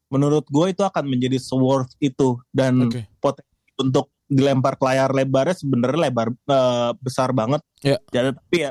menurut 0.07 0.47
gue 0.47 0.67
itu 0.71 0.83
akan 0.87 1.05
menjadi 1.07 1.39
worth 1.59 1.93
itu 1.99 2.39
dan 2.55 2.87
Oke. 2.87 3.07
potensi 3.19 3.51
untuk 3.77 4.09
dilempar 4.27 4.75
ke 4.75 4.83
layar 4.83 5.15
lebarnya 5.15 5.55
sebenarnya 5.55 6.11
lebar 6.11 6.29
eh, 6.35 6.91
besar 6.99 7.31
banget 7.31 7.63
Iya. 7.87 7.99
ya 8.11 8.21
tapi 8.35 8.57
ya 8.67 8.71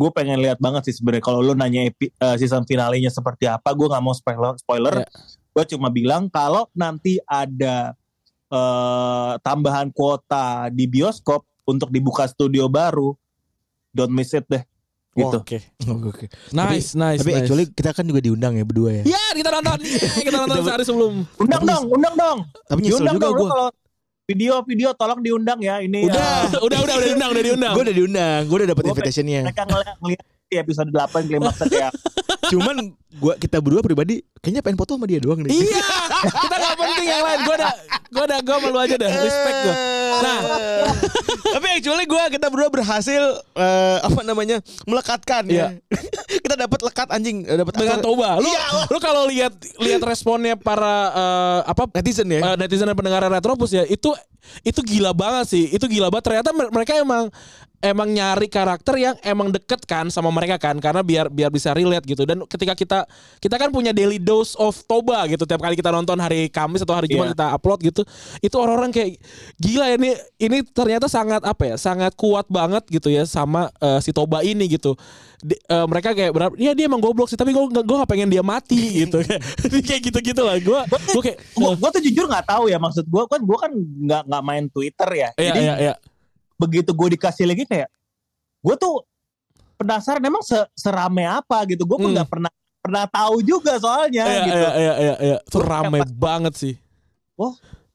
gue 0.00 0.10
pengen 0.16 0.40
lihat 0.40 0.56
banget 0.56 0.88
sih 0.88 0.96
sebenarnya 0.96 1.24
kalau 1.24 1.44
lu 1.44 1.52
nanya 1.52 1.84
epi, 1.84 2.08
eh, 2.08 2.36
season 2.40 2.64
finalenya 2.64 3.12
seperti 3.12 3.44
apa 3.44 3.76
gue 3.76 3.84
nggak 3.84 4.00
mau 4.04 4.16
spoiler 4.16 4.56
spoiler 4.56 5.04
Iya. 5.04 5.08
gue 5.52 5.64
cuma 5.76 5.88
bilang 5.92 6.32
kalau 6.32 6.72
nanti 6.72 7.20
ada 7.28 7.92
eh, 8.48 9.32
tambahan 9.44 9.92
kuota 9.92 10.72
di 10.72 10.88
bioskop 10.88 11.44
untuk 11.68 11.92
dibuka 11.92 12.24
studio 12.24 12.64
baru 12.72 13.12
don't 13.92 14.12
miss 14.12 14.32
it 14.32 14.48
deh 14.48 14.64
gitu 15.16 15.36
Oke. 15.36 15.58
Oke. 15.86 16.26
Nice, 16.50 16.92
nice, 16.92 17.20
Tapi 17.20 17.30
nice. 17.30 17.40
actually 17.40 17.64
kita 17.68 17.90
kan 17.90 18.02
juga 18.02 18.18
diundang 18.18 18.52
ya 18.52 18.62
berdua 18.62 18.90
ya. 18.92 19.02
Ya 19.08 19.24
kita 19.32 19.48
nonton, 19.48 19.78
Yeay, 19.80 20.22
kita 20.26 20.36
nonton 20.36 20.58
sehari 20.60 20.82
sebelum. 20.82 21.12
undang 21.36 21.60
Tapi- 21.60 21.70
dong 21.70 21.84
undang 21.88 22.14
dong 22.14 22.38
Tapi 22.64 22.78
nyesel 22.80 22.98
diundang 23.00 23.16
juga 23.16 23.28
gue. 23.32 23.48
kalau 23.48 23.68
video-video 24.24 24.88
tolong 24.92 25.20
diundang 25.20 25.58
ya 25.60 25.78
ini 25.78 26.04
Udah. 26.04 26.48
eh, 26.48 26.58
udah, 26.58 26.78
udah, 26.80 26.94
udah 26.96 26.96
diundang, 27.04 27.30
udah 27.30 27.44
diundang. 27.44 27.72
Gue 27.72 27.82
udah 27.84 27.94
diundang, 27.94 28.40
gue 28.42 28.56
udah 28.56 28.68
dapet 28.68 28.82
Gua 28.82 28.90
invitationnya. 28.90 29.40
mereka 29.44 29.62
ngeliat, 29.64 29.96
ngeliat 30.00 30.24
di 30.54 30.62
episode 30.62 30.90
8 30.94 31.26
klimaksnya 31.26 31.66
kayak 31.66 31.92
Cuman 32.52 32.92
gua 33.16 33.34
kita 33.40 33.56
berdua 33.62 33.80
pribadi 33.80 34.20
kayaknya 34.42 34.60
pengen 34.60 34.76
foto 34.76 35.00
sama 35.00 35.08
dia 35.08 35.16
doang 35.16 35.40
nih. 35.40 35.48
Iya, 35.48 35.80
kita 36.28 36.54
nggak 36.54 36.76
penting 36.76 37.06
yang 37.08 37.22
lain. 37.24 37.40
Gue 37.40 37.54
udah, 37.56 37.72
gue 38.12 38.24
udah, 38.28 38.38
gue 38.44 38.56
malu 38.60 38.78
aja 38.80 38.96
dah. 39.00 39.10
Respect 39.10 39.58
gue. 39.64 39.74
Nah, 40.14 40.38
tapi 41.56 41.66
actually 41.72 42.04
gue 42.04 42.22
kita 42.36 42.46
berdua 42.52 42.68
berhasil 42.68 43.22
eh, 43.56 43.98
apa 44.02 44.20
namanya 44.26 44.60
melekatkan 44.84 45.42
ya. 45.48 45.72
kita 46.44 46.54
dapat 46.58 46.80
lekat 46.84 47.08
anjing, 47.10 47.48
eh, 47.48 47.56
dapat 47.56 47.74
dengan 47.80 47.98
Toba, 48.04 48.36
lu, 48.36 48.50
Iya, 48.50 48.64
lu 48.92 48.98
kalau 49.00 49.24
lihat 49.24 49.52
lihat 49.80 50.02
responnya 50.04 50.54
para 50.60 50.94
eh, 51.16 51.60
apa 51.64 51.88
netizen 51.96 52.28
ya. 52.28 52.40
eh, 52.44 52.56
netizen 52.60 52.86
dan 52.86 52.96
pendengar 52.98 53.24
Retropus 53.24 53.72
ya 53.72 53.88
itu 53.88 54.12
itu 54.60 54.84
gila 54.84 55.16
banget 55.16 55.48
sih 55.48 55.64
itu 55.72 55.88
gila 55.88 56.12
banget 56.12 56.28
ternyata 56.28 56.52
mer- 56.52 56.68
mereka 56.68 57.00
emang 57.00 57.32
emang 57.80 58.08
nyari 58.08 58.46
karakter 58.46 58.94
yang 58.94 59.16
emang 59.20 59.48
deket 59.48 59.82
kan 59.82 60.06
sama 60.06 60.28
mereka 60.28 60.56
kan 60.56 60.76
karena 60.76 61.00
biar 61.00 61.26
biar 61.26 61.48
bisa 61.48 61.70
relate 61.70 62.04
gitu 62.04 62.22
dan 62.22 62.42
ketika 62.44 62.72
kita 62.72 62.98
kita 63.38 63.56
kan 63.56 63.68
punya 63.68 63.90
daily 63.90 64.16
dose 64.16 64.54
of 64.54 64.78
Toba 64.84 65.26
gitu 65.26 65.42
tiap 65.42 65.58
kali 65.58 65.74
kita 65.74 65.88
nonton 65.88 66.16
hari 66.16 66.46
Kamis 66.46 66.80
atau 66.80 66.92
hari 66.92 67.06
Jumat 67.06 67.24
Iya. 67.24 67.32
kita 67.32 67.46
upload 67.52 67.80
gitu 67.82 68.02
itu 68.38 68.56
orang-orang 68.56 68.88
kayak 68.88 69.16
gila 69.56 69.86
ini 69.90 70.10
ini 70.38 70.58
ternyata 70.62 71.06
sangat 71.06 71.40
apa 71.40 71.62
ya 71.64 71.76
sangat 71.76 72.12
kuat 72.14 72.46
banget 72.46 72.84
gitu 72.88 73.08
ya 73.08 73.24
sama 73.24 73.68
eh, 73.78 73.98
si 73.98 74.10
Toba 74.10 74.40
ini 74.40 74.64
gitu 74.66 74.96
Di- 75.38 75.60
eh, 75.60 75.84
mereka 75.84 76.12
kayak 76.12 76.32
benar 76.32 76.50
ya 76.56 76.72
dia 76.72 76.84
emang 76.84 77.00
goblok 77.00 77.28
sih 77.28 77.36
tapi 77.36 77.52
gue 77.52 77.64
gue 77.68 77.96
gak 77.96 78.08
pengen 78.08 78.28
dia 78.28 78.40
mati 78.40 78.80
gitu 79.04 79.20
kayak 79.80 80.02
gitu 80.02 80.18
gitu 80.24 80.40
lah 80.40 80.56
gue 80.56 80.80
gue 80.88 81.22
kayak 81.22 81.38
Gue 81.52 81.70
gue 81.74 81.90
tuh 81.90 82.02
jujur 82.02 82.26
nggak 82.26 82.48
tahu 82.48 82.66
ya 82.66 82.76
maksud 82.76 83.04
gue 83.04 83.22
kan 83.24 83.40
gue 83.40 83.58
kan 83.60 83.72
nggak 83.76 84.22
nggak 84.26 84.42
main 84.42 84.64
Twitter 84.66 85.08
ya. 85.12 85.28
Iya 85.36 85.52
Jadi 85.52 85.60
iya 85.60 85.74
iya. 85.78 85.94
Begitu 86.54 86.90
gue 86.90 87.08
dikasih 87.14 87.44
lagi 87.44 87.64
kayak 87.64 87.90
gue 88.60 88.74
tuh 88.74 89.02
penasaran 89.74 90.22
emang 90.22 90.40
se 90.40 90.56
serame 90.72 91.24
apa 91.24 91.62
gitu. 91.66 91.82
Gue 91.84 91.98
pun 91.98 92.08
Hmm. 92.08 92.16
nggak 92.16 92.30
pernah 92.30 92.52
pernah 92.78 93.04
tahu 93.06 93.40
juga 93.40 93.76
soalnya 93.76 94.22
Iya 94.22 94.40
gitu. 94.42 94.56
iya 94.56 94.70
iya 94.74 94.94
iya 94.94 95.14
iya. 95.18 95.38
Itu 95.40 95.56
Terus 95.56 95.66
rame 95.66 95.98
kayak 95.98 96.12
banget 96.14 96.54
sih. 96.54 96.74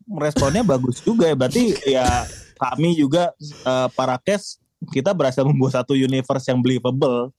Responnya 0.10 0.64
bagus 0.64 0.99
juga 0.99 1.26
ya. 1.26 1.36
Berarti 1.38 1.64
ya 1.86 2.26
kami 2.57 2.93
juga 2.93 3.32
eh, 3.41 3.88
para 3.93 4.18
kes 4.18 4.57
kita 4.89 5.12
berhasil 5.12 5.43
membuat 5.43 5.76
satu 5.76 5.93
universe 5.93 6.47
yang 6.47 6.60
believable. 6.60 7.30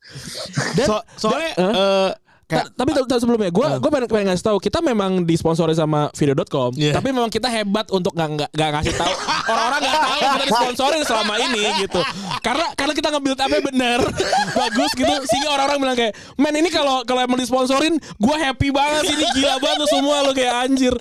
So- 0.78 1.04
soalnya 1.18 1.52
Dan- 1.54 1.74
eh, 1.74 2.10
Ta- 2.10 2.18
kayak 2.50 2.66
tapi 2.74 2.90
tapi 2.90 3.06
sebelumnya 3.14 3.48
gue 3.48 3.62
Eh. 3.62 3.78
gue 3.78 3.88
pengen, 3.88 4.06
pengen 4.06 4.26
ngasih 4.28 4.44
tahu 4.44 4.58
kita 4.58 4.78
memang 4.80 5.22
disponsori 5.22 5.70
sama 5.72 6.10
video.com 6.12 6.74
Iya. 6.74 6.92
tapi 6.92 7.14
memang 7.14 7.30
kita 7.30 7.46
hebat 7.46 7.86
untuk 7.88 8.10
nggak 8.10 8.28
nggak 8.34 8.50
nggak 8.50 8.70
ngasih 8.74 8.94
tahu. 8.94 9.14
Orang-orang 9.46 9.80
nggak 9.80 9.94
tahu 9.96 10.18
kita 10.20 10.44
disponsorin 10.44 11.02
selama 11.02 11.34
ini 11.40 11.62
gitu. 11.80 12.00
Karena 12.40 12.66
karena 12.74 12.92
kita 12.92 13.08
nge-build 13.10 13.38
up-nya 13.38 13.60
bener. 13.62 14.00
Bagus 14.58 14.90
gitu. 14.92 15.14
Sehingga 15.24 15.48
orang-orang 15.52 15.78
bilang 15.78 15.96
kayak 15.96 16.12
men 16.34 16.54
ini 16.54 16.68
kalau 16.68 17.02
kalau 17.02 17.20
emang 17.20 17.38
disponsorin 17.38 17.94
gue 17.96 18.36
happy 18.36 18.68
banget 18.68 19.04
ini 19.08 19.24
gila 19.34 19.54
banget 19.58 19.76
tuh 19.80 19.90
semua 19.90 20.16
lo 20.20 20.32
kayak 20.32 20.54
anjir. 20.64 20.94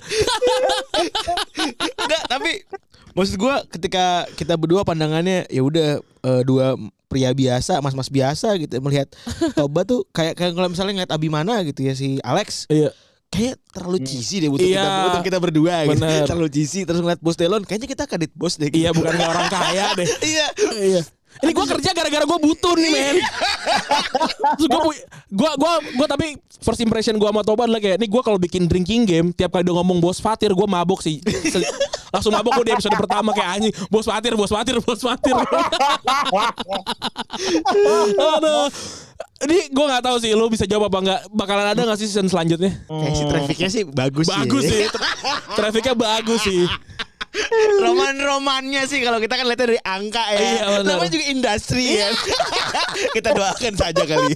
Enggak, 1.98 2.22
tapi 2.26 2.50
maksud 3.10 3.34
gua 3.36 3.62
ketika 3.66 4.04
kita 4.34 4.54
berdua 4.54 4.82
pandangannya 4.82 5.46
ya 5.48 5.62
udah 5.62 5.88
eh, 6.00 6.42
dua 6.42 6.78
pria 7.10 7.34
biasa, 7.34 7.82
mas-mas 7.82 8.06
biasa 8.06 8.54
gitu 8.56 8.78
melihat 8.78 9.10
Toba 9.58 9.82
tuh 9.82 10.06
kayak 10.08 10.38
kayak 10.38 10.54
kalau 10.54 10.70
misalnya 10.70 10.94
ngeliat 10.94 11.10
Abimana 11.10 11.58
gitu 11.60 11.82
ya 11.82 11.92
si 11.92 12.22
Alex 12.22 12.70
iya 12.70 12.94
kayak 13.26 13.58
terlalu 13.70 14.02
cheesy 14.02 14.38
deh 14.38 14.48
untuk 14.48 14.62
Iya. 14.62 14.78
kita 14.80 15.06
untuk 15.06 15.22
kita 15.24 15.38
berdua 15.38 15.74
gitu. 15.84 15.98
Bener. 15.98 16.26
Terlalu 16.26 16.48
cheesy 16.50 16.82
terus 16.82 16.98
ngeliat 16.98 17.18
Bos 17.18 17.34
Delon 17.34 17.62
kayaknya 17.62 17.86
kita 17.88 18.04
kadit 18.04 18.30
bos 18.32 18.54
deh. 18.54 18.66
gitu. 18.66 18.78
iya 18.80 18.90
bukan 18.90 19.14
orang 19.16 19.46
kaya 19.46 19.94
deh 19.94 20.06
iya. 20.34 20.46
Iya. 20.72 21.02
Ini 21.40 21.50
gue 21.50 21.62
kerja 21.64 21.94
gara-gara 21.94 22.26
gue 22.26 22.38
butuh 22.42 22.74
nih 22.74 22.90
men. 22.90 23.16
Terus 24.56 24.66
gue 24.66 24.80
gue 25.30 25.50
gue 25.54 25.72
gue 25.94 26.06
tapi 26.06 26.26
first 26.58 26.82
impression 26.82 27.14
gue 27.14 27.24
sama 27.24 27.42
Toba 27.42 27.64
adalah 27.64 27.78
kayak 27.78 27.98
ini 27.98 28.06
gue 28.06 28.18
kalau 28.18 28.34
bikin 28.34 28.66
drinking 28.66 29.06
game 29.06 29.30
tiap 29.30 29.50
kali 29.50 29.62
dia 29.62 29.70
ngomong 29.72 29.98
bos 29.98 30.18
Fatir 30.18 30.50
gue 30.50 30.66
mabuk 30.66 30.98
sih. 30.98 31.22
Langsung 32.10 32.34
mabuk 32.34 32.52
gue 32.60 32.66
di 32.70 32.74
episode 32.74 32.94
pertama 32.98 33.30
kayak 33.30 33.50
anjing 33.58 33.72
bos 33.86 34.06
Fatir 34.06 34.34
bos 34.34 34.50
Fatir 34.50 34.76
bos 34.82 35.00
Fatir. 35.00 35.34
Aduh. 38.38 38.68
Ini 39.40 39.72
gue 39.72 39.84
nggak 39.88 40.04
tahu 40.04 40.16
sih 40.20 40.36
lu 40.36 40.52
bisa 40.52 40.68
jawab 40.68 40.92
apa 40.92 40.98
nggak 41.00 41.20
bakalan 41.32 41.72
ada 41.72 41.80
nggak 41.80 41.96
sih 41.96 42.08
season 42.12 42.28
selanjutnya? 42.28 42.76
Kayak 42.84 43.14
si 43.16 43.24
trafficnya 43.24 43.68
sih 43.72 43.82
bagus, 43.88 44.28
Bagus 44.28 44.64
sih. 44.68 44.84
Trafficnya 45.56 45.94
bagus 45.96 46.40
sih. 46.44 46.68
Roman-romannya 47.80 48.84
sih 48.90 49.00
kalau 49.00 49.16
kita 49.22 49.38
kan 49.40 49.48
lihatnya 49.48 49.66
dari 49.72 49.80
angka 49.80 50.24
ya. 50.34 50.40
Iya. 50.40 50.64
Namanya 50.84 51.12
juga 51.14 51.26
industri 51.30 51.84
ya. 51.96 52.12
kita 53.16 53.32
doakan 53.32 53.74
saja 53.80 54.02
kali. 54.02 54.34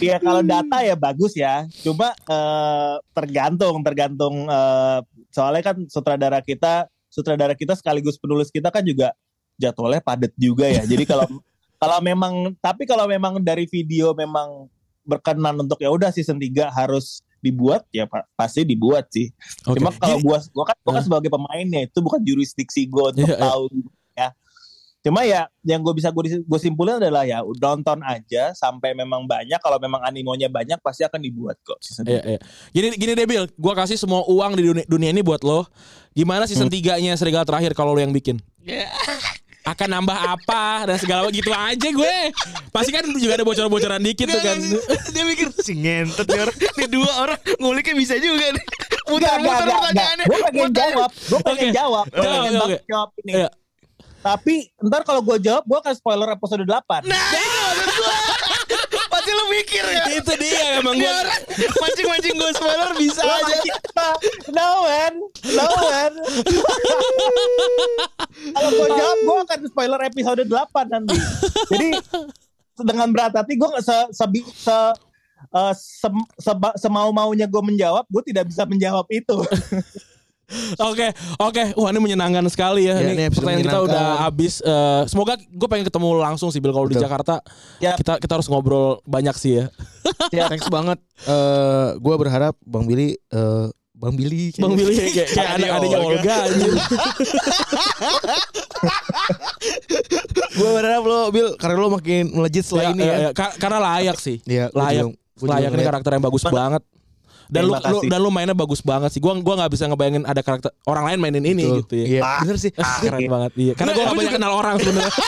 Iya 0.00 0.16
kalau 0.22 0.40
data 0.40 0.76
ya 0.80 0.96
bagus 0.96 1.36
ya. 1.36 1.68
Cuma 1.84 2.16
eh, 2.16 2.94
tergantung 3.12 3.84
tergantung 3.84 4.48
eh, 4.48 4.98
soalnya 5.36 5.60
kan 5.62 5.76
sutradara 5.86 6.40
kita 6.40 6.88
sutradara 7.12 7.52
kita 7.52 7.76
sekaligus 7.76 8.16
penulis 8.16 8.48
kita 8.48 8.72
kan 8.72 8.80
juga 8.80 9.12
jadwalnya 9.60 10.00
padat 10.00 10.32
juga 10.36 10.64
ya. 10.64 10.80
Jadi 10.82 11.04
kalau 11.04 11.28
kalau 11.82 11.98
memang 12.00 12.56
tapi 12.56 12.88
kalau 12.88 13.04
memang 13.04 13.36
dari 13.40 13.68
video 13.68 14.16
memang 14.16 14.64
berkenan 15.04 15.60
untuk 15.60 15.76
ya 15.78 15.92
udah 15.92 16.08
season 16.08 16.40
3 16.40 16.72
harus 16.72 17.20
dibuat 17.38 17.84
ya 17.92 18.08
pa- 18.08 18.24
pasti 18.32 18.64
dibuat 18.64 19.06
sih. 19.12 19.28
Oke. 19.68 19.78
Cuma 19.78 19.92
kalau 19.92 20.18
gua 20.18 20.40
gua 20.50 20.64
kan 20.66 20.76
gua 20.80 20.92
kan 20.96 21.00
Nah. 21.00 21.04
sebagai 21.04 21.28
pemainnya 21.28 21.84
itu 21.84 21.98
bukan 22.00 22.18
jurisdiksi 22.20 22.88
gua 22.88 23.12
untuk 23.12 23.28
Iya, 23.28 23.36
iya. 23.36 23.44
tahu 23.44 23.64
ya. 23.70 23.84
Cuma 25.06 25.22
ya 25.22 25.46
yang 25.62 25.86
gue 25.86 25.94
bisa 25.94 26.10
gue 26.10 26.42
gue 26.42 26.58
simpulin 26.58 26.98
adalah 26.98 27.22
ya 27.22 27.38
nonton 27.62 28.02
aja 28.02 28.50
sampai 28.58 28.90
memang 28.90 29.22
banyak 29.22 29.62
kalau 29.62 29.78
memang 29.78 30.02
animonya 30.02 30.50
banyak 30.50 30.82
pasti 30.82 31.06
akan 31.06 31.22
dibuat 31.22 31.62
kok. 31.62 31.78
season 31.78 32.10
Iya, 32.10 32.26
iya. 32.26 32.40
Gini 32.74 32.98
gini 32.98 33.12
Debil, 33.14 33.46
gua 33.54 33.78
kasih 33.78 33.94
semua 33.94 34.26
uang 34.26 34.58
di 34.58 34.66
dunia, 34.66 34.84
dunia 34.90 35.14
ini 35.14 35.22
buat 35.22 35.46
lo. 35.46 35.62
Gimana 36.10 36.50
season 36.50 36.66
3-nya 36.66 37.14
Serigala 37.14 37.46
terakhir 37.46 37.70
kalau 37.78 37.94
lo 37.94 38.02
yang 38.02 38.10
bikin? 38.10 38.42
Akan 39.70 39.94
nambah 39.94 40.14
apa 40.14 40.90
dan 40.90 40.98
segala 40.98 41.30
gitu 41.30 41.54
aja 41.54 41.88
gue. 41.90 42.16
Pasti 42.74 42.90
kan 42.90 43.06
juga 43.06 43.38
ada 43.38 43.46
bocoran-bocoran 43.46 44.02
dikit 44.02 44.26
tuh 44.26 44.42
kan. 44.42 44.58
Dia 45.14 45.22
mikir 45.22 45.54
si 45.54 45.74
ngentet 45.78 46.26
nih 46.26 46.50
orang. 46.50 46.56
Nih 46.82 46.88
dua 46.90 47.12
orang 47.22 47.38
nguliknya 47.62 47.94
bisa 47.94 48.14
juga 48.18 48.50
nih. 48.50 48.64
Muter-muter 49.06 49.66
pertanyaannya. 49.70 50.26
Gue 50.26 50.38
pengen 50.50 50.70
jawab, 50.74 51.10
gue 51.14 51.40
pengen 51.46 51.70
jawab, 51.70 52.04
gue 52.10 52.26
Jawab, 52.26 52.68
jawab 52.90 53.10
ini. 53.22 53.34
Tapi 54.26 54.54
ntar 54.82 55.06
kalau 55.06 55.22
gue 55.22 55.38
jawab, 55.38 55.62
gue 55.62 55.78
akan 55.78 55.94
spoiler 55.94 56.26
episode 56.34 56.66
8 56.66 57.06
Nah, 57.06 57.26
itu 57.30 57.58
maksud 57.62 57.88
gua. 57.94 58.16
Pasti 59.14 59.30
lu 59.30 59.44
mikir 59.54 59.84
ya. 59.86 60.02
Itu 60.18 60.32
dia 60.34 60.82
emang 60.82 60.98
gue. 60.98 61.14
mancing-mancing 61.78 62.34
gue 62.34 62.50
spoiler 62.58 62.90
bisa 62.98 63.22
aja. 63.22 63.56
No 64.50 64.82
man, 64.82 65.14
no 65.54 65.66
man. 65.78 66.12
Kalau 68.50 68.70
gue 68.74 68.88
jawab, 68.90 69.18
gue 69.22 69.36
akan 69.46 69.58
spoiler 69.70 70.00
episode 70.02 70.42
8 70.42 70.90
nanti. 70.90 71.16
Jadi 71.70 71.88
dengan 72.82 73.08
berat 73.14 73.30
hati 73.30 73.54
gue 73.54 73.70
se, 73.78 73.96
se, 74.10 74.24
se, 74.58 74.78
eh, 75.54 75.74
sem- 75.78 76.30
seba- 76.34 76.76
semau 76.76 77.14
maunya 77.14 77.46
gue 77.46 77.62
menjawab, 77.62 78.02
gue 78.10 78.22
tidak 78.26 78.50
bisa 78.50 78.66
menjawab 78.66 79.06
itu. 79.14 79.38
Oke, 80.78 81.10
oke. 81.36 81.62
Wah, 81.74 81.90
ini 81.90 81.98
menyenangkan 81.98 82.46
sekali 82.46 82.86
ya. 82.86 82.94
Ya, 82.96 83.10
ini 83.10 83.12
ini 83.18 83.24
pertanyaan 83.28 83.66
kita 83.66 83.78
udah 83.82 84.06
habis. 84.22 84.62
Eh, 84.62 85.02
semoga 85.06 85.34
gue 85.34 85.68
pengen 85.68 85.82
ketemu 85.82 86.08
langsung 86.16 86.48
sih 86.48 86.62
Bil 86.62 86.70
kalau 86.70 86.86
di. 86.86 86.94
Jakarta. 86.96 87.42
Ya. 87.76 87.98
Kita 87.98 88.16
kita 88.16 88.38
harus 88.38 88.46
ngobrol 88.46 89.02
banyak 89.02 89.34
sih 89.34 89.58
ya. 89.58 89.66
Ya. 90.30 90.46
Thanks 90.46 90.70
banget. 90.70 91.02
Eh, 91.26 91.88
gue 91.98 92.14
berharap 92.14 92.54
Bang 92.62 92.86
Billy 92.86 93.18
eh, 93.18 93.66
Bang 93.90 94.12
Billy 94.12 94.52
Bang 94.54 94.76
Billy 94.76 94.92
kayak, 94.92 95.28
kayak 95.32 95.50
Adik 95.56 95.66
adik-adiknya 95.66 95.98
Olga. 95.98 96.14
Olga 96.14 96.36
anjir. 96.46 96.72
gue 100.52 100.70
berharap 100.70 101.02
lo 101.02 101.20
Bil 101.32 101.48
karena 101.56 101.76
lo 101.76 101.88
makin 101.90 102.22
melejit 102.30 102.60
Ya, 102.60 102.66
setelah 102.66 102.84
ini 102.92 103.02
ya, 103.02 103.06
ya. 103.08 103.18
ya. 103.18 103.30
Ka- 103.32 103.56
Karena 103.56 103.78
layak 103.82 104.16
sih. 104.20 104.36
Iya, 104.44 104.68
gua 104.70 104.86
layak. 104.86 105.04
layak 105.36 105.70
ini 105.72 105.82
karakter 105.82 106.10
yang 106.12 106.24
bagus 106.24 106.44
banget. 106.46 106.82
Dan 107.46 107.62
lu, 107.64 107.74
Terima 107.74 107.86
lu 107.86 107.98
kasih. 108.02 108.08
dan 108.10 108.18
lu 108.18 108.30
mainnya 108.30 108.52
bagus 108.52 108.80
banget 108.80 109.10
sih. 109.10 109.20
Gua 109.20 109.38
gua 109.38 109.54
nggak 109.56 109.70
bisa 109.70 109.86
ngebayangin 109.86 110.22
ada 110.22 110.40
karakter 110.40 110.70
orang 110.84 111.04
lain 111.06 111.18
mainin 111.18 111.44
ini 111.44 111.62
Betul. 111.62 111.78
gitu 111.82 111.94
ya. 111.94 112.06
Iya, 112.06 112.22
bener 112.42 112.56
sih. 112.58 112.70
Ah, 112.74 112.98
keren 112.98 113.20
banget. 113.24 113.52
Iya. 113.54 113.72
Karena 113.74 113.90
Nggak, 113.90 113.96
gua 113.96 114.06
gak 114.06 114.16
banyak 114.16 114.26
juga- 114.26 114.38
kenal 114.38 114.52
orang 114.52 114.74
sebenarnya. 114.76 115.12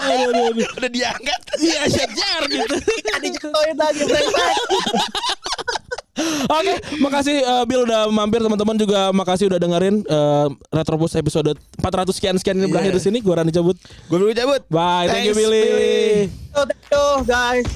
aduh, 0.00 0.28
aduh, 0.30 0.44
aduh. 0.52 0.68
Udah 0.76 0.90
diangkat. 0.90 1.40
Iya, 1.58 1.80
jar 2.08 2.42
gitu. 2.46 2.74
Dijatuhin 3.20 3.76
lagi, 3.76 4.02
brengsek. 4.04 4.54
Oke, 6.50 6.74
makasih 7.00 7.36
eh, 7.40 7.64
Bill 7.64 7.82
udah 7.82 8.12
mampir 8.12 8.44
teman-teman 8.44 8.76
juga 8.76 9.08
makasih 9.10 9.48
udah 9.48 9.56
dengerin 9.56 10.04
eh, 10.04 10.46
Retrobus 10.70 11.16
episode 11.16 11.56
400 11.80 12.12
sekian 12.12 12.36
sekian 12.36 12.56
ini 12.56 12.68
berakhir 12.68 12.92
di 12.92 13.00
sini. 13.00 13.18
Gua 13.20 13.40
Rani 13.40 13.48
cabut. 13.50 13.76
Gue 14.06 14.18
dulu 14.18 14.28
cabut. 14.30 14.60
Bye, 14.68 15.08
thank 15.08 15.24
you 15.24 15.32
Thanks, 15.32 15.40
Billy. 15.40 15.64
Billy. 15.64 16.28
Thank 16.52 16.76
you, 16.92 17.04
guys. 17.24 17.68